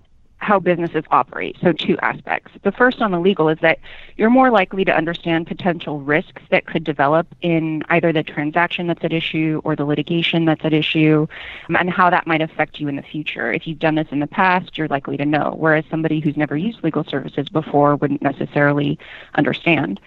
how 0.43 0.59
businesses 0.59 1.05
operate. 1.13 1.57
So, 1.63 1.73
two 1.73 1.97
aspects. 1.99 2.51
The 2.65 2.73
first 2.73 3.01
on 3.01 3.13
the 3.13 3.21
legal 3.21 3.49
is 3.49 3.59
that 3.61 3.79
you're 4.17 4.29
more 4.29 4.51
likely 4.51 4.85
to 4.85 4.93
understand 4.93 5.47
potential 5.47 6.01
risks 6.01 6.43
that 6.51 6.67
could 6.67 6.83
develop 6.83 7.29
in 7.43 7.85
either 7.91 8.13
the 8.13 8.25
transaction 8.25 8.89
that's 8.89 9.05
at 9.05 9.13
issue 9.13 9.61
or 9.63 9.77
the 9.77 9.85
litigation 9.85 10.45
that's 10.45 10.65
at 10.65 10.73
issue 10.73 11.29
um, 11.69 11.77
and 11.77 11.91
how 11.91 12.11
that 12.11 12.27
might 12.27 12.43
affect 12.43 12.81
you 12.81 12.89
in 12.89 12.97
the 12.97 13.03
future. 13.03 13.53
If 13.53 13.69
you've 13.69 13.79
done 13.79 13.95
this 13.95 14.09
in 14.11 14.19
the 14.19 14.27
past, 14.27 14.77
you're 14.77 14.89
likely 14.89 15.17
to 15.17 15.25
know, 15.25 15.55
whereas 15.57 15.85
somebody 15.89 16.19
who's 16.19 16.37
never 16.37 16.57
used 16.57 16.83
legal 16.83 17.05
services 17.05 17.49
before 17.49 17.95
wouldn't 17.95 18.21
necessarily 18.21 18.99
understand. 19.35 20.01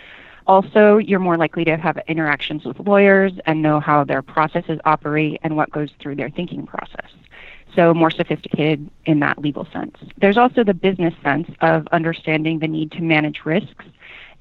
Also, 0.48 0.98
you're 0.98 1.20
more 1.20 1.38
likely 1.38 1.66
to 1.66 1.76
have 1.76 1.98
interactions 2.08 2.66
with 2.66 2.80
lawyers 2.80 3.34
and 3.46 3.62
know 3.62 3.80
how 3.80 4.04
their 4.04 4.22
processes 4.22 4.80
operate 4.86 5.40
and 5.44 5.56
what 5.56 5.72
goes 5.72 5.90
through 6.00 6.16
their 6.16 6.30
thinking 6.30 6.66
process 6.66 7.10
so 7.76 7.94
more 7.94 8.10
sophisticated 8.10 8.90
in 9.06 9.20
that 9.20 9.38
legal 9.38 9.68
sense. 9.72 9.98
There's 10.18 10.38
also 10.38 10.64
the 10.64 10.74
business 10.74 11.14
sense 11.24 11.50
of 11.62 11.88
understanding 11.92 12.60
the 12.60 12.68
need 12.68 12.92
to 12.94 13.02
manage 13.02 13.42
risks 13.44 13.86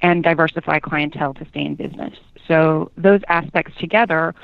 and 0.01 0.23
diversify 0.23 0.79
clientele 0.79 1.35
to 1.35 1.45
stay 1.49 1.65
in 1.65 1.75
business. 1.75 2.15
So 2.47 2.91
those 2.97 3.21
aspects 3.29 3.77
together 3.79 4.35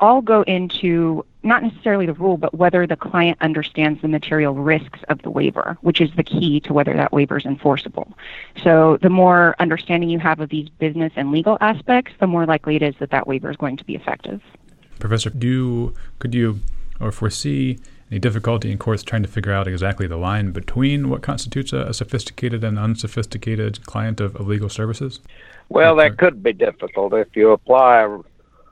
all 0.00 0.22
go 0.22 0.42
into 0.42 1.24
not 1.48 1.62
necessarily 1.62 2.06
the 2.06 2.12
rule, 2.12 2.36
but 2.36 2.54
whether 2.54 2.86
the 2.86 2.96
client 2.96 3.38
understands 3.40 4.00
the 4.02 4.08
material 4.08 4.54
risks 4.54 5.00
of 5.08 5.20
the 5.22 5.30
waiver, 5.30 5.76
which 5.80 6.00
is 6.00 6.10
the 6.16 6.22
key 6.22 6.60
to 6.60 6.72
whether 6.72 6.94
that 6.94 7.12
waiver 7.12 7.38
is 7.38 7.44
enforceable. 7.44 8.16
So 8.62 8.98
the 9.02 9.10
more 9.10 9.56
understanding 9.58 10.10
you 10.10 10.20
have 10.20 10.38
of 10.38 10.50
these 10.50 10.68
business 10.68 11.12
and 11.16 11.32
legal 11.32 11.58
aspects, 11.60 12.12
the 12.20 12.26
more 12.26 12.46
likely 12.46 12.76
it 12.76 12.82
is 12.82 12.94
that 13.00 13.10
that 13.10 13.26
waiver 13.26 13.50
is 13.50 13.56
going 13.56 13.76
to 13.78 13.84
be 13.84 13.96
effective. 13.96 14.40
Professor, 15.00 15.30
do 15.30 15.94
could 16.18 16.34
you 16.34 16.60
or 17.00 17.10
foresee 17.10 17.78
any 18.10 18.18
difficulty 18.18 18.70
in 18.70 18.78
courts 18.78 19.02
trying 19.02 19.22
to 19.22 19.28
figure 19.28 19.52
out 19.52 19.68
exactly 19.68 20.06
the 20.06 20.16
line 20.16 20.50
between 20.50 21.08
what 21.08 21.22
constitutes 21.22 21.72
a, 21.72 21.82
a 21.82 21.94
sophisticated 21.94 22.64
and 22.64 22.78
unsophisticated 22.78 23.84
client 23.86 24.20
of, 24.20 24.34
of 24.36 24.46
legal 24.46 24.68
services? 24.68 25.20
Well, 25.68 25.96
that 25.96 26.16
could 26.16 26.42
be 26.42 26.52
difficult 26.52 27.12
if 27.12 27.36
you 27.36 27.50
apply 27.50 28.00
a, 28.00 28.18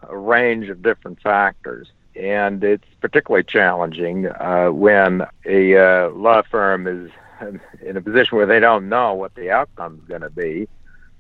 a 0.09 0.17
range 0.17 0.69
of 0.69 0.83
different 0.83 1.21
factors. 1.21 1.89
And 2.19 2.65
it's 2.65 2.87
particularly 3.01 3.45
challenging 3.45 4.27
uh, 4.27 4.69
when 4.69 5.23
a 5.45 5.77
uh, 5.77 6.11
law 6.11 6.43
firm 6.43 6.87
is 6.87 7.11
in 7.83 7.97
a 7.97 8.01
position 8.01 8.37
where 8.37 8.47
they 8.47 8.61
don't 8.61 8.89
know 8.89 9.15
what 9.15 9.35
the 9.35 9.51
outcome 9.51 10.01
is 10.03 10.09
going 10.09 10.23
to 10.23 10.31
be 10.31 10.69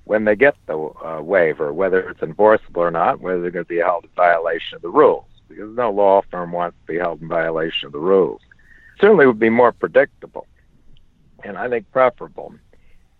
when 0.04 0.24
they 0.24 0.36
get 0.36 0.54
the 0.66 0.78
uh, 0.78 1.20
waiver, 1.20 1.72
whether 1.72 2.08
it's 2.08 2.22
enforceable 2.22 2.82
or 2.82 2.90
not, 2.90 3.20
whether 3.20 3.42
they're 3.42 3.50
going 3.50 3.64
to 3.64 3.68
be 3.68 3.78
held 3.78 4.04
in 4.04 4.10
violation 4.14 4.76
of 4.76 4.82
the 4.82 4.88
rules, 4.88 5.24
because 5.48 5.68
no 5.76 5.90
law 5.90 6.22
firm 6.30 6.52
wants 6.52 6.76
to 6.80 6.92
be 6.92 6.98
held 6.98 7.20
in 7.20 7.28
violation 7.28 7.86
of 7.86 7.92
the 7.92 7.98
rules. 7.98 8.40
Certainly 9.00 9.26
would 9.26 9.40
be 9.40 9.50
more 9.50 9.72
predictable, 9.72 10.46
and 11.42 11.58
I 11.58 11.68
think 11.68 11.90
preferable 11.90 12.54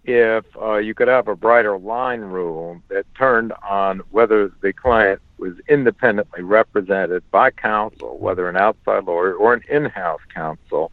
if 0.07 0.45
uh, 0.61 0.77
you 0.77 0.95
could 0.95 1.09
have 1.09 1.27
a 1.27 1.35
brighter 1.35 1.77
line 1.77 2.21
rule 2.21 2.81
that 2.89 3.05
turned 3.17 3.53
on 3.69 4.01
whether 4.11 4.53
the 4.63 4.73
client 4.73 5.21
was 5.39 5.55
independently 5.69 6.43
represented 6.43 7.29
by 7.31 7.51
counsel, 7.51 8.17
whether 8.19 8.49
an 8.49 8.57
outside 8.57 9.05
lawyer 9.05 9.35
or 9.35 9.53
an 9.53 9.63
in-house 9.69 10.21
counsel, 10.33 10.93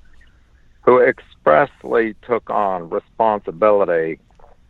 who 0.82 1.00
expressly 1.00 2.16
took 2.24 2.50
on 2.50 2.90
responsibility 2.90 4.20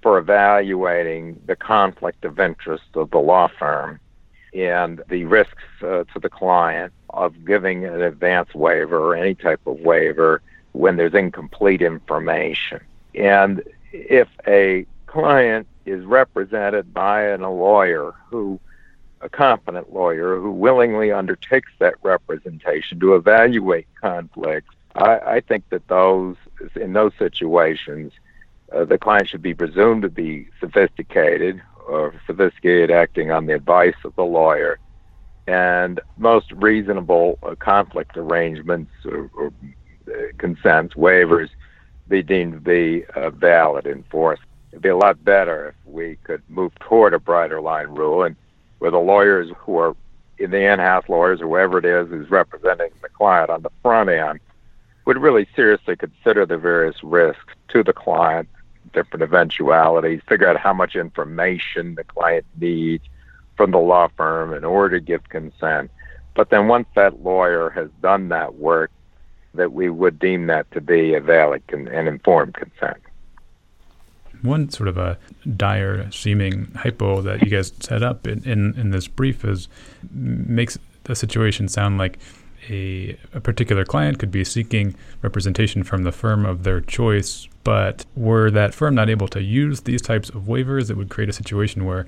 for 0.01 0.17
evaluating 0.17 1.41
the 1.45 1.55
conflict 1.55 2.25
of 2.25 2.39
interest 2.39 2.83
of 2.95 3.09
the 3.11 3.17
law 3.17 3.47
firm 3.47 3.99
and 4.53 5.01
the 5.09 5.23
risks 5.23 5.63
uh, 5.81 6.03
to 6.13 6.19
the 6.21 6.29
client 6.29 6.91
of 7.09 7.45
giving 7.45 7.85
an 7.85 8.01
advance 8.01 8.53
waiver 8.53 8.99
or 8.99 9.15
any 9.15 9.33
type 9.33 9.61
of 9.65 9.79
waiver 9.79 10.41
when 10.73 10.97
there's 10.97 11.13
incomplete 11.13 11.81
information. 11.81 12.79
And 13.15 13.63
if 13.93 14.27
a 14.47 14.85
client 15.05 15.67
is 15.85 16.03
represented 16.03 16.93
by 16.93 17.21
a 17.21 17.37
lawyer 17.37 18.13
who 18.29 18.59
a 19.21 19.29
competent 19.29 19.93
lawyer 19.93 20.37
who 20.37 20.51
willingly 20.51 21.11
undertakes 21.11 21.71
that 21.79 21.95
representation 22.03 22.99
to 22.99 23.15
evaluate 23.15 23.87
conflicts, 24.01 24.75
I, 24.95 25.19
I 25.19 25.39
think 25.39 25.69
that 25.69 25.87
those 25.87 26.35
in 26.75 26.91
those 26.91 27.13
situations 27.17 28.11
uh, 28.73 28.85
the 28.85 28.97
client 28.97 29.29
should 29.29 29.41
be 29.41 29.53
presumed 29.53 30.01
to 30.01 30.09
be 30.09 30.47
sophisticated 30.59 31.61
or 31.87 32.13
sophisticated 32.25 32.91
acting 32.91 33.31
on 33.31 33.45
the 33.45 33.53
advice 33.53 33.95
of 34.03 34.15
the 34.15 34.23
lawyer, 34.23 34.79
and 35.47 35.99
most 36.17 36.51
reasonable 36.53 37.37
uh, 37.43 37.55
conflict 37.55 38.17
arrangements 38.17 38.91
or, 39.05 39.29
or 39.35 39.53
uh, 40.07 40.11
consents, 40.37 40.95
waivers, 40.95 41.49
be 42.08 42.24
deemed 42.24 42.54
to 42.54 42.60
be 42.60 43.06
uh, 43.16 43.30
valid 43.30 43.86
and 43.86 43.97
enforced. 43.97 44.43
It'd 44.72 44.82
be 44.82 44.89
a 44.89 44.97
lot 44.97 45.24
better 45.24 45.70
if 45.70 45.93
we 45.93 46.18
could 46.24 46.41
move 46.49 46.74
toward 46.80 47.14
a 47.14 47.20
brighter 47.20 47.62
line 47.62 47.88
rule, 47.88 48.24
and 48.24 48.36
where 48.80 48.91
the 48.91 48.97
lawyers 48.97 49.51
who 49.60 49.78
are 49.78 49.95
in 50.38 50.51
the 50.51 50.72
in-house 50.72 51.08
lawyers 51.08 51.41
or 51.41 51.47
whoever 51.47 51.78
it 51.78 51.86
is 51.86 52.10
who's 52.10 52.30
representing 52.30 52.89
the 53.01 53.10
client 53.10 53.49
on 53.49 53.62
the 53.62 53.70
front 53.82 54.10
end 54.10 54.39
would 55.06 55.18
really 55.18 55.47
seriously 55.56 55.95
consider 55.95 56.45
the 56.45 56.58
various 56.58 57.04
risks 57.04 57.54
to 57.70 57.84
the 57.84 57.93
client 57.93 58.49
different 58.93 59.24
eventualities, 59.24 60.22
figure 60.28 60.47
out 60.47 60.58
how 60.58 60.74
much 60.74 60.95
information 60.95 61.95
the 61.95 62.04
client 62.04 62.45
needs 62.60 63.04
from 63.58 63.72
the 63.72 63.80
law 63.80 64.08
firm 64.16 64.54
in 64.54 64.64
order 64.64 64.99
to 64.99 65.06
give 65.06 65.28
consent. 65.30 65.91
But 66.36 66.49
then 66.49 66.68
once 66.68 66.88
that 66.95 67.24
lawyer 67.24 67.70
has 67.72 67.89
done 68.01 68.30
that 68.30 68.56
work, 68.56 68.91
that 69.54 69.74
we 69.74 69.89
would 69.89 70.20
deem 70.20 70.47
that 70.47 70.70
to 70.72 70.82
be 70.82 71.14
a 71.14 71.22
valid 71.22 71.64
con- 71.68 71.88
and 71.88 72.08
informed 72.08 72.54
consent. 72.56 72.97
One 74.41 74.70
sort 74.70 74.89
of 74.89 74.97
a 74.97 75.18
dire 75.56 76.12
seeming 76.12 76.72
hypo 76.76 77.22
that 77.22 77.41
you 77.41 77.49
guys 77.49 77.72
set 77.80 78.04
up 78.04 78.28
in, 78.28 78.43
in, 78.43 78.78
in 78.78 78.89
this 78.91 79.08
brief 79.08 79.45
is 79.45 79.70
makes 80.12 80.78
the 81.06 81.16
situation 81.16 81.68
sound 81.68 81.97
like 81.97 82.20
a, 82.70 83.18
a 83.34 83.39
particular 83.39 83.86
client 83.86 84.20
could 84.20 84.32
be 84.32 84.43
seeking 84.43 84.95
representation 85.22 85.84
from 85.84 86.04
the 86.04 86.12
firm 86.12 86.45
of 86.45 86.64
their 86.64 86.82
choice, 86.82 87.47
but 87.64 88.06
were 88.16 88.49
that 88.51 88.74
firm 88.74 88.95
not 88.95 89.10
able 89.10 89.28
to 89.30 89.41
use 89.41 89.82
these 89.82 90.01
types 90.01 90.30
of 90.30 90.43
waivers, 90.43 90.89
it 90.89 90.97
would 90.97 91.10
create 91.10 91.30
a 91.30 91.34
situation 91.34 91.86
where 91.86 92.06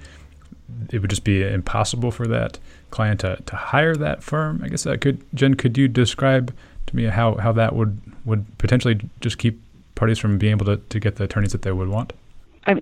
it 0.92 1.00
would 1.00 1.10
just 1.10 1.24
be 1.24 1.44
impossible 1.44 2.12
for 2.12 2.28
that 2.28 2.60
client 2.90 3.20
to, 3.22 3.38
to 3.46 3.56
hire 3.56 3.96
that 3.96 4.24
firm. 4.24 4.62
I 4.64 4.70
guess 4.70 4.84
that 4.84 5.02
could 5.02 5.24
Jen, 5.34 5.56
could 5.56 5.78
you 5.78 5.88
describe 5.88 6.54
to 6.88 6.96
me 6.96 7.06
how, 7.06 7.36
how 7.36 7.52
that 7.54 7.76
would, 7.76 8.00
would 8.26 8.46
potentially 8.58 9.00
just 9.22 9.38
keep 9.38 9.62
parties 9.96 10.20
from 10.20 10.38
being 10.38 10.52
able 10.52 10.66
to, 10.66 10.78
to 10.78 11.00
get 11.00 11.16
the 11.16 11.24
attorneys 11.24 11.52
that 11.52 11.62
they 11.62 11.72
would 11.72 11.90
want? 11.90 12.14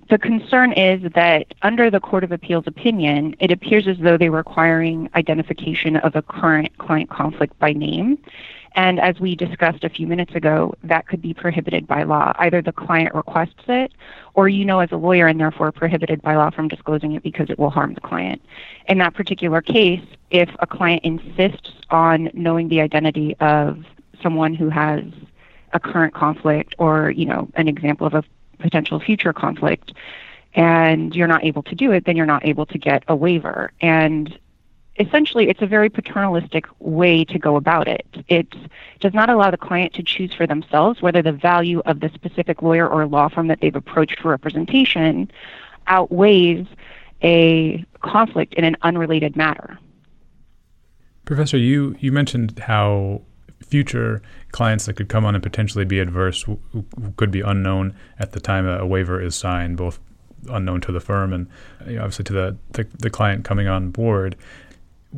the 0.08 0.18
concern 0.18 0.72
is 0.72 1.12
that 1.12 1.46
under 1.62 1.90
the 1.90 2.00
Court 2.00 2.24
of 2.24 2.32
Appeals 2.32 2.64
opinion, 2.66 3.36
it 3.38 3.50
appears 3.50 3.86
as 3.86 3.98
though 3.98 4.16
they 4.16 4.30
were 4.30 4.38
requiring 4.38 5.10
identification 5.14 5.96
of 5.96 6.16
a 6.16 6.22
current 6.22 6.76
client 6.78 7.10
conflict 7.10 7.58
by 7.58 7.72
name. 7.72 8.18
And 8.76 8.98
as 8.98 9.20
we 9.20 9.36
discussed 9.36 9.84
a 9.84 9.88
few 9.88 10.06
minutes 10.06 10.34
ago, 10.34 10.74
that 10.82 11.06
could 11.06 11.22
be 11.22 11.32
prohibited 11.32 11.86
by 11.86 12.02
law. 12.02 12.32
Either 12.38 12.60
the 12.60 12.72
client 12.72 13.14
requests 13.14 13.62
it, 13.68 13.92
or 14.34 14.48
you 14.48 14.64
know 14.64 14.80
as 14.80 14.90
a 14.90 14.96
lawyer 14.96 15.28
and 15.28 15.38
therefore 15.38 15.70
prohibited 15.70 16.20
by 16.22 16.34
law 16.34 16.50
from 16.50 16.66
disclosing 16.66 17.12
it 17.12 17.22
because 17.22 17.50
it 17.50 17.58
will 17.58 17.70
harm 17.70 17.94
the 17.94 18.00
client. 18.00 18.42
In 18.88 18.98
that 18.98 19.14
particular 19.14 19.60
case, 19.60 20.04
if 20.30 20.48
a 20.58 20.66
client 20.66 21.04
insists 21.04 21.70
on 21.90 22.30
knowing 22.34 22.68
the 22.68 22.80
identity 22.80 23.36
of 23.38 23.84
someone 24.24 24.54
who 24.54 24.68
has 24.70 25.04
a 25.72 25.78
current 25.78 26.14
conflict 26.14 26.74
or, 26.78 27.10
you 27.10 27.26
know, 27.26 27.48
an 27.54 27.68
example 27.68 28.06
of 28.08 28.14
a 28.14 28.24
potential 28.58 28.98
future 28.98 29.32
conflict 29.32 29.92
and 30.54 31.14
you're 31.14 31.28
not 31.28 31.44
able 31.44 31.62
to 31.64 31.74
do 31.74 31.92
it, 31.92 32.04
then 32.06 32.16
you're 32.16 32.26
not 32.26 32.44
able 32.44 32.66
to 32.66 32.78
get 32.78 33.02
a 33.08 33.14
waiver. 33.14 33.72
And 33.80 34.36
essentially, 34.98 35.48
it's 35.48 35.62
a 35.62 35.66
very 35.66 35.90
paternalistic 35.90 36.66
way 36.78 37.24
to 37.24 37.38
go 37.38 37.56
about 37.56 37.88
it. 37.88 38.06
It 38.28 38.48
does 39.00 39.12
not 39.12 39.28
allow 39.28 39.50
the 39.50 39.56
client 39.56 39.92
to 39.94 40.02
choose 40.02 40.32
for 40.32 40.46
themselves 40.46 41.02
whether 41.02 41.22
the 41.22 41.32
value 41.32 41.80
of 41.86 42.00
the 42.00 42.10
specific 42.14 42.62
lawyer 42.62 42.88
or 42.88 43.06
law 43.06 43.28
firm 43.28 43.48
that 43.48 43.60
they've 43.60 43.74
approached 43.74 44.20
for 44.20 44.28
representation 44.28 45.30
outweighs 45.88 46.66
a 47.22 47.84
conflict 48.02 48.54
in 48.54 48.64
an 48.64 48.76
unrelated 48.82 49.36
matter. 49.36 49.78
Professor, 51.24 51.56
you, 51.56 51.96
you 51.98 52.12
mentioned 52.12 52.58
how 52.60 53.22
future 53.62 54.22
clients 54.52 54.86
that 54.86 54.94
could 54.94 55.08
come 55.08 55.24
on 55.24 55.34
and 55.34 55.42
potentially 55.42 55.84
be 55.84 55.98
adverse 55.98 56.44
could 57.16 57.30
be 57.30 57.40
unknown 57.40 57.94
at 58.18 58.32
the 58.32 58.40
time 58.40 58.66
a, 58.66 58.86
waiver 58.86 59.20
is 59.20 59.34
signed, 59.34 59.76
both 59.76 59.98
unknown 60.50 60.80
to 60.82 60.92
the 60.92 61.00
firm 61.00 61.32
and 61.32 61.48
you 61.86 61.96
know, 61.96 62.02
obviously 62.02 62.24
to 62.24 62.32
the, 62.32 62.56
the, 62.72 62.86
the 62.98 63.10
client 63.10 63.44
coming 63.44 63.66
on 63.66 63.90
board. 63.90 64.36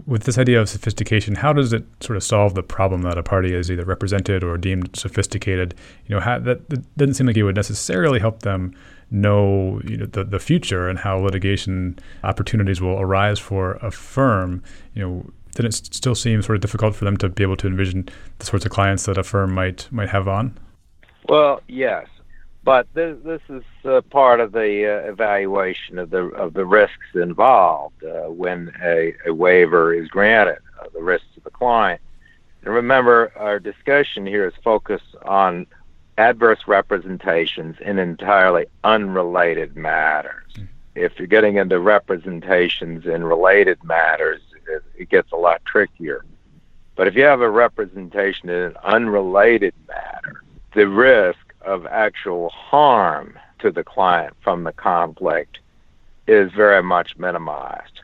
With 0.07 0.25
this 0.25 0.37
idea 0.37 0.61
of 0.61 0.69
sophistication, 0.69 1.37
how 1.37 1.55
does 1.55 1.73
it 1.73 1.85
sort 2.01 2.19
of 2.19 2.23
solve 2.23 2.55
the 2.55 2.63
problem 2.63 3.01
that 3.03 3.17
a 3.17 3.23
party 3.23 3.55
is 3.55 3.71
either 3.71 3.85
represented 3.85 4.45
or 4.45 4.59
deemed 4.59 4.95
sophisticated? 4.95 5.75
You 6.07 6.15
know, 6.15 6.21
how, 6.21 6.39
that, 6.41 6.69
that 6.69 6.97
doesn't 6.97 7.15
seem 7.15 7.27
like 7.27 7.37
it 7.37 7.45
would 7.45 7.57
necessarily 7.57 8.21
help 8.21 8.41
them 8.41 8.75
know 9.11 9.81
you 9.85 9.97
know 9.97 10.07
the, 10.07 10.25
the 10.25 10.41
future 10.41 10.89
and 10.89 10.99
how 10.99 11.17
litigation 11.17 11.97
opportunities 12.25 12.81
will 12.81 12.99
arise 12.99 13.39
for 13.39 13.75
a 13.75 13.89
firm 13.89 14.63
you 14.95 15.03
know 15.03 15.31
then 15.57 15.67
it 15.67 15.75
still 15.75 16.15
seems 16.15 16.47
sort 16.47 16.57
of 16.57 16.63
difficult 16.63 16.95
for 16.95 17.05
them 17.05 17.17
to 17.19 17.29
be 17.29 17.43
able 17.43 17.57
to 17.57 17.67
envision 17.67 18.09
the 18.39 18.47
sorts 18.47 18.65
of 18.65 18.71
clients 18.71 19.05
that 19.05 19.19
a 19.19 19.23
firm 19.23 19.53
might 19.53 19.91
might 19.91 20.09
have 20.09 20.29
on. 20.29 20.57
Well, 21.29 21.61
yes, 21.67 22.07
but 22.63 22.87
this 22.95 23.17
this 23.25 23.43
is 23.49 23.63
uh, 23.85 24.01
part 24.11 24.41
of 24.41 24.53
the 24.53 24.87
uh, 24.87 25.11
evaluation 25.11 25.99
of 25.99 26.11
the 26.11 26.25
of 26.27 26.55
the 26.55 26.67
risks 26.67 27.15
involved 27.15 28.03
uh, 28.05 28.31
when 28.31 28.73
a, 28.83 29.15
a 29.27 29.33
waiver 29.33 29.95
is 29.95 30.09
granted, 30.09 30.59
uh, 30.81 30.87
the 30.93 31.03
risks 31.03 31.29
to 31.35 31.41
the 31.41 31.51
client. 31.51 32.01
And 32.63 32.75
remember, 32.75 33.33
our 33.37 33.61
discussion 33.61 34.27
here 34.27 34.47
is 34.47 34.55
focused 34.65 35.15
on 35.23 35.67
adverse 36.19 36.67
representations 36.67 37.77
in 37.81 37.99
entirely 37.99 38.67
unrelated 38.83 39.77
matters. 39.77 40.53
Mm. 40.55 40.69
If 40.97 41.19
you're 41.19 41.29
getting 41.29 41.57
into 41.57 41.79
representations 41.79 43.07
in 43.07 43.23
related 43.23 43.85
matters, 43.85 44.41
it, 44.69 45.09
gets 45.09 45.33
a 45.33 45.37
lot 45.37 45.65
trickier. 45.65 46.25
But 46.97 47.09
if 47.09 47.15
you 47.15 47.25
have 47.25 47.43
a 47.43 47.51
representation 47.51 48.49
in 48.49 48.63
an 48.63 48.77
unrelated 48.83 49.75
matter, 49.87 50.43
the 50.75 50.89
risk 50.89 51.39
of 51.63 51.87
actual 51.87 52.49
harm 52.51 53.39
to 53.59 53.71
the 53.71 53.85
client 53.85 54.35
from 54.43 54.65
the 54.65 54.73
conflict 54.73 55.59
is 56.27 56.51
very 56.53 56.83
much 56.83 57.17
minimized. 57.17 58.01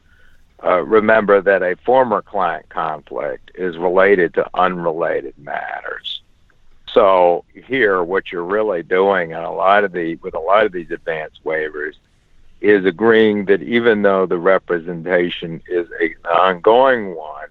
uh, 0.64 0.82
remember 0.82 1.40
that 1.40 1.62
a 1.62 1.76
former 1.84 2.22
client 2.22 2.68
conflict 2.68 3.50
is 3.54 3.76
related 3.76 4.34
to 4.34 4.48
unrelated 4.54 5.34
matters. 5.38 6.22
So 6.92 7.44
here, 7.66 8.02
what 8.02 8.30
you're 8.30 8.44
really 8.44 8.82
doing 8.82 9.34
on 9.34 9.44
a 9.44 9.52
lot 9.52 9.84
of 9.84 9.92
the 9.92 10.16
with 10.16 10.34
a 10.34 10.38
lot 10.38 10.66
of 10.66 10.72
these 10.72 10.90
advance 10.90 11.40
waivers 11.44 11.94
is 12.62 12.84
agreeing 12.84 13.46
that 13.46 13.60
even 13.62 14.02
though 14.02 14.24
the 14.24 14.38
representation 14.38 15.60
is 15.68 15.88
an 16.00 16.14
ongoing 16.30 17.14
one, 17.16 17.48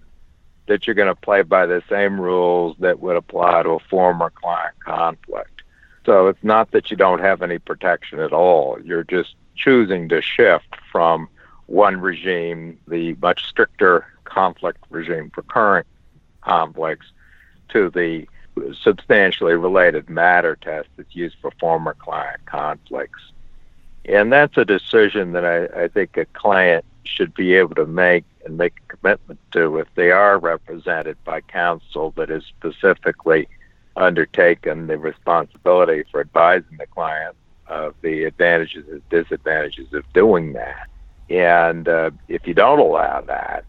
that 0.67 0.87
you're 0.87 0.95
going 0.95 1.13
to 1.13 1.21
play 1.21 1.41
by 1.41 1.65
the 1.65 1.83
same 1.89 2.19
rules 2.19 2.77
that 2.79 3.01
would 3.01 3.17
apply 3.17 3.61
to 3.63 3.71
a 3.71 3.79
former 3.79 4.29
client 4.29 4.73
conflict. 4.79 5.63
So 6.05 6.27
it's 6.27 6.43
not 6.43 6.71
that 6.71 6.89
you 6.89 6.97
don't 6.97 7.19
have 7.19 7.41
any 7.41 7.59
protection 7.59 8.19
at 8.19 8.31
all. 8.31 8.77
You're 8.81 9.03
just 9.03 9.35
choosing 9.55 10.07
to 10.09 10.21
shift 10.21 10.75
from 10.91 11.27
one 11.65 11.99
regime, 11.99 12.79
the 12.87 13.15
much 13.21 13.45
stricter 13.47 14.05
conflict 14.23 14.83
regime 14.89 15.29
for 15.35 15.41
current 15.41 15.87
conflicts, 16.41 17.07
to 17.69 17.89
the 17.89 18.27
substantially 18.81 19.55
related 19.55 20.09
matter 20.09 20.55
test 20.55 20.87
that's 20.95 21.15
used 21.15 21.35
for 21.41 21.51
former 21.59 21.95
client 21.95 22.45
conflicts. 22.45 23.19
And 24.05 24.31
that's 24.31 24.57
a 24.57 24.65
decision 24.65 25.33
that 25.33 25.45
I, 25.45 25.83
I 25.83 25.87
think 25.87 26.17
a 26.17 26.25
client 26.25 26.85
should 27.03 27.33
be 27.33 27.53
able 27.53 27.75
to 27.75 27.85
make 27.85 28.25
and 28.45 28.57
make 28.57 28.73
a 28.77 28.95
commitment 28.95 29.39
to 29.51 29.77
if 29.77 29.87
they 29.95 30.11
are 30.11 30.39
represented 30.39 31.17
by 31.23 31.41
counsel 31.41 32.11
that 32.17 32.29
has 32.29 32.43
specifically 32.45 33.47
undertaken 33.95 34.87
the 34.87 34.97
responsibility 34.97 36.03
for 36.09 36.21
advising 36.21 36.77
the 36.77 36.87
client 36.87 37.35
of 37.67 37.93
the 38.01 38.23
advantages 38.23 38.85
and 38.89 39.07
disadvantages 39.09 39.93
of 39.93 40.03
doing 40.13 40.53
that. 40.53 40.87
And 41.29 41.87
uh, 41.87 42.11
if 42.27 42.47
you 42.47 42.53
don't 42.53 42.79
allow 42.79 43.21
that, 43.21 43.65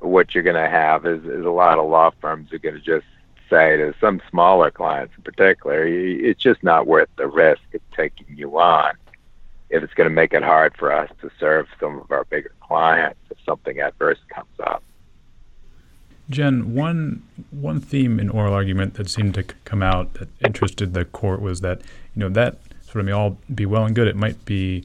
what 0.00 0.34
you're 0.34 0.44
going 0.44 0.56
to 0.56 0.70
have 0.70 1.04
is, 1.06 1.24
is 1.24 1.44
a 1.44 1.50
lot 1.50 1.78
of 1.78 1.88
law 1.88 2.10
firms 2.20 2.52
are 2.52 2.58
going 2.58 2.76
to 2.76 2.80
just 2.80 3.06
say 3.50 3.76
to 3.76 3.94
some 4.00 4.20
smaller 4.30 4.70
clients 4.70 5.14
in 5.16 5.22
particular, 5.22 5.86
it's 5.86 6.42
just 6.42 6.62
not 6.62 6.86
worth 6.86 7.08
the 7.16 7.26
risk 7.26 7.62
of 7.74 7.80
taking 7.94 8.26
you 8.36 8.58
on 8.58 8.92
if 9.70 9.82
it's 9.82 9.94
going 9.94 10.08
to 10.08 10.14
make 10.14 10.32
it 10.32 10.42
hard 10.42 10.74
for 10.76 10.92
us 10.92 11.10
to 11.20 11.30
serve 11.38 11.66
some 11.78 12.00
of 12.00 12.10
our 12.10 12.24
bigger 12.24 12.52
clients 12.60 13.20
if 13.30 13.36
something 13.44 13.80
adverse 13.80 14.18
comes 14.28 14.48
up. 14.60 14.82
Jen, 16.30 16.74
one 16.74 17.22
one 17.50 17.80
theme 17.80 18.20
in 18.20 18.28
oral 18.28 18.52
argument 18.52 18.94
that 18.94 19.08
seemed 19.08 19.34
to 19.34 19.42
come 19.64 19.82
out 19.82 20.14
that 20.14 20.28
interested 20.44 20.92
the 20.92 21.06
court 21.06 21.40
was 21.40 21.62
that 21.62 21.80
you 22.14 22.20
know 22.20 22.28
that 22.28 22.58
sort 22.82 22.96
of 22.96 23.06
may 23.06 23.12
all 23.12 23.38
be 23.54 23.64
well 23.64 23.84
and 23.84 23.94
good. 23.94 24.08
It 24.08 24.16
might 24.16 24.44
be 24.44 24.84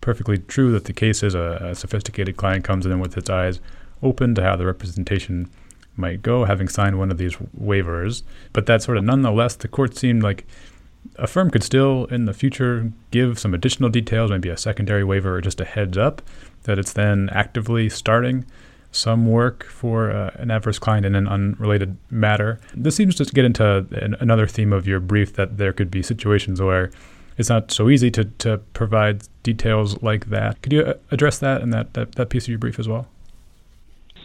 perfectly 0.00 0.38
true 0.38 0.72
that 0.72 0.86
the 0.86 0.94
case 0.94 1.22
is 1.22 1.34
a, 1.34 1.58
a 1.62 1.74
sophisticated 1.74 2.36
client 2.38 2.64
comes 2.64 2.86
in 2.86 2.98
with 2.98 3.16
its 3.18 3.28
eyes 3.28 3.60
open 4.02 4.34
to 4.34 4.42
how 4.42 4.56
the 4.56 4.64
representation 4.64 5.50
might 5.96 6.22
go, 6.22 6.44
having 6.44 6.68
signed 6.68 6.98
one 6.98 7.10
of 7.10 7.18
these 7.18 7.36
waivers. 7.36 8.22
But 8.54 8.64
that 8.66 8.82
sort 8.82 8.96
of 8.96 9.04
nonetheless, 9.04 9.56
the 9.56 9.68
court 9.68 9.96
seemed 9.96 10.22
like 10.22 10.46
a 11.16 11.26
firm 11.26 11.50
could 11.50 11.62
still 11.62 12.06
in 12.06 12.24
the 12.24 12.32
future 12.32 12.92
give 13.10 13.38
some 13.38 13.54
additional 13.54 13.90
details, 13.90 14.30
maybe 14.30 14.48
a 14.48 14.56
secondary 14.56 15.04
waiver 15.04 15.36
or 15.36 15.40
just 15.40 15.60
a 15.60 15.64
heads 15.64 15.98
up 15.98 16.22
that 16.64 16.78
it's 16.78 16.92
then 16.92 17.28
actively 17.32 17.88
starting 17.88 18.44
some 18.92 19.26
work 19.26 19.64
for 19.64 20.10
uh, 20.10 20.30
an 20.34 20.50
adverse 20.50 20.78
client 20.78 21.06
in 21.06 21.14
an 21.14 21.28
unrelated 21.28 21.96
matter. 22.10 22.60
This 22.74 22.96
seems 22.96 23.14
to 23.16 23.24
get 23.24 23.44
into 23.44 23.86
an, 23.92 24.16
another 24.20 24.46
theme 24.46 24.72
of 24.72 24.86
your 24.86 25.00
brief 25.00 25.34
that 25.34 25.58
there 25.58 25.72
could 25.72 25.90
be 25.90 26.02
situations 26.02 26.60
where 26.60 26.90
it's 27.38 27.48
not 27.48 27.70
so 27.70 27.88
easy 27.88 28.10
to, 28.10 28.24
to 28.24 28.58
provide 28.74 29.22
details 29.42 30.02
like 30.02 30.26
that. 30.30 30.60
Could 30.62 30.72
you 30.72 30.82
uh, 30.82 30.94
address 31.10 31.38
that 31.38 31.62
in 31.62 31.70
that, 31.70 31.94
that, 31.94 32.16
that 32.16 32.30
piece 32.30 32.44
of 32.44 32.48
your 32.48 32.58
brief 32.58 32.78
as 32.78 32.88
well? 32.88 33.06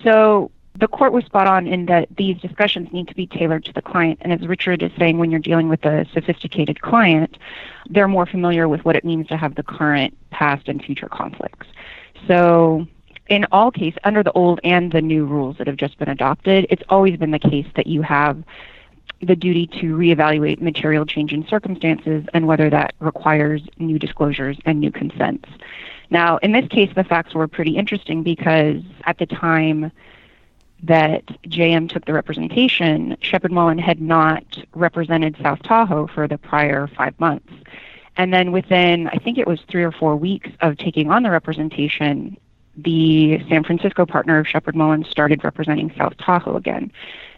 So 0.04 0.52
the 0.78 0.88
court 0.88 1.14
was 1.14 1.24
spot 1.26 1.48
on 1.48 1.68
in 1.68 1.86
that 1.86 2.08
these 2.18 2.38
discussions 2.38 2.92
need 2.92 3.08
to 3.08 3.16
be 3.16 3.28
tailored 3.28 3.64
to 3.66 3.74
the 3.74 3.82
client. 3.82 4.20
And 4.22 4.34
as 4.34 4.46
Richard 4.48 4.84
is 4.84 4.92
saying, 4.98 5.18
when 5.18 5.32
you're 5.32 5.40
dealing 5.40 5.70
with 5.70 5.86
a 5.86 6.06
sophisticated 6.14 6.82
client, 6.82 7.38
they're 7.90 8.08
more 8.08 8.26
familiar 8.26 8.68
with 8.68 8.84
what 8.84 8.96
it 8.96 9.06
means 9.06 9.28
to 9.28 9.38
have 9.38 9.56
the 9.56 9.64
current, 9.64 10.16
past, 10.32 10.68
and 10.68 10.84
future 10.84 11.08
conflicts. 11.08 11.68
So 12.28 12.88
in 13.30 13.46
all 13.52 13.72
cases, 13.72 13.98
under 14.04 14.22
the 14.22 14.32
old 14.34 14.60
and 14.64 14.92
the 14.92 15.02
new 15.02 15.26
rules 15.26 15.58
that 15.58 15.68
have 15.68 15.78
just 15.78 15.98
been 15.98 16.10
adopted, 16.10 16.68
it's 16.70 16.84
always 16.90 17.18
been 17.18 17.32
the 17.32 17.40
case 17.40 17.68
that 17.76 17.88
you 17.88 18.02
have 18.02 18.44
the 19.22 19.36
duty 19.36 19.68
to 19.68 19.96
reevaluate 19.96 20.62
material 20.62 21.06
change 21.06 21.32
in 21.32 21.48
circumstances 21.48 22.26
and 22.34 22.48
whether 22.48 22.70
that 22.70 22.94
requires 23.00 23.62
new 23.80 23.98
disclosures 23.98 24.58
and 24.66 24.80
new 24.80 24.92
consents. 24.92 25.50
Now, 26.10 26.38
in 26.38 26.52
this 26.52 26.68
case, 26.68 26.92
the 26.96 27.04
facts 27.04 27.34
were 27.34 27.48
pretty 27.48 27.78
interesting 27.78 28.24
because 28.24 28.82
at 29.06 29.18
the 29.18 29.26
time 29.26 29.92
that 30.84 31.26
JM 31.48 31.90
took 31.90 32.06
the 32.06 32.14
representation, 32.14 33.18
Sheppard 33.22 33.52
Mullin 33.52 33.78
had 33.78 34.02
not 34.02 34.44
represented 34.74 35.36
South 35.42 35.62
Tahoe 35.64 36.08
for 36.08 36.28
the 36.28 36.38
prior 36.38 36.88
five 36.88 37.20
months. 37.20 37.52
And 38.18 38.34
then 38.34 38.52
within, 38.52 39.08
I 39.08 39.18
think 39.18 39.38
it 39.38 39.48
was 39.48 39.60
three 39.70 39.84
or 39.84 39.92
four 39.92 40.16
weeks 40.16 40.50
of 40.62 40.78
taking 40.78 41.12
on 41.12 41.24
the 41.24 41.32
representation, 41.32 42.38
the 42.78 43.40
San 43.50 43.64
Francisco 43.64 44.06
partner 44.06 44.40
of 44.40 44.48
Sheppard 44.48 44.76
Mullin 44.76 45.06
started 45.06 45.44
representing 45.44 45.94
South 45.98 46.16
Tahoe 46.18 46.56
again. 46.56 46.92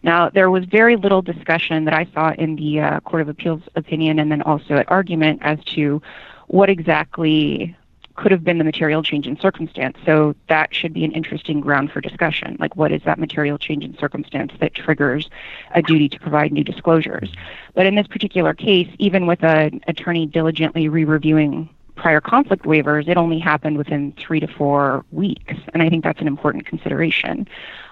Now, 0.03 0.29
there 0.29 0.49
was 0.49 0.65
very 0.65 0.95
little 0.95 1.21
discussion 1.21 1.85
that 1.85 1.93
I 1.93 2.07
saw 2.13 2.33
in 2.33 2.55
the 2.55 2.81
uh, 2.81 2.99
Court 3.01 3.21
of 3.21 3.29
Appeals 3.29 3.61
opinion 3.75 4.19
and 4.19 4.31
then 4.31 4.41
also 4.43 4.75
at 4.75 4.91
argument 4.91 5.39
as 5.43 5.63
to 5.75 6.01
what 6.47 6.69
exactly 6.69 7.75
could 8.17 8.31
have 8.31 8.43
been 8.43 8.57
the 8.57 8.63
material 8.63 9.01
change 9.01 9.25
in 9.25 9.39
circumstance. 9.39 9.97
So 10.05 10.35
that 10.49 10.73
should 10.73 10.91
be 10.91 11.05
an 11.05 11.11
interesting 11.13 11.61
ground 11.61 11.91
for 11.91 12.01
discussion. 12.01 12.57
Like, 12.59 12.75
what 12.75 12.91
is 12.91 13.01
that 13.03 13.19
material 13.19 13.57
change 13.57 13.85
in 13.85 13.97
circumstance 13.97 14.51
that 14.59 14.73
triggers 14.73 15.29
a 15.73 15.81
duty 15.81 16.09
to 16.09 16.19
provide 16.19 16.51
new 16.51 16.63
disclosures? 16.63 17.31
But 17.73 17.85
in 17.85 17.95
this 17.95 18.07
particular 18.07 18.53
case, 18.53 18.89
even 18.97 19.27
with 19.27 19.43
an 19.43 19.81
attorney 19.87 20.25
diligently 20.25 20.89
re 20.89 21.05
reviewing 21.05 21.69
prior 21.95 22.21
conflict 22.21 22.63
waivers, 22.65 23.07
it 23.07 23.17
only 23.17 23.39
happened 23.39 23.77
within 23.77 24.13
three 24.19 24.39
to 24.39 24.47
four 24.47 25.05
weeks. 25.11 25.53
And 25.73 25.81
I 25.81 25.89
think 25.89 26.03
that's 26.03 26.21
an 26.21 26.27
important 26.27 26.65
consideration. 26.65 27.47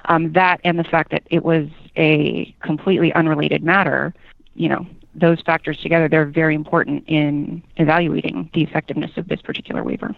Um, 0.05 0.33
that 0.33 0.59
and 0.63 0.77
the 0.77 0.83
fact 0.83 1.11
that 1.11 1.23
it 1.29 1.43
was 1.43 1.67
a 1.97 2.53
completely 2.61 3.13
unrelated 3.13 3.63
matter, 3.63 4.13
you 4.55 4.69
know, 4.69 4.85
those 5.15 5.41
factors 5.41 5.77
together, 5.79 6.07
they're 6.07 6.25
very 6.25 6.55
important 6.55 7.03
in 7.07 7.63
evaluating 7.77 8.49
the 8.53 8.63
effectiveness 8.63 9.11
of 9.17 9.27
this 9.27 9.41
particular 9.41 9.83
waiver. 9.83 10.15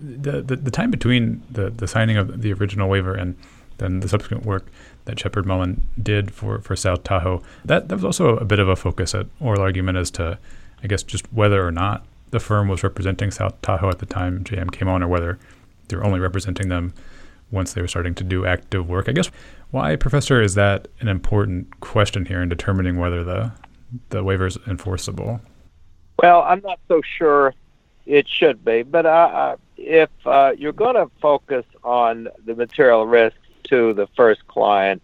The, 0.00 0.40
the, 0.42 0.56
the 0.56 0.70
time 0.70 0.90
between 0.90 1.42
the, 1.50 1.70
the 1.70 1.88
signing 1.88 2.16
of 2.16 2.42
the 2.42 2.52
original 2.52 2.88
waiver 2.88 3.14
and 3.14 3.36
then 3.78 4.00
the 4.00 4.08
subsequent 4.08 4.44
work 4.44 4.66
that 5.06 5.18
Sheppard 5.18 5.46
Mullin 5.46 5.82
did 6.00 6.30
for, 6.30 6.60
for 6.60 6.76
South 6.76 7.02
Tahoe, 7.02 7.42
that, 7.64 7.88
that 7.88 7.96
was 7.96 8.04
also 8.04 8.36
a 8.36 8.44
bit 8.44 8.60
of 8.60 8.68
a 8.68 8.76
focus 8.76 9.14
at 9.14 9.26
oral 9.40 9.60
argument 9.60 9.98
as 9.98 10.10
to, 10.12 10.38
I 10.82 10.86
guess, 10.86 11.02
just 11.02 11.32
whether 11.32 11.66
or 11.66 11.72
not 11.72 12.04
the 12.30 12.40
firm 12.40 12.68
was 12.68 12.82
representing 12.82 13.30
South 13.30 13.60
Tahoe 13.62 13.88
at 13.88 13.98
the 13.98 14.06
time 14.06 14.44
JM 14.44 14.70
came 14.70 14.88
on 14.88 15.02
or 15.02 15.08
whether 15.08 15.38
they're 15.88 16.04
only 16.04 16.20
representing 16.20 16.68
them 16.68 16.92
once 17.50 17.72
they 17.72 17.80
were 17.80 17.88
starting 17.88 18.14
to 18.14 18.24
do 18.24 18.44
active 18.44 18.88
work. 18.88 19.08
I 19.08 19.12
guess 19.12 19.30
why, 19.70 19.96
Professor, 19.96 20.40
is 20.40 20.54
that 20.54 20.88
an 21.00 21.08
important 21.08 21.80
question 21.80 22.26
here 22.26 22.42
in 22.42 22.48
determining 22.48 22.98
whether 22.98 23.24
the 23.24 23.52
the 24.10 24.22
waiver 24.22 24.46
is 24.46 24.58
enforceable? 24.66 25.40
Well, 26.22 26.42
I'm 26.42 26.60
not 26.62 26.80
so 26.88 27.00
sure 27.02 27.54
it 28.06 28.26
should 28.28 28.64
be, 28.64 28.82
but 28.82 29.06
uh, 29.06 29.56
if 29.76 30.10
uh, 30.26 30.52
you're 30.58 30.72
going 30.72 30.96
to 30.96 31.10
focus 31.20 31.64
on 31.84 32.28
the 32.44 32.54
material 32.54 33.06
risk 33.06 33.36
to 33.64 33.92
the 33.94 34.06
first 34.16 34.46
client, 34.48 35.02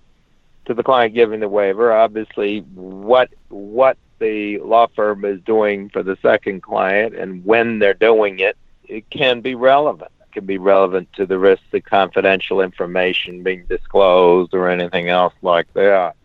to 0.64 0.74
the 0.74 0.82
client 0.82 1.14
giving 1.14 1.40
the 1.40 1.48
waiver, 1.48 1.92
obviously 1.92 2.60
what 2.74 3.30
what 3.48 3.98
the 4.18 4.58
law 4.60 4.86
firm 4.94 5.24
is 5.24 5.40
doing 5.42 5.88
for 5.90 6.02
the 6.02 6.16
second 6.22 6.62
client 6.62 7.14
and 7.14 7.44
when 7.44 7.78
they're 7.78 7.94
doing 7.94 8.38
it, 8.38 8.56
it 8.84 9.08
can 9.10 9.40
be 9.40 9.54
relevant. 9.54 10.10
It 10.20 10.32
can 10.32 10.46
be 10.46 10.56
relevant 10.56 11.12
to 11.14 11.26
the 11.26 11.38
risk 11.38 11.62
of 11.72 11.84
confidential 11.84 12.60
information 12.60 13.42
being 13.42 13.66
disclosed 13.66 14.54
or 14.54 14.68
anything 14.68 15.08
else 15.08 15.34
like 15.42 15.72
that 15.74 16.16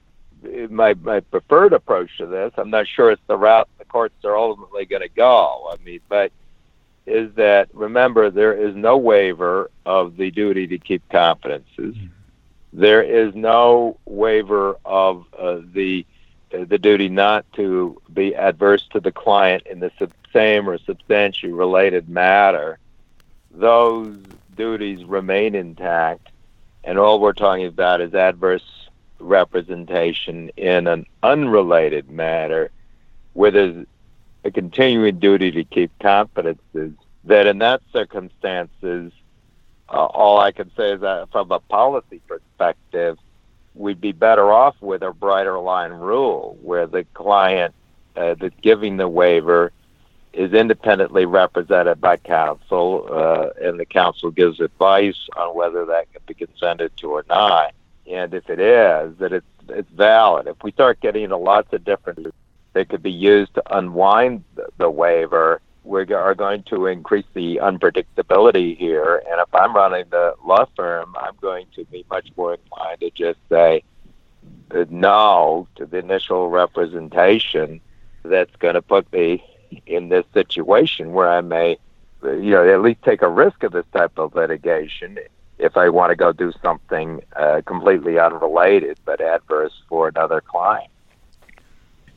my 0.69 0.93
my 0.95 1.19
preferred 1.19 1.73
approach 1.73 2.17
to 2.17 2.25
this. 2.25 2.53
I'm 2.57 2.69
not 2.69 2.87
sure 2.87 3.11
it's 3.11 3.21
the 3.27 3.37
route 3.37 3.69
the 3.77 3.85
courts 3.85 4.23
are 4.23 4.37
ultimately 4.37 4.85
going 4.85 5.01
to 5.01 5.09
go. 5.09 5.69
I 5.71 5.83
mean, 5.83 5.99
but 6.07 6.31
is 7.05 7.33
that 7.35 7.69
remember 7.73 8.29
there 8.29 8.53
is 8.53 8.75
no 8.75 8.97
waiver 8.97 9.71
of 9.85 10.15
the 10.17 10.31
duty 10.31 10.67
to 10.67 10.77
keep 10.77 11.07
confidences. 11.09 11.95
Mm-hmm. 11.95 12.07
There 12.71 13.01
is 13.01 13.33
no 13.33 13.97
waiver 14.05 14.77
of 14.85 15.25
uh, 15.37 15.61
the 15.73 16.05
uh, 16.53 16.65
the 16.65 16.77
duty 16.77 17.09
not 17.09 17.45
to 17.53 17.99
be 18.13 18.35
adverse 18.35 18.87
to 18.91 18.99
the 18.99 19.11
client 19.11 19.63
in 19.65 19.79
the 19.79 19.91
sub- 19.97 20.13
same 20.31 20.69
or 20.69 20.77
substantially 20.77 21.51
related 21.51 22.09
matter. 22.09 22.77
Those 23.51 24.17
duties 24.55 25.03
remain 25.03 25.55
intact, 25.55 26.29
and 26.83 26.99
all 26.99 27.19
we're 27.19 27.33
talking 27.33 27.65
about 27.65 28.01
is 28.01 28.13
adverse 28.13 28.78
representation 29.19 30.49
in 30.57 30.87
an 30.87 31.05
unrelated 31.23 32.09
matter 32.09 32.71
where 33.33 33.51
there's 33.51 33.85
a 34.43 34.51
continuing 34.51 35.19
duty 35.19 35.51
to 35.51 35.63
keep 35.63 35.91
confidences, 35.99 36.93
that 37.25 37.47
in 37.47 37.59
that 37.59 37.81
circumstances, 37.91 39.11
uh, 39.89 40.05
all 40.05 40.39
I 40.39 40.51
can 40.51 40.71
say 40.75 40.93
is 40.93 41.01
that 41.01 41.31
from 41.31 41.51
a 41.51 41.59
policy 41.59 42.21
perspective, 42.27 43.17
we'd 43.75 44.01
be 44.01 44.11
better 44.11 44.51
off 44.51 44.75
with 44.81 45.01
a 45.01 45.11
brighter 45.11 45.59
line 45.59 45.91
rule 45.91 46.57
where 46.61 46.87
the 46.87 47.03
client 47.13 47.73
uh, 48.15 48.35
that's 48.35 48.55
giving 48.61 48.97
the 48.97 49.07
waiver 49.07 49.71
is 50.33 50.53
independently 50.53 51.25
represented 51.25 51.99
by 51.99 52.17
counsel, 52.17 53.07
uh, 53.11 53.49
and 53.65 53.79
the 53.79 53.85
counsel 53.85 54.29
gives 54.31 54.59
advice 54.59 55.17
on 55.35 55.55
whether 55.55 55.85
that 55.85 56.11
can 56.11 56.21
be 56.27 56.33
consented 56.33 56.95
to 56.97 57.09
or 57.09 57.25
not. 57.27 57.73
And 58.09 58.33
if 58.33 58.49
it 58.49 58.59
is, 58.59 59.15
that 59.19 59.31
it's 59.33 59.45
it's 59.69 59.91
valid. 59.91 60.47
If 60.47 60.57
we 60.63 60.71
start 60.71 60.99
getting 60.99 61.25
into 61.25 61.37
lots 61.37 61.71
of 61.73 61.83
different 61.83 62.33
that 62.73 62.89
could 62.89 63.03
be 63.03 63.11
used 63.11 63.53
to 63.55 63.77
unwind 63.77 64.43
the, 64.55 64.67
the 64.77 64.89
waiver, 64.89 65.61
we 65.83 66.11
are 66.13 66.35
going 66.35 66.63
to 66.63 66.85
increase 66.87 67.25
the 67.33 67.59
unpredictability 67.61 68.77
here. 68.77 69.23
And 69.29 69.39
if 69.39 69.53
I'm 69.53 69.75
running 69.75 70.05
the 70.09 70.35
law 70.45 70.65
firm, 70.75 71.15
I'm 71.19 71.35
going 71.41 71.65
to 71.75 71.85
be 71.85 72.05
much 72.09 72.29
more 72.37 72.55
inclined 72.55 72.99
to 73.01 73.09
just 73.11 73.39
say 73.49 73.83
uh, 74.71 74.85
no 74.89 75.67
to 75.75 75.85
the 75.85 75.97
initial 75.97 76.49
representation 76.49 77.81
that's 78.23 78.55
going 78.57 78.75
to 78.75 78.81
put 78.81 79.11
me 79.11 79.43
in 79.85 80.09
this 80.09 80.25
situation 80.33 81.13
where 81.13 81.29
I 81.29 81.41
may, 81.41 81.77
you 82.23 82.51
know, 82.51 82.67
at 82.67 82.81
least 82.81 83.01
take 83.03 83.21
a 83.21 83.29
risk 83.29 83.63
of 83.63 83.71
this 83.71 83.85
type 83.93 84.17
of 84.17 84.35
litigation 84.35 85.17
if 85.59 85.77
I 85.77 85.89
want 85.89 86.09
to 86.11 86.15
go 86.15 86.31
do 86.31 86.51
something 86.63 87.21
uh, 87.35 87.61
completely 87.65 88.17
unrelated 88.17 88.97
but 89.05 89.21
adverse 89.21 89.73
for 89.87 90.07
another 90.07 90.41
client. 90.41 90.89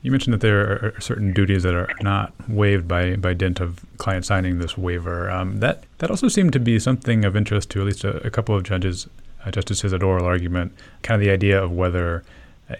You 0.01 0.11
mentioned 0.11 0.33
that 0.33 0.41
there 0.41 0.59
are 0.59 0.95
certain 0.99 1.33
duties 1.33 1.63
that 1.63 1.73
are 1.73 1.89
not 2.01 2.33
waived 2.49 2.87
by, 2.87 3.15
by 3.15 3.33
dint 3.33 3.61
of 3.61 3.85
client 3.97 4.25
signing 4.25 4.59
this 4.59 4.77
waiver. 4.77 5.29
Um, 5.31 5.59
that 5.59 5.83
that 5.99 6.09
also 6.09 6.27
seemed 6.27 6.51
to 6.53 6.59
be 6.59 6.77
something 6.77 7.23
of 7.23 7.37
interest 7.37 7.69
to 7.71 7.79
at 7.79 7.85
least 7.85 8.03
a, 8.03 8.17
a 8.27 8.29
couple 8.29 8.53
of 8.53 8.63
judges, 8.63 9.07
uh, 9.45 9.51
justices 9.51 9.93
at 9.93 10.03
oral 10.03 10.25
argument. 10.25 10.73
Kind 11.03 11.21
of 11.21 11.25
the 11.25 11.31
idea 11.31 11.61
of 11.61 11.71
whether 11.71 12.23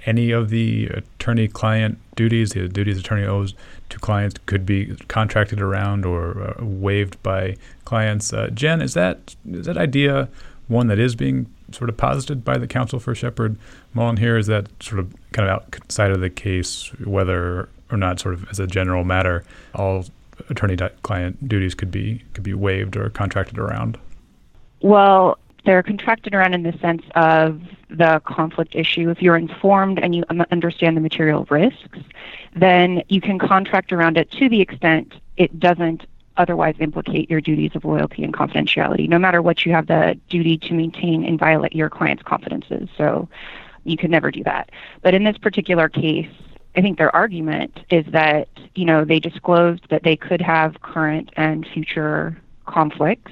any 0.05 0.31
of 0.31 0.49
the 0.49 0.87
attorney-client 0.87 1.97
duties, 2.15 2.51
the 2.51 2.67
duties 2.67 2.99
attorney 2.99 3.25
owes 3.25 3.53
to 3.89 3.99
clients, 3.99 4.35
could 4.45 4.65
be 4.65 4.95
contracted 5.07 5.61
around 5.61 6.05
or 6.05 6.41
uh, 6.41 6.65
waived 6.65 7.21
by 7.23 7.55
clients. 7.85 8.33
Uh, 8.33 8.49
Jen, 8.53 8.81
is 8.81 8.93
that 8.95 9.35
is 9.49 9.65
that 9.65 9.77
idea 9.77 10.27
one 10.73 10.87
that 10.87 10.99
is 10.99 11.15
being 11.15 11.45
sort 11.71 11.89
of 11.89 11.95
posited 11.95 12.43
by 12.43 12.57
the 12.57 12.67
counsel 12.67 12.99
for 12.99 13.15
Sheppard 13.15 13.57
Mullin 13.93 14.17
here? 14.17 14.37
Is 14.37 14.47
that 14.47 14.67
sort 14.81 14.99
of 14.99 15.13
kind 15.31 15.47
of 15.47 15.55
outside 15.55 16.11
of 16.11 16.19
the 16.19 16.29
case, 16.29 16.91
whether 17.05 17.69
or 17.91 17.97
not, 17.97 18.19
sort 18.19 18.33
of 18.33 18.49
as 18.49 18.59
a 18.59 18.67
general 18.67 19.03
matter, 19.03 19.45
all 19.75 20.05
attorney-client 20.49 21.47
duties 21.47 21.75
could 21.75 21.91
be 21.91 22.23
could 22.33 22.43
be 22.43 22.53
waived 22.53 22.97
or 22.97 23.09
contracted 23.09 23.57
around? 23.57 23.97
Well, 24.81 25.37
they're 25.63 25.83
contracted 25.83 26.33
around 26.33 26.53
in 26.53 26.63
the 26.63 26.77
sense 26.79 27.03
of 27.15 27.61
the 27.89 28.21
conflict 28.25 28.75
issue. 28.75 29.09
If 29.09 29.21
you're 29.21 29.37
informed 29.37 29.99
and 29.99 30.13
you 30.13 30.23
understand 30.51 30.97
the 30.97 31.01
material 31.01 31.45
risks, 31.49 31.99
then 32.55 33.03
you 33.07 33.21
can 33.21 33.39
contract 33.39 33.93
around 33.93 34.17
it 34.17 34.29
to 34.31 34.49
the 34.49 34.59
extent 34.59 35.13
it 35.37 35.57
doesn't 35.59 36.05
otherwise 36.37 36.75
implicate 36.79 37.29
your 37.29 37.41
duties 37.41 37.71
of 37.75 37.85
loyalty 37.85 38.23
and 38.23 38.33
confidentiality, 38.33 39.07
no 39.07 39.19
matter 39.19 39.41
what 39.41 39.65
you 39.65 39.71
have 39.71 39.87
the 39.87 40.19
duty 40.29 40.57
to 40.57 40.73
maintain 40.73 41.23
and 41.23 41.39
violate 41.39 41.73
your 41.73 41.89
client's 41.89 42.23
confidences. 42.23 42.89
So 42.97 43.29
you 43.83 43.97
could 43.97 44.09
never 44.09 44.31
do 44.31 44.43
that. 44.43 44.71
But 45.01 45.13
in 45.13 45.23
this 45.23 45.37
particular 45.37 45.89
case, 45.89 46.29
I 46.75 46.81
think 46.81 46.97
their 46.97 47.15
argument 47.15 47.79
is 47.89 48.05
that, 48.11 48.47
you 48.75 48.85
know, 48.85 49.05
they 49.05 49.19
disclosed 49.19 49.87
that 49.89 50.03
they 50.03 50.15
could 50.15 50.41
have 50.41 50.81
current 50.81 51.29
and 51.35 51.67
future 51.67 52.35
conflicts 52.65 53.31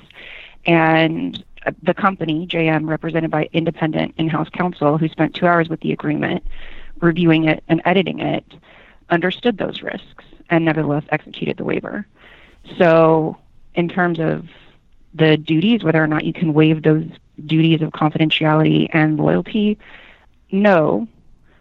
and 0.66 1.44
the 1.84 1.94
company, 1.94 2.48
JM, 2.48 2.88
represented 2.88 3.32
by 3.32 3.50
independent 3.54 4.16
in 4.18 4.28
house 4.28 4.50
counsel 4.50 4.98
who 4.98 5.08
spent 5.08 5.36
two 5.36 5.48
hours 5.48 5.70
with 5.70 5.80
the 5.82 5.92
agreement, 5.92 6.44
reviewing 7.00 7.46
it 7.46 7.64
and 7.68 7.82
editing 7.86 8.20
it, 8.20 8.46
understood 9.10 9.58
those 9.58 9.82
risks 9.82 10.24
and 10.50 10.66
nevertheless 10.66 11.04
executed 11.10 11.58
the 11.58 11.64
waiver. 11.64 12.06
So, 12.78 13.38
in 13.76 13.90
terms 13.90 14.20
of 14.20 14.48
the 15.14 15.38
duties, 15.38 15.84
whether 15.84 16.02
or 16.02 16.08
not 16.08 16.26
you 16.26 16.34
can 16.34 16.54
waive 16.54 16.84
those 16.84 17.06
duties 17.46 17.82
of 17.82 17.92
confidentiality 17.92 18.88
and 18.94 19.18
loyalty, 19.18 19.78
no, 20.52 21.08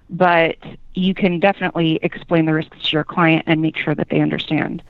but 0.08 0.56
you 0.94 1.14
can 1.14 1.40
definitely 1.40 1.98
explain 2.02 2.46
the 2.46 2.52
risks 2.52 2.76
to 2.84 2.92
your 2.92 3.04
client 3.04 3.44
and 3.46 3.62
make 3.62 3.76
sure 3.76 3.94
that 3.94 4.08
they 4.08 4.20
understand. 4.20 4.82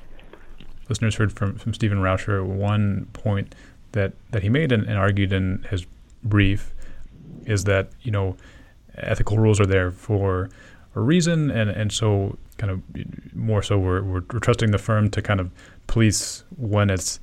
Listeners 0.88 1.14
heard 1.14 1.32
from, 1.32 1.56
from 1.56 1.74
Stephen 1.74 1.98
Rauscher 1.98 2.44
one 2.44 3.06
point 3.12 3.54
that, 3.92 4.12
that 4.30 4.42
he 4.42 4.48
made 4.48 4.72
and, 4.72 4.84
and 4.84 4.98
argued 4.98 5.32
in 5.32 5.64
his 5.70 5.86
brief 6.22 6.74
is 7.46 7.64
that, 7.64 7.90
you 8.02 8.10
know, 8.10 8.36
ethical 8.96 9.38
rules 9.38 9.60
are 9.60 9.66
there 9.66 9.90
for 9.90 10.50
a 10.94 11.00
reason, 11.00 11.50
and, 11.50 11.70
and 11.70 11.92
so 11.92 12.36
kind 12.58 12.70
of 12.70 12.82
more 13.34 13.62
so 13.62 13.78
we're, 13.78 14.02
we're, 14.02 14.20
trusting 14.20 14.70
the 14.70 14.78
firm 14.78 15.10
to 15.10 15.22
kind 15.22 15.40
of 15.40 15.50
police 15.86 16.44
when 16.56 16.90
it's 16.90 17.20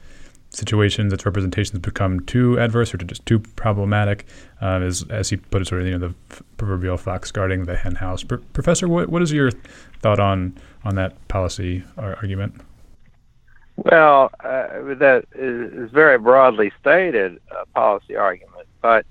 situations, 0.50 1.14
its 1.14 1.26
representations 1.26 1.80
become 1.80 2.20
too 2.22 2.60
adverse 2.60 2.94
or 2.94 2.98
just 2.98 3.26
too 3.26 3.40
problematic, 3.40 4.26
uh, 4.62 4.80
as, 4.82 5.06
as 5.10 5.30
he 5.30 5.38
put 5.38 5.62
it, 5.62 5.68
sort 5.68 5.82
of, 5.82 5.88
you 5.88 5.98
know, 5.98 6.08
the 6.08 6.44
proverbial 6.58 6.98
fox 6.98 7.32
guarding 7.32 7.66
the 7.66 7.76
hen 7.76 7.96
house. 7.96 8.24
Pro- 8.24 8.40
Professor, 8.54 8.88
what, 8.88 9.10
what 9.10 9.22
is 9.22 9.32
your 9.32 9.52
thought 10.02 10.20
on, 10.20 10.58
on 10.84 10.96
that 10.96 11.28
policy 11.28 11.84
ar- 11.98 12.16
argument? 12.16 12.62
Well, 13.76 14.32
uh, 14.40 14.96
that 14.96 15.26
is 15.36 15.92
very 15.92 16.18
broadly 16.18 16.72
stated 16.80 17.40
a 17.52 17.66
policy 17.68 18.16
argument, 18.16 18.68
but 18.82 19.06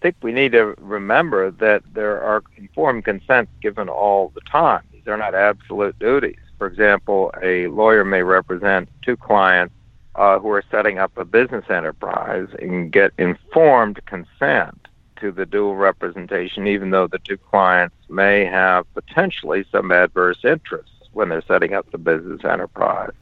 think 0.00 0.16
we 0.22 0.32
need 0.32 0.52
to 0.52 0.74
remember 0.78 1.50
that 1.52 1.82
there 1.92 2.22
are 2.22 2.42
informed 2.56 3.04
consents 3.04 3.52
given 3.60 3.88
all 3.88 4.32
the 4.34 4.40
time. 4.42 4.82
These 4.92 5.06
are 5.06 5.16
not 5.16 5.34
absolute 5.34 5.98
duties. 5.98 6.38
For 6.58 6.66
example, 6.66 7.32
a 7.42 7.66
lawyer 7.68 8.04
may 8.04 8.22
represent 8.22 8.88
two 9.02 9.16
clients 9.16 9.74
uh, 10.14 10.38
who 10.38 10.50
are 10.50 10.64
setting 10.70 10.98
up 10.98 11.16
a 11.16 11.24
business 11.24 11.64
enterprise 11.68 12.48
and 12.60 12.90
get 12.90 13.12
informed 13.18 14.00
consent 14.06 14.88
to 15.16 15.30
the 15.30 15.46
dual 15.46 15.76
representation, 15.76 16.66
even 16.66 16.90
though 16.90 17.06
the 17.06 17.18
two 17.18 17.36
clients 17.36 17.96
may 18.08 18.44
have 18.44 18.86
potentially 18.94 19.64
some 19.70 19.90
adverse 19.92 20.44
interests 20.44 20.92
when 21.12 21.28
they're 21.28 21.42
setting 21.46 21.74
up 21.74 21.90
the 21.90 21.98
business 21.98 22.44
enterprise 22.44 23.12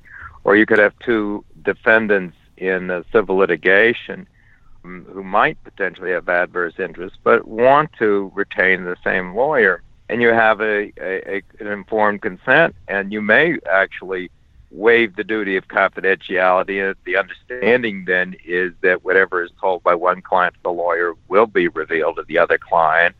or 0.44 0.56
you 0.56 0.66
could 0.66 0.78
have 0.78 0.96
two 1.00 1.44
defendants 1.62 2.36
in 2.58 3.04
civil 3.10 3.36
litigation 3.36 4.28
Um, 4.84 5.06
who 5.10 5.24
might 5.24 5.62
potentially 5.64 6.10
have 6.10 6.28
adverse 6.28 6.74
interests 6.78 7.18
but 7.22 7.48
want 7.48 7.90
to 7.94 8.30
retain 8.34 8.84
the 8.84 8.96
same 9.02 9.34
lawyer. 9.34 9.82
And 10.10 10.20
you 10.20 10.28
have 10.28 10.60
a, 10.60 10.92
a, 11.00 11.36
a, 11.36 11.42
an 11.58 11.68
informed 11.68 12.20
consent 12.20 12.74
and 12.86 13.10
you 13.10 13.22
may 13.22 13.56
actually 13.70 14.30
waive 14.70 15.16
the 15.16 15.24
duty 15.24 15.56
of 15.56 15.68
confidentiality. 15.68 16.94
The 17.04 17.16
understanding 17.16 18.04
then 18.04 18.36
is 18.44 18.72
that 18.82 19.04
whatever 19.04 19.42
is 19.42 19.50
told 19.58 19.82
by 19.82 19.94
one 19.94 20.20
client 20.20 20.54
to 20.56 20.60
the 20.62 20.72
lawyer 20.72 21.14
will 21.28 21.46
be 21.46 21.68
revealed 21.68 22.16
to 22.16 22.24
the 22.24 22.36
other 22.36 22.58
client 22.58 23.16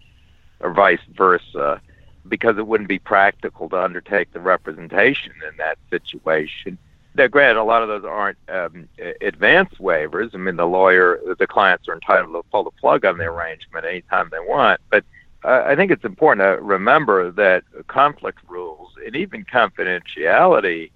or 0.61 0.75
vice 0.75 1.01
versa 1.17 1.81
because 2.29 2.59
it 2.59 2.67
wouldn't 2.67 2.89
be 2.91 2.99
practical 2.99 3.71
to 3.71 3.83
undertake 3.83 4.33
the 4.35 4.41
representation 4.41 5.33
in 5.49 5.57
that 5.57 5.79
situation 5.89 6.77
now, 7.17 7.29
granted, 7.29 7.61
a 7.61 7.65
lot 7.65 7.83
of 7.83 7.89
those 7.89 8.05
aren't 8.05 8.39
um, 8.49 8.89
advanced 9.21 9.79
waivers. 9.79 10.35
I 10.35 10.39
mean, 10.39 10.57
the 10.57 10.67
lawyer, 10.67 11.21
the 11.39 11.47
clients 11.47 11.89
are 11.89 11.95
entitled 11.95 12.35
to 12.35 12.43
pull 12.51 12.65
the 12.65 12.73
plug 12.73 13.05
on 13.05 13.19
the 13.19 13.25
arrangement 13.25 13.87
anytime 13.87 14.29
they 14.33 14.41
want. 14.41 14.81
But 14.91 15.05
uh, 15.45 15.63
I 15.65 15.77
think 15.77 15.93
it's 15.93 16.05
important 16.05 16.45
to 16.45 16.63
remember 16.63 17.31
that 17.31 17.63
conflict 17.87 18.39
rules 18.49 18.91
and 19.07 19.15
even 19.15 19.45
confidentiality 19.45 20.91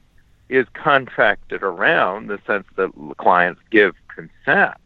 is 0.49 0.67
contracted 0.73 1.63
around 1.63 2.29
the 2.29 2.41
sense 2.47 2.67
that 2.77 2.91
clients 3.19 3.61
give 3.71 3.95
consent 4.09 4.79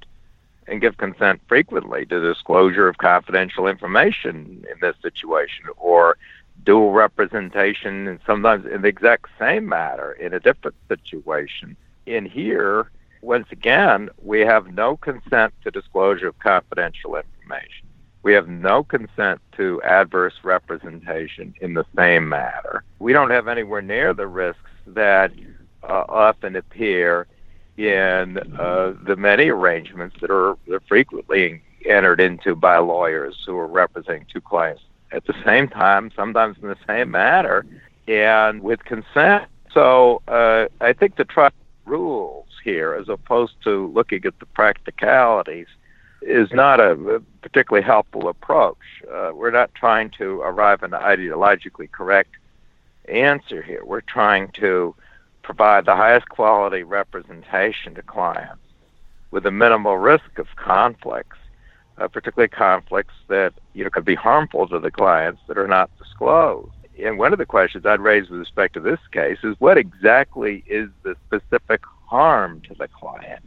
and 0.66 0.80
give 0.80 0.96
consent 0.98 1.40
frequently 1.48 2.04
to 2.06 2.20
disclosure 2.20 2.88
of 2.88 2.98
confidential 2.98 3.66
information 3.66 4.64
in 4.70 4.80
this 4.80 4.96
situation 5.00 5.64
or 5.76 6.16
dual 6.64 6.92
representation 6.92 8.08
and 8.08 8.20
sometimes 8.26 8.66
in 8.66 8.82
the 8.82 8.88
exact 8.88 9.26
same 9.38 9.68
matter 9.68 10.12
in 10.12 10.32
a 10.32 10.40
different 10.40 10.76
situation. 10.88 11.76
In 12.06 12.26
here, 12.26 12.90
once 13.20 13.46
again, 13.52 14.10
we 14.22 14.40
have 14.40 14.66
no 14.68 14.96
consent 14.96 15.54
to 15.62 15.70
disclosure 15.70 16.28
of 16.28 16.38
confidential 16.38 17.16
information. 17.16 17.86
We 18.22 18.32
have 18.34 18.48
no 18.48 18.84
consent 18.84 19.40
to 19.56 19.82
adverse 19.82 20.34
representation 20.42 21.54
in 21.60 21.74
the 21.74 21.84
same 21.96 22.28
matter. 22.28 22.84
We 22.98 23.12
don't 23.12 23.30
have 23.30 23.48
anywhere 23.48 23.82
near 23.82 24.14
the 24.14 24.28
risks 24.28 24.70
that 24.88 25.32
uh, 25.82 26.04
often 26.08 26.56
appear 26.56 27.26
in 27.76 28.38
uh, 28.58 28.94
the 29.04 29.16
many 29.16 29.48
arrangements 29.48 30.16
that 30.20 30.30
are, 30.30 30.56
that 30.66 30.74
are 30.74 30.82
frequently 30.88 31.62
entered 31.86 32.20
into 32.20 32.54
by 32.54 32.78
lawyers 32.78 33.36
who 33.44 33.56
are 33.56 33.66
representing 33.66 34.26
two 34.32 34.40
clients 34.40 34.82
at 35.12 35.26
the 35.26 35.34
same 35.44 35.68
time, 35.68 36.10
sometimes 36.16 36.56
in 36.62 36.68
the 36.68 36.76
same 36.86 37.10
matter, 37.10 37.64
and 38.08 38.62
with 38.62 38.84
consent. 38.84 39.44
So 39.72 40.22
uh, 40.28 40.66
I 40.80 40.92
think 40.92 41.16
the 41.16 41.24
trust 41.24 41.54
rules 41.84 42.48
here, 42.64 42.94
as 42.94 43.08
opposed 43.08 43.54
to 43.64 43.88
looking 43.88 44.24
at 44.24 44.38
the 44.38 44.46
practicalities, 44.46 45.66
is 46.22 46.50
not 46.52 46.80
a 46.80 47.22
particularly 47.40 47.84
helpful 47.84 48.28
approach. 48.28 48.76
Uh, 49.12 49.32
we're 49.34 49.50
not 49.50 49.74
trying 49.74 50.10
to 50.10 50.40
arrive 50.42 50.82
at 50.82 50.92
an 50.92 51.00
ideologically 51.00 51.90
correct 51.90 52.36
answer 53.08 53.62
here. 53.62 53.84
We're 53.84 54.02
trying 54.02 54.48
to 54.52 54.94
provide 55.42 55.86
the 55.86 55.96
highest 55.96 56.28
quality 56.28 56.84
representation 56.84 57.94
to 57.96 58.02
clients 58.02 58.62
with 59.32 59.44
a 59.46 59.50
minimal 59.50 59.98
risk 59.98 60.38
of 60.38 60.46
conflicts, 60.56 61.38
uh, 61.98 62.08
particularly 62.08 62.48
conflicts 62.48 63.14
that 63.28 63.52
you 63.74 63.84
know 63.84 63.90
could 63.90 64.04
be 64.04 64.14
harmful 64.14 64.66
to 64.68 64.78
the 64.78 64.90
clients 64.90 65.40
that 65.48 65.58
are 65.58 65.68
not 65.68 65.90
disclosed. 65.98 66.72
And 67.02 67.18
one 67.18 67.32
of 67.32 67.38
the 67.38 67.46
questions 67.46 67.86
I'd 67.86 68.00
raise 68.00 68.28
with 68.28 68.40
respect 68.40 68.74
to 68.74 68.80
this 68.80 69.00
case 69.12 69.38
is 69.42 69.56
what 69.58 69.78
exactly 69.78 70.62
is 70.66 70.88
the 71.02 71.16
specific 71.26 71.82
harm 72.06 72.60
to 72.68 72.74
the 72.74 72.88
client 72.88 73.42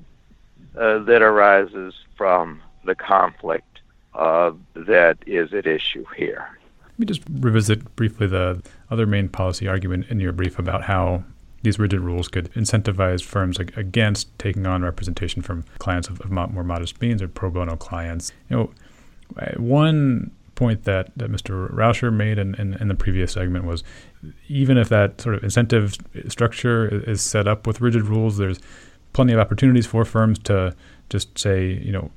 uh, 0.77 0.99
that 0.99 1.21
arises 1.21 1.93
from 2.17 2.61
the 2.83 2.95
conflict 2.95 3.81
uh, 4.13 4.51
that 4.73 5.17
is 5.25 5.53
at 5.53 5.67
issue 5.67 6.05
here. 6.15 6.57
Let 6.83 6.99
me 6.99 7.05
just 7.05 7.21
revisit 7.29 7.95
briefly 7.95 8.27
the 8.27 8.63
other 8.89 9.05
main 9.05 9.29
policy 9.29 9.67
argument 9.67 10.07
in 10.09 10.19
your 10.19 10.31
brief 10.31 10.57
about 10.57 10.83
how 10.83 11.23
these 11.66 11.80
rigid 11.80 11.99
rules 11.99 12.28
could 12.28 12.51
incentivize 12.53 13.24
firms 13.24 13.59
against 13.59 14.28
taking 14.39 14.66
on 14.66 14.84
representation 14.84 15.41
from 15.41 15.66
clients 15.80 16.07
of, 16.07 16.22
of 16.22 16.32
more 16.32 16.63
modest 16.63 17.01
means 17.01 17.22
or 17.22 17.28
pro 17.28 17.49
bono 17.49 17.76
clients. 17.76 18.32
You 18.49 18.55
know, 18.55 18.72
one 19.57 20.32
point 20.53 20.84
that, 20.86 21.11
that 21.18 21.30
Mr. 21.30 21.70
Rauscher 21.74 22.13
made 22.13 22.38
in, 22.38 22.55
in, 22.55 22.76
in, 22.76 22.88
the 22.88 22.95
previous 22.95 23.34
segment 23.34 23.66
was 23.66 23.84
even 24.47 24.78
if 24.78 24.89
that 24.89 25.20
sort 25.20 25.36
of 25.36 25.43
incentive 25.43 25.97
structure 26.30 26.88
is 27.09 27.22
set 27.22 27.47
up 27.47 27.68
with 27.68 27.82
rigid 27.82 28.03
rules, 28.03 28.38
there's 28.38 28.59
plenty 29.13 29.34
of 29.34 29.39
opportunities 29.39 29.88
for 29.88 30.05
firms 30.05 30.39
to 30.39 30.74
just 31.09 31.38
say, 31.38 31.74
you 31.74 31.91
know, 31.91 32.11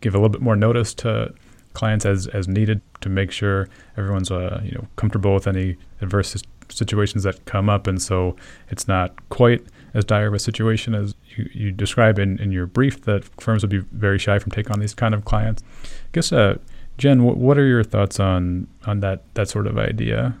give 0.00 0.14
a 0.14 0.18
little 0.18 0.30
bit 0.30 0.40
more 0.40 0.56
notice 0.56 0.94
to 0.94 1.32
clients 1.74 2.06
as, 2.06 2.26
as 2.28 2.48
needed 2.48 2.80
to 3.02 3.08
make 3.08 3.30
sure 3.30 3.68
everyone's 3.96 4.30
uh, 4.30 4.60
you 4.64 4.72
know 4.72 4.86
comfortable 4.96 5.34
with 5.34 5.46
any 5.46 5.76
adverse 6.00 6.42
situations 6.70 7.24
that 7.24 7.44
come 7.44 7.68
up, 7.68 7.86
and 7.86 8.00
so 8.00 8.36
it's 8.68 8.88
not 8.88 9.28
quite 9.28 9.64
as 9.94 10.04
dire 10.04 10.28
of 10.28 10.34
a 10.34 10.38
situation 10.38 10.94
as 10.94 11.14
you, 11.36 11.48
you 11.52 11.72
describe 11.72 12.18
in, 12.18 12.38
in 12.38 12.52
your 12.52 12.66
brief 12.66 13.02
that 13.02 13.24
firms 13.40 13.62
would 13.62 13.70
be 13.70 13.78
very 13.78 14.18
shy 14.18 14.38
from 14.38 14.52
taking 14.52 14.72
on 14.72 14.80
these 14.80 14.94
kind 14.94 15.14
of 15.14 15.24
clients. 15.24 15.62
I 15.84 16.08
guess, 16.12 16.32
uh, 16.32 16.58
Jen, 16.98 17.24
what, 17.24 17.36
what 17.36 17.58
are 17.58 17.66
your 17.66 17.84
thoughts 17.84 18.20
on 18.20 18.66
on 18.86 19.00
that 19.00 19.22
that 19.34 19.48
sort 19.48 19.66
of 19.66 19.78
idea? 19.78 20.36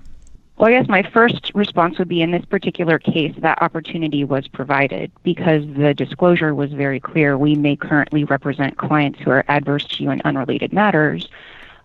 Well, 0.58 0.68
I 0.68 0.72
guess 0.72 0.88
my 0.88 1.08
first 1.12 1.52
response 1.54 2.00
would 2.00 2.08
be 2.08 2.20
in 2.20 2.32
this 2.32 2.44
particular 2.44 2.98
case, 2.98 3.32
that 3.38 3.62
opportunity 3.62 4.24
was 4.24 4.48
provided 4.48 5.12
because 5.22 5.62
the 5.76 5.94
disclosure 5.94 6.52
was 6.52 6.72
very 6.72 6.98
clear. 6.98 7.38
We 7.38 7.54
may 7.54 7.76
currently 7.76 8.24
represent 8.24 8.76
clients 8.76 9.20
who 9.20 9.30
are 9.30 9.44
adverse 9.46 9.84
to 9.84 10.02
you 10.02 10.10
in 10.10 10.20
unrelated 10.24 10.72
matters. 10.72 11.28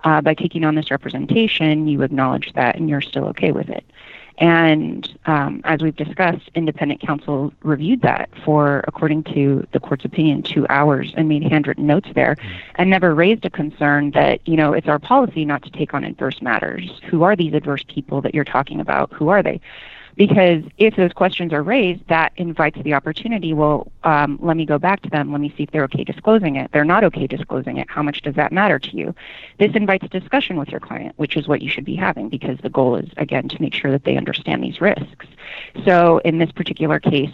Uh, 0.04 0.20
by 0.22 0.34
taking 0.34 0.66
on 0.66 0.76
this 0.76 0.92
representation, 0.92 1.88
you 1.88 2.02
acknowledge 2.02 2.52
that 2.54 2.76
and 2.76 2.90
you're 2.90 3.00
still 3.00 3.26
okay 3.26 3.52
with 3.52 3.70
it. 3.70 3.86
And 4.38 5.08
um, 5.26 5.62
as 5.64 5.82
we've 5.82 5.96
discussed, 5.96 6.50
independent 6.56 7.02
counsel 7.02 7.54
reviewed 7.62 8.02
that 8.02 8.30
for, 8.44 8.84
according 8.88 9.24
to 9.26 9.66
the 9.72 9.80
court's 9.80 10.06
opinion, 10.06 10.42
two 10.44 10.66
hours 10.70 11.14
and 11.16 11.30
made 11.30 11.44
handwritten 11.44 11.86
notes 11.86 12.10
there 12.16 12.36
mm-hmm. 12.36 12.72
and 12.76 12.90
never 12.90 13.14
raised 13.14 13.46
a 13.46 13.50
concern 13.50 14.12
that, 14.12 14.46
you 14.48 14.58
know, 14.58 14.74
it's 14.74 14.88
our 14.88 15.00
policy 15.00 15.46
not 15.46 15.62
to 15.64 15.70
take 15.70 15.94
on 15.94 16.04
adverse 16.04 16.42
matters. 16.42 17.02
Who 17.10 17.24
are 17.24 17.36
these 17.36 17.54
adverse 17.54 17.84
people 17.88 18.22
that 18.22 18.34
you're 18.34 18.44
talking 18.44 18.80
about? 18.80 19.12
Who 19.14 19.30
are 19.30 19.44
they? 19.44 19.62
Because 20.16 20.64
if 20.78 20.96
those 20.96 21.14
questions 21.14 21.54
are 21.54 21.64
raised, 21.64 22.08
that 22.08 22.34
invites 22.36 22.80
the 22.84 22.94
opportunity. 22.94 23.54
Well, 23.54 23.92
um, 24.04 24.38
let 24.42 24.58
me 24.58 24.66
go 24.66 24.78
back 24.78 25.02
to 25.02 25.10
them. 25.10 25.32
Let 25.32 25.42
me 25.42 25.54
see 25.58 25.64
if 25.64 25.72
they're 25.72 25.84
okay 25.86 26.04
disclosing 26.04 26.56
it. 26.56 26.72
They're 26.72 26.86
not 26.86 27.04
okay 27.06 27.28
disclosing 27.28 27.78
it. 27.78 27.90
How 27.90 28.04
much 28.04 28.22
does 28.22 28.36
that 28.36 28.52
matter 28.52 28.80
to 28.80 28.96
you? 28.96 29.16
This 29.60 29.76
invites 29.76 30.08
discussion 30.10 30.58
with 30.58 30.70
your 30.70 30.80
client, 30.80 31.14
which 31.18 31.36
is 31.36 31.48
what 31.48 31.62
you 31.62 31.70
should 31.70 31.86
be 31.86 31.96
having 31.96 32.30
because 32.30 32.58
the 32.60 32.70
goal 32.70 32.96
is, 32.96 33.10
again, 33.18 33.48
to 33.50 33.62
make 33.62 33.74
sure 33.74 33.92
that 33.92 34.04
they 34.04 34.18
understand 34.18 34.64
these 34.64 34.82
risks. 34.82 35.26
So 35.86 36.20
in 36.20 36.38
this 36.38 36.52
particular 36.52 37.00
case, 37.00 37.34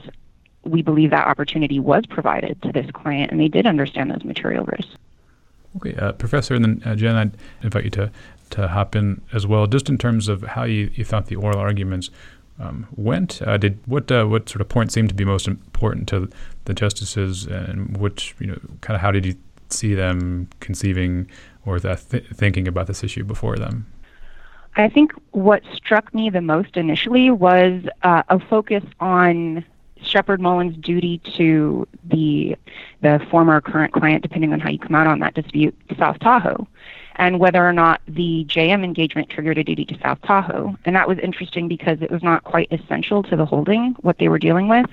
we 0.64 0.82
believe 0.82 1.10
that 1.10 1.28
opportunity 1.28 1.80
was 1.80 2.06
provided 2.06 2.62
to 2.62 2.72
this 2.72 2.90
client 2.92 3.32
and 3.32 3.40
they 3.40 3.48
did 3.48 3.66
understand 3.66 4.12
those 4.12 4.24
material 4.24 4.66
risks. 4.66 4.96
Okay, 5.78 5.96
uh, 5.96 6.14
Professor, 6.14 6.56
and 6.56 6.66
then 6.66 6.82
uh, 6.84 6.96
Jen, 6.96 7.16
I'd 7.16 7.38
invite 7.62 7.84
you 7.84 7.90
to, 7.92 8.12
to 8.52 8.68
hop 8.68 8.96
in 8.96 9.22
as 9.34 9.46
well, 9.46 9.68
just 9.68 9.88
in 9.88 9.98
terms 9.98 10.28
of 10.28 10.42
how 10.42 10.64
you, 10.64 10.90
you 10.96 11.06
thought 11.06 11.28
the 11.28 11.36
oral 11.36 11.60
arguments 11.60 12.10
um, 12.60 12.88
went. 12.96 13.42
Uh, 13.42 13.58
did 13.58 13.80
what 13.86 14.12
uh, 14.12 14.26
what 14.26 14.50
sort 14.50 14.62
of 14.62 14.70
point 14.70 14.92
seemed 14.92 15.10
to 15.10 15.16
be 15.16 15.26
most 15.26 15.48
important 15.48 16.08
to 16.10 16.30
the 16.66 16.74
justices, 16.74 17.46
and 17.46 17.98
which 17.98 18.36
you 18.40 18.48
know 18.48 18.60
kind 18.82 18.96
of 18.96 19.02
how 19.02 19.12
did 19.12 19.26
you 19.26 19.36
see 19.70 19.94
them 19.94 20.50
conceiving 20.60 21.30
or 21.66 21.80
th- 21.80 22.00
thinking 22.34 22.68
about 22.68 22.88
this 22.88 23.04
issue 23.04 23.24
before 23.24 23.56
them? 23.56 23.86
I 24.76 24.90
think 24.90 25.12
what 25.32 25.64
struck 25.74 26.14
me 26.14 26.30
the 26.30 26.42
most 26.42 26.78
initially 26.78 27.32
was 27.32 27.84
uh, 28.04 28.24
a 28.30 28.40
focus 28.40 28.84
on 29.00 29.66
Sheppard 30.02 30.40
Mullins' 30.40 30.78
duty 30.78 31.20
to 31.38 31.88
the 32.06 32.56
the 33.02 33.26
former 33.30 33.60
current 33.62 33.94
client, 33.94 34.22
depending 34.22 34.54
on 34.54 34.60
how 34.60 34.70
you 34.70 34.80
come 34.80 34.96
out 34.96 35.08
on 35.08 35.20
that 35.20 35.34
dispute, 35.34 35.76
South 35.98 36.20
Tahoe 36.20 36.68
and 37.20 37.38
whether 37.38 37.68
or 37.68 37.74
not 37.74 38.02
the 38.08 38.46
JM 38.48 38.84
engagement 38.84 39.30
triggered 39.30 39.58
a 39.58 39.64
duty 39.64 39.84
to 39.86 40.00
South 40.00 40.22
Tahoe. 40.22 40.76
And 40.86 40.96
that 40.96 41.08
was 41.08 41.20
interesting 41.20 41.68
because 41.68 42.02
it 42.02 42.10
was 42.10 42.24
not 42.24 42.46
quite 42.46 42.72
essential 42.72 43.22
to 43.24 43.36
the 43.36 43.46
holding, 43.46 43.92
what 44.00 44.18
they 44.18 44.30
were 44.30 44.40
dealing 44.40 44.70
with. 44.70 44.90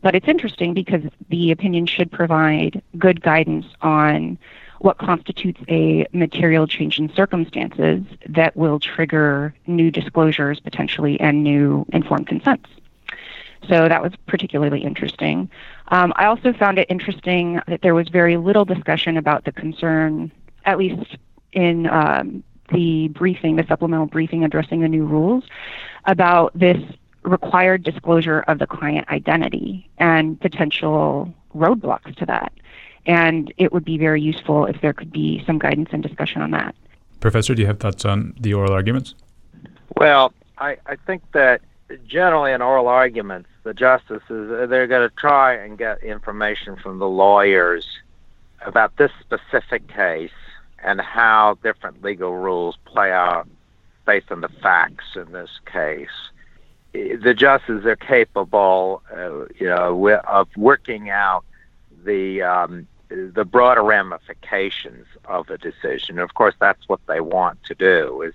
But 0.00 0.14
it's 0.14 0.28
interesting 0.28 0.72
because 0.72 1.02
the 1.30 1.50
opinion 1.50 1.86
should 1.86 2.12
provide 2.12 2.80
good 2.96 3.20
guidance 3.22 3.66
on 3.82 4.38
what 4.78 4.98
constitutes 4.98 5.60
a 5.68 6.06
material 6.12 6.68
change 6.68 6.98
in 6.98 7.12
circumstances 7.12 8.04
that 8.28 8.54
will 8.54 8.78
trigger 8.78 9.52
new 9.66 9.90
disclosures 9.90 10.60
potentially 10.60 11.18
and 11.18 11.42
new 11.42 11.84
informed 11.92 12.28
consents. 12.28 12.70
So 13.68 13.88
that 13.88 14.02
was 14.02 14.12
particularly 14.26 14.84
interesting. 14.84 15.50
Um, 15.88 16.12
I 16.16 16.26
also 16.26 16.52
found 16.52 16.78
it 16.78 16.86
interesting 16.88 17.60
that 17.66 17.82
there 17.82 17.94
was 17.94 18.08
very 18.10 18.36
little 18.36 18.64
discussion 18.64 19.16
about 19.16 19.44
the 19.44 19.52
concern, 19.52 20.30
at 20.66 20.78
least 20.78 21.16
in 21.54 21.86
um, 21.86 22.42
the 22.72 23.08
briefing, 23.08 23.56
the 23.56 23.64
supplemental 23.66 24.06
briefing 24.06 24.44
addressing 24.44 24.80
the 24.80 24.88
new 24.88 25.04
rules, 25.04 25.44
about 26.06 26.58
this 26.58 26.78
required 27.22 27.82
disclosure 27.82 28.40
of 28.40 28.58
the 28.58 28.66
client 28.66 29.08
identity 29.08 29.88
and 29.98 30.40
potential 30.40 31.32
roadblocks 31.54 32.14
to 32.16 32.26
that. 32.26 32.52
And 33.06 33.52
it 33.56 33.72
would 33.72 33.84
be 33.84 33.98
very 33.98 34.20
useful 34.20 34.66
if 34.66 34.80
there 34.80 34.92
could 34.92 35.12
be 35.12 35.42
some 35.46 35.58
guidance 35.58 35.90
and 35.92 36.02
discussion 36.02 36.42
on 36.42 36.50
that. 36.52 36.74
Professor, 37.20 37.54
do 37.54 37.62
you 37.62 37.66
have 37.66 37.78
thoughts 37.78 38.04
on 38.04 38.34
the 38.40 38.52
oral 38.54 38.72
arguments? 38.72 39.14
Well, 39.96 40.32
I, 40.58 40.76
I 40.86 40.96
think 40.96 41.22
that 41.32 41.62
generally 42.06 42.52
in 42.52 42.62
oral 42.62 42.88
arguments, 42.88 43.48
the 43.62 43.74
justices 43.74 44.68
they're 44.68 44.86
going 44.86 45.08
to 45.08 45.14
try 45.16 45.54
and 45.54 45.78
get 45.78 46.02
information 46.02 46.76
from 46.76 46.98
the 46.98 47.08
lawyers 47.08 47.86
about 48.66 48.96
this 48.96 49.10
specific 49.20 49.86
case 49.88 50.30
and 50.84 51.00
how 51.00 51.58
different 51.62 52.02
legal 52.02 52.36
rules 52.36 52.76
play 52.84 53.10
out 53.10 53.48
based 54.06 54.30
on 54.30 54.42
the 54.42 54.48
facts 54.48 55.16
in 55.16 55.32
this 55.32 55.50
case. 55.64 56.30
The 56.92 57.34
justices 57.36 57.86
are 57.86 57.96
capable, 57.96 59.02
uh, 59.12 59.46
you 59.58 59.66
know, 59.66 60.20
of 60.28 60.48
working 60.56 61.10
out 61.10 61.44
the 62.04 62.42
um, 62.42 62.86
the 63.08 63.44
broader 63.44 63.82
ramifications 63.82 65.06
of 65.24 65.50
a 65.50 65.58
decision. 65.58 66.20
Of 66.20 66.34
course, 66.34 66.54
that's 66.60 66.88
what 66.88 67.00
they 67.08 67.20
want 67.20 67.64
to 67.64 67.74
do: 67.74 68.22
is 68.22 68.34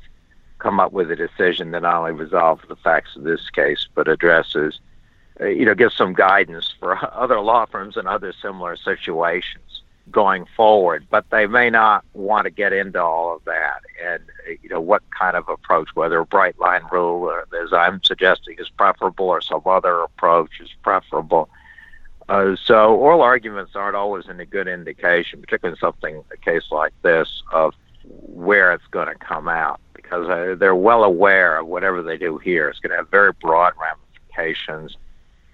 come 0.57 0.79
up 0.79 0.91
with 0.91 1.09
a 1.09 1.15
decision 1.15 1.71
that 1.71 1.83
not 1.83 1.95
only 1.95 2.11
resolves 2.11 2.63
the 2.67 2.75
facts 2.75 3.15
of 3.15 3.23
this 3.23 3.49
case, 3.49 3.87
but 3.95 4.09
addresses, 4.09 4.79
uh, 5.39 5.45
you 5.45 5.63
know, 5.63 5.75
gives 5.75 5.95
some 5.95 6.13
guidance 6.13 6.73
for 6.79 6.97
other 7.13 7.39
law 7.39 7.65
firms 7.65 7.95
in 7.95 8.07
other 8.07 8.33
similar 8.41 8.75
situations 8.75 9.83
going 10.11 10.45
forward, 10.55 11.05
but 11.09 11.25
they 11.29 11.47
may 11.47 11.69
not 11.69 12.03
want 12.13 12.45
to 12.45 12.49
get 12.49 12.73
into 12.73 13.01
all 13.01 13.35
of 13.35 13.43
that. 13.45 13.81
And 14.03 14.23
you 14.61 14.69
know 14.69 14.81
what 14.81 15.03
kind 15.11 15.35
of 15.35 15.47
approach, 15.49 15.89
whether 15.93 16.19
a 16.19 16.25
bright 16.25 16.59
line 16.59 16.83
rule 16.91 17.23
or 17.23 17.47
as 17.63 17.73
I'm 17.73 18.01
suggesting 18.03 18.55
is 18.59 18.69
preferable 18.69 19.27
or 19.27 19.41
some 19.41 19.61
other 19.65 20.01
approach 20.01 20.59
is 20.61 20.69
preferable. 20.83 21.49
Uh, 22.27 22.55
so 22.63 22.95
oral 22.95 23.21
arguments 23.21 23.71
aren't 23.75 23.95
always 23.95 24.25
a 24.27 24.45
good 24.45 24.67
indication, 24.67 25.41
particularly 25.41 25.75
in 25.75 25.79
something 25.79 26.23
a 26.31 26.37
case 26.37 26.65
like 26.71 26.93
this 27.01 27.41
of 27.51 27.73
where 28.03 28.71
it's 28.71 28.87
going 28.91 29.07
to 29.07 29.15
come 29.15 29.47
out 29.47 29.79
because 29.93 30.29
uh, 30.29 30.55
they're 30.57 30.75
well 30.75 31.03
aware 31.03 31.59
of 31.59 31.67
whatever 31.67 32.01
they 32.01 32.17
do 32.17 32.37
here. 32.37 32.69
Is 32.69 32.79
going 32.79 32.91
to 32.91 32.97
have 32.97 33.09
very 33.09 33.33
broad 33.33 33.73
ramifications 33.81 34.95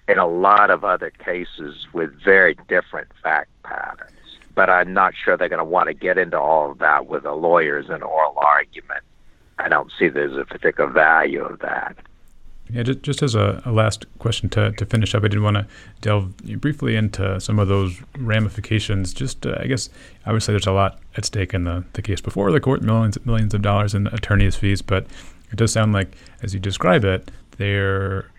in 0.08 0.18
a 0.18 0.26
lot 0.26 0.70
of 0.70 0.84
other 0.84 1.10
cases 1.10 1.86
with 1.92 2.12
very 2.22 2.56
different 2.68 3.08
fact 3.22 3.50
patterns 3.62 4.15
but 4.56 4.68
I'm 4.68 4.92
not 4.92 5.14
sure 5.14 5.36
they're 5.36 5.48
going 5.48 5.58
to 5.58 5.64
want 5.64 5.86
to 5.88 5.94
get 5.94 6.18
into 6.18 6.40
all 6.40 6.72
of 6.72 6.78
that 6.78 7.06
with 7.06 7.22
the 7.22 7.32
lawyers 7.32 7.86
in 7.88 8.02
oral 8.02 8.34
argument. 8.38 9.04
I 9.58 9.68
don't 9.68 9.92
see 9.96 10.08
there's 10.08 10.36
a 10.36 10.44
particular 10.44 10.90
value 10.90 11.44
of 11.44 11.60
that. 11.60 11.96
Yeah, 12.70 12.82
just, 12.82 13.02
just 13.02 13.22
as 13.22 13.36
a, 13.36 13.62
a, 13.64 13.70
last 13.70 14.06
question 14.18 14.48
to, 14.50 14.72
to 14.72 14.86
finish 14.86 15.14
up, 15.14 15.22
I 15.22 15.28
did 15.28 15.40
want 15.40 15.56
to 15.56 15.66
delve 16.00 16.36
briefly 16.60 16.96
into 16.96 17.40
some 17.40 17.60
of 17.60 17.68
those 17.68 18.02
ramifications. 18.18 19.14
Just, 19.14 19.46
uh, 19.46 19.56
I 19.60 19.66
guess, 19.66 19.88
obviously 20.26 20.52
there's 20.52 20.66
a 20.66 20.72
lot 20.72 20.98
at 21.16 21.24
stake 21.24 21.54
in 21.54 21.64
the, 21.64 21.84
the 21.92 22.02
case 22.02 22.20
before 22.20 22.50
the 22.50 22.58
court, 22.58 22.82
millions 22.82 23.24
millions 23.24 23.54
of 23.54 23.62
dollars 23.62 23.94
in 23.94 24.08
attorney's 24.08 24.56
fees, 24.56 24.82
but 24.82 25.06
it 25.52 25.56
does 25.56 25.72
sound 25.72 25.92
like, 25.92 26.16
as 26.42 26.54
you 26.54 26.60
describe 26.60 27.04
it, 27.04 27.30
there 27.56 28.30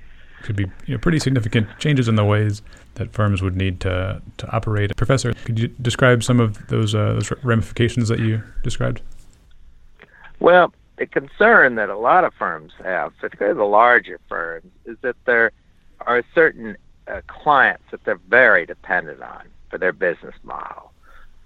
could 0.43 0.55
be 0.55 0.65
you 0.85 0.93
know, 0.93 0.97
pretty 0.97 1.19
significant 1.19 1.67
changes 1.79 2.07
in 2.07 2.15
the 2.15 2.25
ways 2.25 2.61
that 2.95 3.11
firms 3.13 3.41
would 3.41 3.55
need 3.55 3.79
to, 3.81 4.21
to 4.38 4.51
operate. 4.51 4.95
Professor, 4.95 5.33
could 5.33 5.59
you 5.59 5.67
describe 5.81 6.23
some 6.23 6.39
of 6.39 6.67
those, 6.67 6.95
uh, 6.95 7.13
those 7.13 7.31
ramifications 7.43 8.07
that 8.09 8.19
you 8.19 8.41
described? 8.63 9.01
Well, 10.39 10.73
the 10.97 11.05
concern 11.05 11.75
that 11.75 11.89
a 11.89 11.97
lot 11.97 12.23
of 12.23 12.33
firms 12.33 12.73
have, 12.83 13.15
particularly 13.17 13.57
the 13.57 13.65
larger 13.65 14.19
firms, 14.27 14.71
is 14.85 14.97
that 15.01 15.15
there 15.25 15.51
are 16.01 16.23
certain 16.33 16.77
uh, 17.07 17.21
clients 17.27 17.83
that 17.91 18.03
they're 18.03 18.19
very 18.29 18.65
dependent 18.65 19.21
on 19.21 19.47
for 19.69 19.77
their 19.77 19.93
business 19.93 20.35
model, 20.43 20.91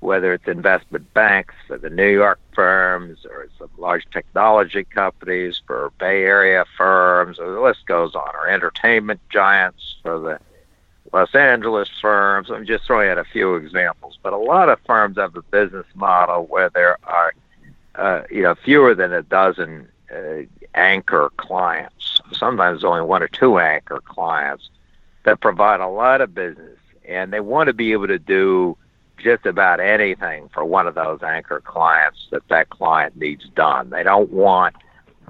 whether 0.02 0.34
it's 0.34 0.48
investment 0.48 1.12
banks 1.14 1.54
for 1.68 1.78
the 1.78 1.90
New 1.90 2.10
York 2.10 2.40
firms 2.54 3.20
or 3.26 3.48
some 3.58 3.70
large 3.78 4.06
technology 4.12 4.84
companies 4.84 5.62
for 5.66 5.92
Bay 6.00 6.24
Area 6.24 6.66
firms, 6.76 7.40
or 7.40 7.52
the 7.52 7.62
list 7.62 7.86
goes 7.86 8.16
on, 8.16 8.36
or 8.36 8.50
entertainment 8.50 9.22
giants 9.30 9.96
for 10.02 10.20
the 10.20 10.40
Los 11.14 11.34
Angeles 11.36 11.90
firms. 12.02 12.50
I'm 12.50 12.66
just 12.66 12.86
throwing 12.86 13.10
out 13.10 13.20
a 13.20 13.24
few 13.24 13.56
examples, 13.56 14.18
but 14.22 14.34
a 14.34 14.38
lot 14.38 14.70
of 14.70 14.80
firms 14.88 15.18
have 15.18 15.36
a 15.36 15.44
business 15.44 15.86
model 15.94 16.46
where 16.48 16.70
there 16.70 16.98
are 17.04 17.34
uh, 17.96 18.24
you 18.32 18.42
know, 18.42 18.56
fewer 18.56 18.96
than 18.96 19.14
a 19.14 19.22
dozen 19.22 19.88
uh, 20.14 20.42
anchor 20.76 21.32
clients. 21.38 22.22
Sometimes 22.32 22.84
only 22.84 23.02
one 23.02 23.22
or 23.22 23.28
two 23.28 23.60
anchor 23.60 24.02
clients 24.04 24.70
that 25.24 25.42
provide 25.42 25.80
a 25.80 25.88
lot 25.88 26.22
of 26.22 26.34
business, 26.34 26.80
and 27.08 27.32
they 27.32 27.40
want 27.40 27.68
to 27.68 27.74
be 27.74 27.92
able 27.92 28.08
to 28.08 28.20
do 28.20 28.78
just 29.22 29.46
about 29.46 29.80
anything 29.80 30.50
for 30.54 30.66
one 30.66 30.88
of 30.88 30.96
those 30.96 31.22
anchor 31.24 31.62
clients 31.62 32.28
that 32.32 32.48
that 32.50 32.70
client 32.70 33.16
needs 33.16 33.48
done. 33.56 33.90
They 33.90 34.04
don't 34.04 34.32
want 34.32 34.76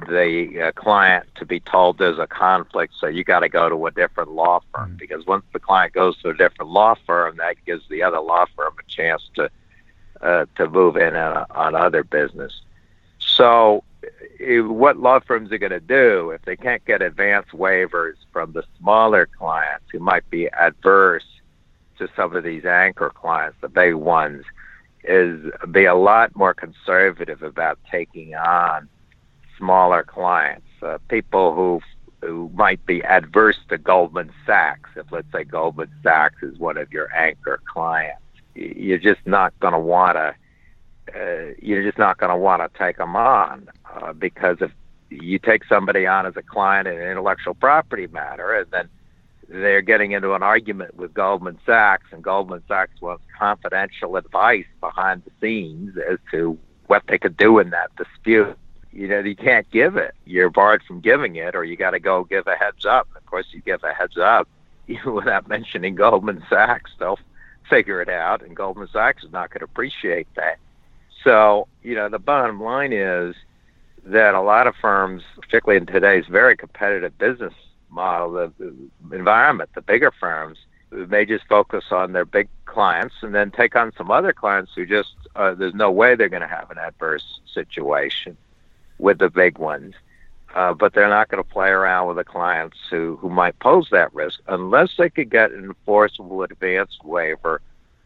the 0.08 0.68
uh, 0.68 0.72
client 0.72 1.28
to 1.36 1.46
be 1.46 1.60
told 1.60 1.98
there's 1.98 2.20
a 2.20 2.28
conflict, 2.28 2.94
so 3.00 3.08
you 3.08 3.24
got 3.24 3.42
to 3.42 3.50
go 3.50 3.70
to 3.70 3.86
a 3.86 3.92
different 3.92 4.32
law 4.32 4.62
firm. 4.74 4.90
Mm-hmm. 4.90 4.98
Because 4.98 5.26
once 5.26 5.46
the 5.54 5.60
client 5.60 5.94
goes 5.94 6.18
to 6.22 6.30
a 6.30 6.34
different 6.34 6.72
law 6.72 6.96
firm, 7.06 7.38
that 7.38 7.56
gives 7.66 7.88
the 7.90 8.04
other 8.04 8.20
law 8.20 8.46
firm 8.56 8.74
a 8.80 8.90
chance 8.90 9.22
to 9.36 9.50
uh, 10.22 10.46
to 10.56 10.70
move 10.70 10.98
in 10.98 11.16
on, 11.16 11.46
on 11.52 11.76
other 11.76 12.04
business. 12.04 12.62
So, 13.20 13.84
what 14.40 14.98
law 14.98 15.20
firms 15.20 15.52
are 15.52 15.58
going 15.58 15.72
to 15.72 15.80
do 15.80 16.32
if 16.32 16.42
they 16.44 16.56
can't 16.56 16.84
get 16.86 17.02
advance 17.02 17.48
waivers 17.54 18.16
from 18.32 18.52
the 18.54 18.64
smaller 18.80 19.28
clients 19.28 19.86
who 19.92 20.00
might 20.00 20.28
be 20.30 20.48
adverse 20.50 21.26
to 22.02 22.10
some 22.16 22.36
of 22.36 22.44
these 22.44 22.66
anchor 22.66 23.10
clients, 23.10 23.58
the 23.62 23.70
big 23.70 23.96
ones, 23.96 24.44
is 25.04 25.40
be 25.72 25.86
a 25.86 25.96
lot 25.96 26.36
more 26.36 26.54
conservative 26.54 27.42
about 27.42 27.80
taking 27.90 28.36
on 28.36 28.88
smaller 29.58 30.04
clients, 30.04 30.68
uh, 30.84 30.98
people 31.08 31.56
who 31.56 31.82
who 32.28 32.52
might 32.54 32.86
be 32.86 33.04
adverse 33.04 33.58
to 33.70 33.78
Goldman 33.80 34.32
Sachs. 34.46 34.90
If 34.96 35.12
let's 35.12 35.32
say 35.32 35.44
Goldman 35.44 35.90
Sachs 36.04 36.44
is 36.44 36.60
one 36.60 36.78
of 36.78 36.92
your 36.92 37.12
anchor 37.16 37.60
clients 37.66 38.22
you're 38.56 38.98
just 38.98 39.26
not 39.26 39.58
going 39.60 39.74
to 39.74 39.80
want 39.80 40.16
to. 40.16 40.36
Uh, 41.14 41.54
you're 41.62 41.84
just 41.84 41.98
not 41.98 42.18
going 42.20 42.30
to 42.30 42.38
want 42.38 42.62
to 42.62 42.80
take 42.80 42.98
them 42.98 43.16
on 43.16 43.68
uh, 43.94 44.14
because 44.14 44.58
if 44.62 44.72
you 45.10 45.40
take 45.40 45.66
somebody 45.66 46.06
on 46.06 46.26
as 46.26 46.38
a 46.38 46.42
client 46.42 46.88
in 46.88 46.96
an 46.96 47.04
intellectual 47.04 47.54
property 47.54 48.08
matter, 48.08 48.54
and 48.54 48.70
then 48.72 48.88
they're 49.52 49.82
getting 49.82 50.14
into 50.14 50.34
an 50.34 50.44
argument 50.44 50.96
with 50.96 51.14
Goldman 51.14 51.60
Sachs, 51.66 52.08
and 52.12 52.24
Goldman 52.24 52.64
Sachs 52.68 53.02
wants 53.02 53.24
confidential 53.38 54.16
advice 54.16 54.66
behind 54.80 55.24
the 55.26 55.32
scenes 55.42 55.98
as 56.10 56.20
to 56.32 56.58
what 56.88 57.04
they 57.08 57.18
could 57.18 57.36
do 57.36 57.60
in 57.60 57.70
that 57.72 57.94
dispute. 57.98 58.58
You 58.94 59.08
know, 59.08 59.20
you 59.20 59.36
can't 59.36 59.70
give 59.72 59.98
it. 59.98 60.14
You're 60.26 60.50
barred 60.50 60.84
from 60.84 61.02
giving 61.02 61.36
it, 61.36 61.56
or 61.56 61.66
you 61.66 61.76
got 61.76 61.92
to 61.92 62.00
go 62.00 62.24
give 62.24 62.48
a 62.48 62.56
heads 62.56 62.86
up. 62.86 63.10
Of 63.16 63.26
course, 63.26 63.48
you 63.52 63.62
give 63.62 63.84
a 63.84 63.94
heads 63.94 64.18
up 64.18 64.48
without 65.06 65.48
mentioning 65.50 65.96
Goldman 65.96 66.44
Sachs. 66.50 66.92
They'll 66.98 67.20
figure 67.70 68.02
it 68.02 68.10
out, 68.10 68.42
and 68.42 68.56
Goldman 68.56 68.88
Sachs 68.92 69.24
is 69.24 69.32
not 69.32 69.50
going 69.50 69.60
to 69.60 69.66
appreciate 69.66 70.28
that. 70.36 70.60
So, 71.26 71.68
you 71.84 71.96
know, 71.96 72.08
the 72.10 72.20
bottom 72.20 72.62
line 72.62 72.94
is 72.94 73.36
that 74.06 74.34
a 74.34 74.42
lot 74.42 74.68
of 74.68 74.76
firms, 74.82 75.24
particularly 75.40 75.78
in 75.78 75.86
today's 75.86 76.26
very 76.28 76.56
competitive 76.56 77.18
business 77.18 77.54
model, 77.92 78.32
the, 78.32 78.74
environment, 79.16 79.70
the 79.76 79.82
bigger 79.82 80.12
firms, 80.12 80.58
may 80.92 81.26
just 81.26 81.46
focus 81.48 81.86
on 81.92 82.12
their 82.12 82.26
big 82.26 82.50
clients 82.66 83.16
and 83.22 83.34
then 83.34 83.52
take 83.52 83.76
on 83.76 83.94
some 83.98 84.12
other 84.12 84.34
clients 84.34 84.72
who 84.76 84.86
just 84.86 85.14
uh, 85.36 85.54
there's 85.54 85.74
no 85.74 85.90
way 85.90 86.16
they're 86.16 86.30
going 86.30 86.42
to 86.42 86.48
have 86.48 86.70
an 86.70 86.78
adverse 86.78 87.40
situation 87.54 88.36
with 89.00 89.18
the 89.20 89.30
big 89.30 89.58
ones. 89.58 89.96
Uh, 90.54 90.74
but 90.74 90.94
they're 90.94 91.08
not 91.08 91.30
going 91.30 91.42
to 91.42 91.50
play 91.50 91.70
around 91.70 92.10
with 92.10 92.18
the 92.18 92.26
clients 92.26 92.76
who, 92.90 93.18
who 93.22 93.30
might 93.30 93.58
pose 93.60 93.88
that 93.90 94.14
risk 94.14 94.42
unless 94.50 94.98
they 94.98 95.10
could 95.10 95.30
get 95.30 95.52
an 95.52 95.64
enforceable 95.64 96.44
advance 96.44 96.98
waiver 97.06 97.62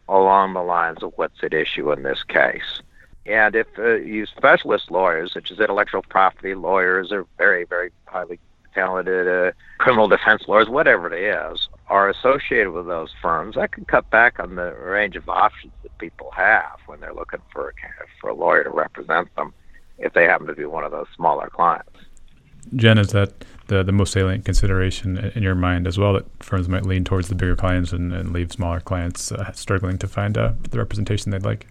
along 0.08 0.52
the 0.52 0.62
lines 0.62 1.02
of 1.02 1.12
what's 1.16 1.42
at 1.42 1.52
issue 1.52 1.90
in 1.90 2.04
this 2.04 2.22
case. 2.22 2.82
And 3.26 3.56
if 3.56 3.66
uh, 3.76 3.94
you 3.94 4.26
specialist 4.26 4.92
lawyers, 4.92 5.32
such 5.32 5.50
as 5.50 5.58
intellectual 5.58 6.02
property 6.02 6.54
lawyers 6.54 7.10
are 7.10 7.26
very, 7.36 7.64
very 7.64 7.90
highly 8.04 8.38
talented 8.76 9.26
uh, 9.26 9.52
criminal 9.78 10.06
defense 10.06 10.42
lawyers, 10.46 10.68
whatever 10.68 11.12
it 11.12 11.18
is, 11.18 11.68
are 11.88 12.08
associated 12.08 12.70
with 12.70 12.86
those 12.86 13.10
firms, 13.20 13.56
that 13.56 13.72
can 13.72 13.84
cut 13.86 14.08
back 14.10 14.38
on 14.38 14.54
the 14.54 14.72
range 14.74 15.16
of 15.16 15.28
options 15.28 15.72
that 15.82 15.96
people 15.98 16.30
have 16.30 16.78
when 16.86 17.00
they're 17.00 17.14
looking 17.14 17.40
for 17.52 17.70
a, 17.70 17.72
for 18.20 18.30
a 18.30 18.34
lawyer 18.34 18.64
to 18.64 18.70
represent 18.70 19.34
them 19.34 19.52
if 19.98 20.12
they 20.12 20.24
happen 20.24 20.46
to 20.46 20.54
be 20.54 20.66
one 20.66 20.84
of 20.84 20.92
those 20.92 21.06
smaller 21.16 21.48
clients. 21.48 21.90
Jen, 22.74 22.98
is 22.98 23.08
that 23.08 23.44
the, 23.68 23.82
the 23.82 23.92
most 23.92 24.12
salient 24.12 24.44
consideration 24.44 25.18
in 25.34 25.42
your 25.42 25.54
mind 25.54 25.86
as 25.86 25.98
well 25.98 26.12
that 26.14 26.26
firms 26.42 26.68
might 26.68 26.84
lean 26.84 27.04
towards 27.04 27.28
the 27.28 27.34
bigger 27.34 27.56
clients 27.56 27.92
and, 27.92 28.12
and 28.12 28.32
leave 28.32 28.52
smaller 28.52 28.80
clients 28.80 29.32
uh, 29.32 29.52
struggling 29.52 29.98
to 29.98 30.08
find 30.08 30.36
uh, 30.36 30.52
the 30.70 30.78
representation 30.78 31.30
they'd 31.30 31.44
like? 31.44 31.66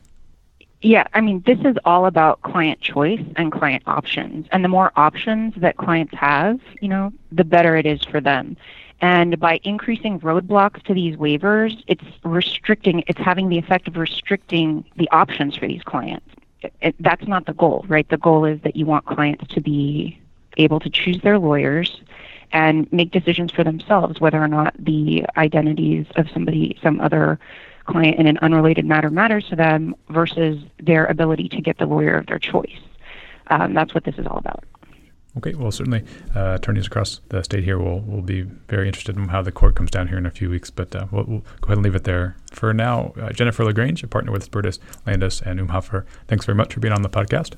Yeah, 0.85 1.07
I 1.15 1.21
mean, 1.21 1.41
this 1.47 1.57
is 1.61 1.77
all 1.83 2.05
about 2.05 2.43
client 2.43 2.79
choice 2.79 3.23
and 3.37 3.51
client 3.51 3.81
options. 3.87 4.45
And 4.51 4.63
the 4.63 4.69
more 4.69 4.91
options 4.95 5.55
that 5.57 5.77
clients 5.77 6.13
have, 6.13 6.59
you 6.79 6.87
know, 6.87 7.11
the 7.31 7.43
better 7.43 7.75
it 7.75 7.87
is 7.87 8.03
for 8.03 8.21
them. 8.21 8.55
And 9.01 9.39
by 9.39 9.59
increasing 9.63 10.19
roadblocks 10.19 10.83
to 10.83 10.93
these 10.93 11.15
waivers, 11.15 11.83
it's 11.87 12.03
restricting, 12.23 13.03
it's 13.07 13.19
having 13.19 13.49
the 13.49 13.57
effect 13.57 13.87
of 13.87 13.97
restricting 13.97 14.85
the 14.95 15.09
options 15.09 15.57
for 15.57 15.67
these 15.67 15.81
clients. 15.81 16.27
It, 16.61 16.73
it, 16.81 16.95
that's 16.99 17.27
not 17.27 17.47
the 17.47 17.53
goal, 17.53 17.83
right? 17.87 18.07
The 18.07 18.17
goal 18.17 18.45
is 18.45 18.61
that 18.61 18.75
you 18.75 18.85
want 18.85 19.05
clients 19.05 19.47
to 19.55 19.61
be 19.61 20.19
able 20.57 20.79
to 20.81 20.89
choose 20.91 21.19
their 21.21 21.39
lawyers 21.39 21.99
and 22.51 22.87
make 22.93 23.09
decisions 23.09 23.51
for 23.51 23.63
themselves 23.63 24.21
whether 24.21 24.39
or 24.39 24.47
not 24.47 24.75
the 24.77 25.25
identities 25.35 26.05
of 26.15 26.29
somebody, 26.29 26.77
some 26.83 27.01
other 27.01 27.39
client 27.85 28.19
in 28.19 28.27
an 28.27 28.37
unrelated 28.39 28.85
matter 28.85 29.09
matters 29.09 29.45
to 29.49 29.55
them 29.55 29.95
versus 30.09 30.61
their 30.79 31.05
ability 31.05 31.49
to 31.49 31.61
get 31.61 31.77
the 31.77 31.85
lawyer 31.85 32.17
of 32.17 32.27
their 32.27 32.39
choice. 32.39 32.79
Um, 33.47 33.73
that's 33.73 33.93
what 33.93 34.03
this 34.03 34.15
is 34.17 34.25
all 34.25 34.37
about. 34.37 34.63
Okay, 35.37 35.53
well, 35.53 35.69
certainly 35.69 36.03
uh, 36.33 36.55
attorneys 36.55 36.87
across 36.87 37.19
the 37.27 37.43
state 37.43 37.63
here 37.63 37.77
will, 37.77 37.99
will 38.01 38.21
be 38.21 38.43
very 38.43 38.87
interested 38.87 39.17
in 39.17 39.27
how 39.27 39.41
the 39.41 39.51
court 39.51 39.75
comes 39.75 39.91
down 39.91 40.07
here 40.07 40.17
in 40.17 40.25
a 40.25 40.31
few 40.31 40.49
weeks, 40.49 40.69
but 40.69 40.95
uh, 40.95 41.07
we'll, 41.11 41.25
we'll, 41.25 41.39
go 41.39 41.65
ahead 41.65 41.77
and 41.77 41.83
leave 41.83 41.95
it 41.95 42.05
there. 42.05 42.37
For 42.51 42.73
now, 42.73 43.13
uh, 43.21 43.31
Jennifer 43.33 43.65
LaGrange, 43.65 44.01
a 44.01 44.07
partner 44.07 44.31
with 44.31 44.49
Spertus, 44.49 44.79
Landes, 45.05 45.41
and 45.41 45.59
Umhofer, 45.59 46.05
thanks 46.27 46.45
very 46.45 46.55
much 46.55 46.73
for 46.73 46.79
being 46.79 46.93
on 46.93 47.01
the 47.01 47.09
podcast. 47.09 47.55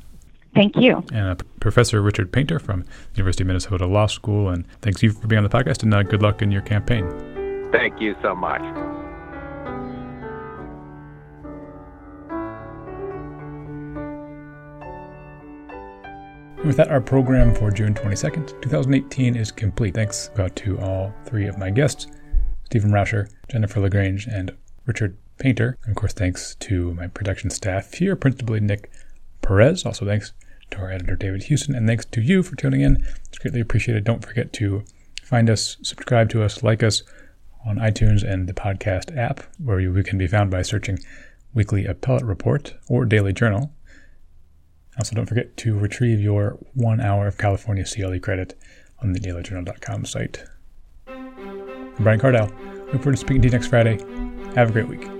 Thank 0.56 0.76
you. 0.76 1.04
And 1.14 1.28
uh, 1.28 1.36
Professor 1.60 2.02
Richard 2.02 2.32
Painter 2.32 2.58
from 2.58 2.84
University 3.14 3.44
of 3.44 3.48
Minnesota 3.48 3.86
Law 3.86 4.08
School. 4.08 4.50
And 4.50 4.66
thanks 4.82 5.04
you 5.04 5.12
for 5.12 5.28
being 5.28 5.38
on 5.38 5.44
the 5.44 5.56
podcast 5.56 5.84
and 5.84 5.94
uh, 5.94 6.02
good 6.02 6.24
luck 6.24 6.42
in 6.42 6.52
your 6.52 6.64
campaign. 6.64 7.08
Thank 7.72 8.02
you 8.02 8.16
so 8.24 8.34
much. 8.34 9.07
And 16.58 16.66
with 16.66 16.78
that, 16.78 16.90
our 16.90 17.00
program 17.00 17.54
for 17.54 17.70
June 17.70 17.94
22nd, 17.94 18.62
2018 18.62 19.36
is 19.36 19.52
complete. 19.52 19.94
Thanks 19.94 20.32
go 20.36 20.48
to 20.48 20.80
all 20.80 21.14
three 21.26 21.48
of 21.48 21.60
my 21.60 21.70
guests, 21.70 22.08
Stephen 22.66 22.90
Rauscher, 22.90 23.30
Jennifer 23.48 23.80
LaGrange, 23.80 24.26
and 24.26 24.58
Richard 24.88 25.16
Painter. 25.38 25.78
And 25.84 25.92
of 25.92 25.96
course, 25.98 26.14
thanks 26.14 26.56
to 26.56 26.96
my 26.96 27.08
production 27.08 27.52
staff 27.52 27.94
here, 27.94 28.16
principally 28.16 28.60
Nick 28.60 28.92
Perez. 29.44 29.86
Also, 29.86 30.04
thanks 30.04 30.34
to 30.72 30.80
our 30.80 30.92
editor, 30.92 31.16
David 31.16 31.44
Houston, 31.44 31.76
and 31.76 31.88
thanks 31.88 32.06
to 32.06 32.22
you 32.22 32.42
for 32.42 32.56
tuning 32.56 32.82
in. 32.82 33.06
It's 33.28 33.38
greatly 33.38 33.62
appreciated. 33.62 34.04
Don't 34.04 34.26
forget 34.26 34.52
to 34.54 34.84
find 35.22 35.52
us, 35.52 35.78
subscribe 35.84 36.30
to 36.32 36.42
us, 36.42 36.64
like 36.64 36.82
us 36.82 37.04
on 37.68 37.78
iTunes 37.78 38.24
and 38.24 38.50
the 38.50 38.54
podcast 38.54 39.16
app, 39.16 39.42
where 39.64 39.78
we 39.78 40.04
can 40.04 40.18
be 40.18 40.26
found 40.26 40.50
by 40.50 40.64
searching 40.64 40.98
Weekly 41.54 41.86
Appellate 41.86 42.26
Report 42.26 42.74
or 42.90 43.06
Daily 43.06 43.32
Journal. 43.32 43.72
Also, 44.98 45.16
don't 45.16 45.28
forget 45.28 45.56
to 45.58 45.78
retrieve 45.78 46.20
your 46.20 46.58
one 46.74 47.00
hour 47.00 47.28
of 47.28 47.38
California 47.38 47.86
CLE 47.86 48.20
credit 48.20 48.58
on 49.02 49.14
the 49.14 49.20
dailyjournal.com 49.20 50.06
site. 50.06 50.44
I'm 51.08 51.94
Brian 52.00 52.20
Cardile. 52.20 52.52
Look 52.92 53.04
forward 53.04 53.12
to 53.12 53.18
speaking 53.18 53.42
to 53.44 53.48
you 53.48 53.52
next 53.52 53.68
Friday. 53.68 54.00
Have 54.56 54.70
a 54.70 54.72
great 54.72 54.88
week. 54.88 55.17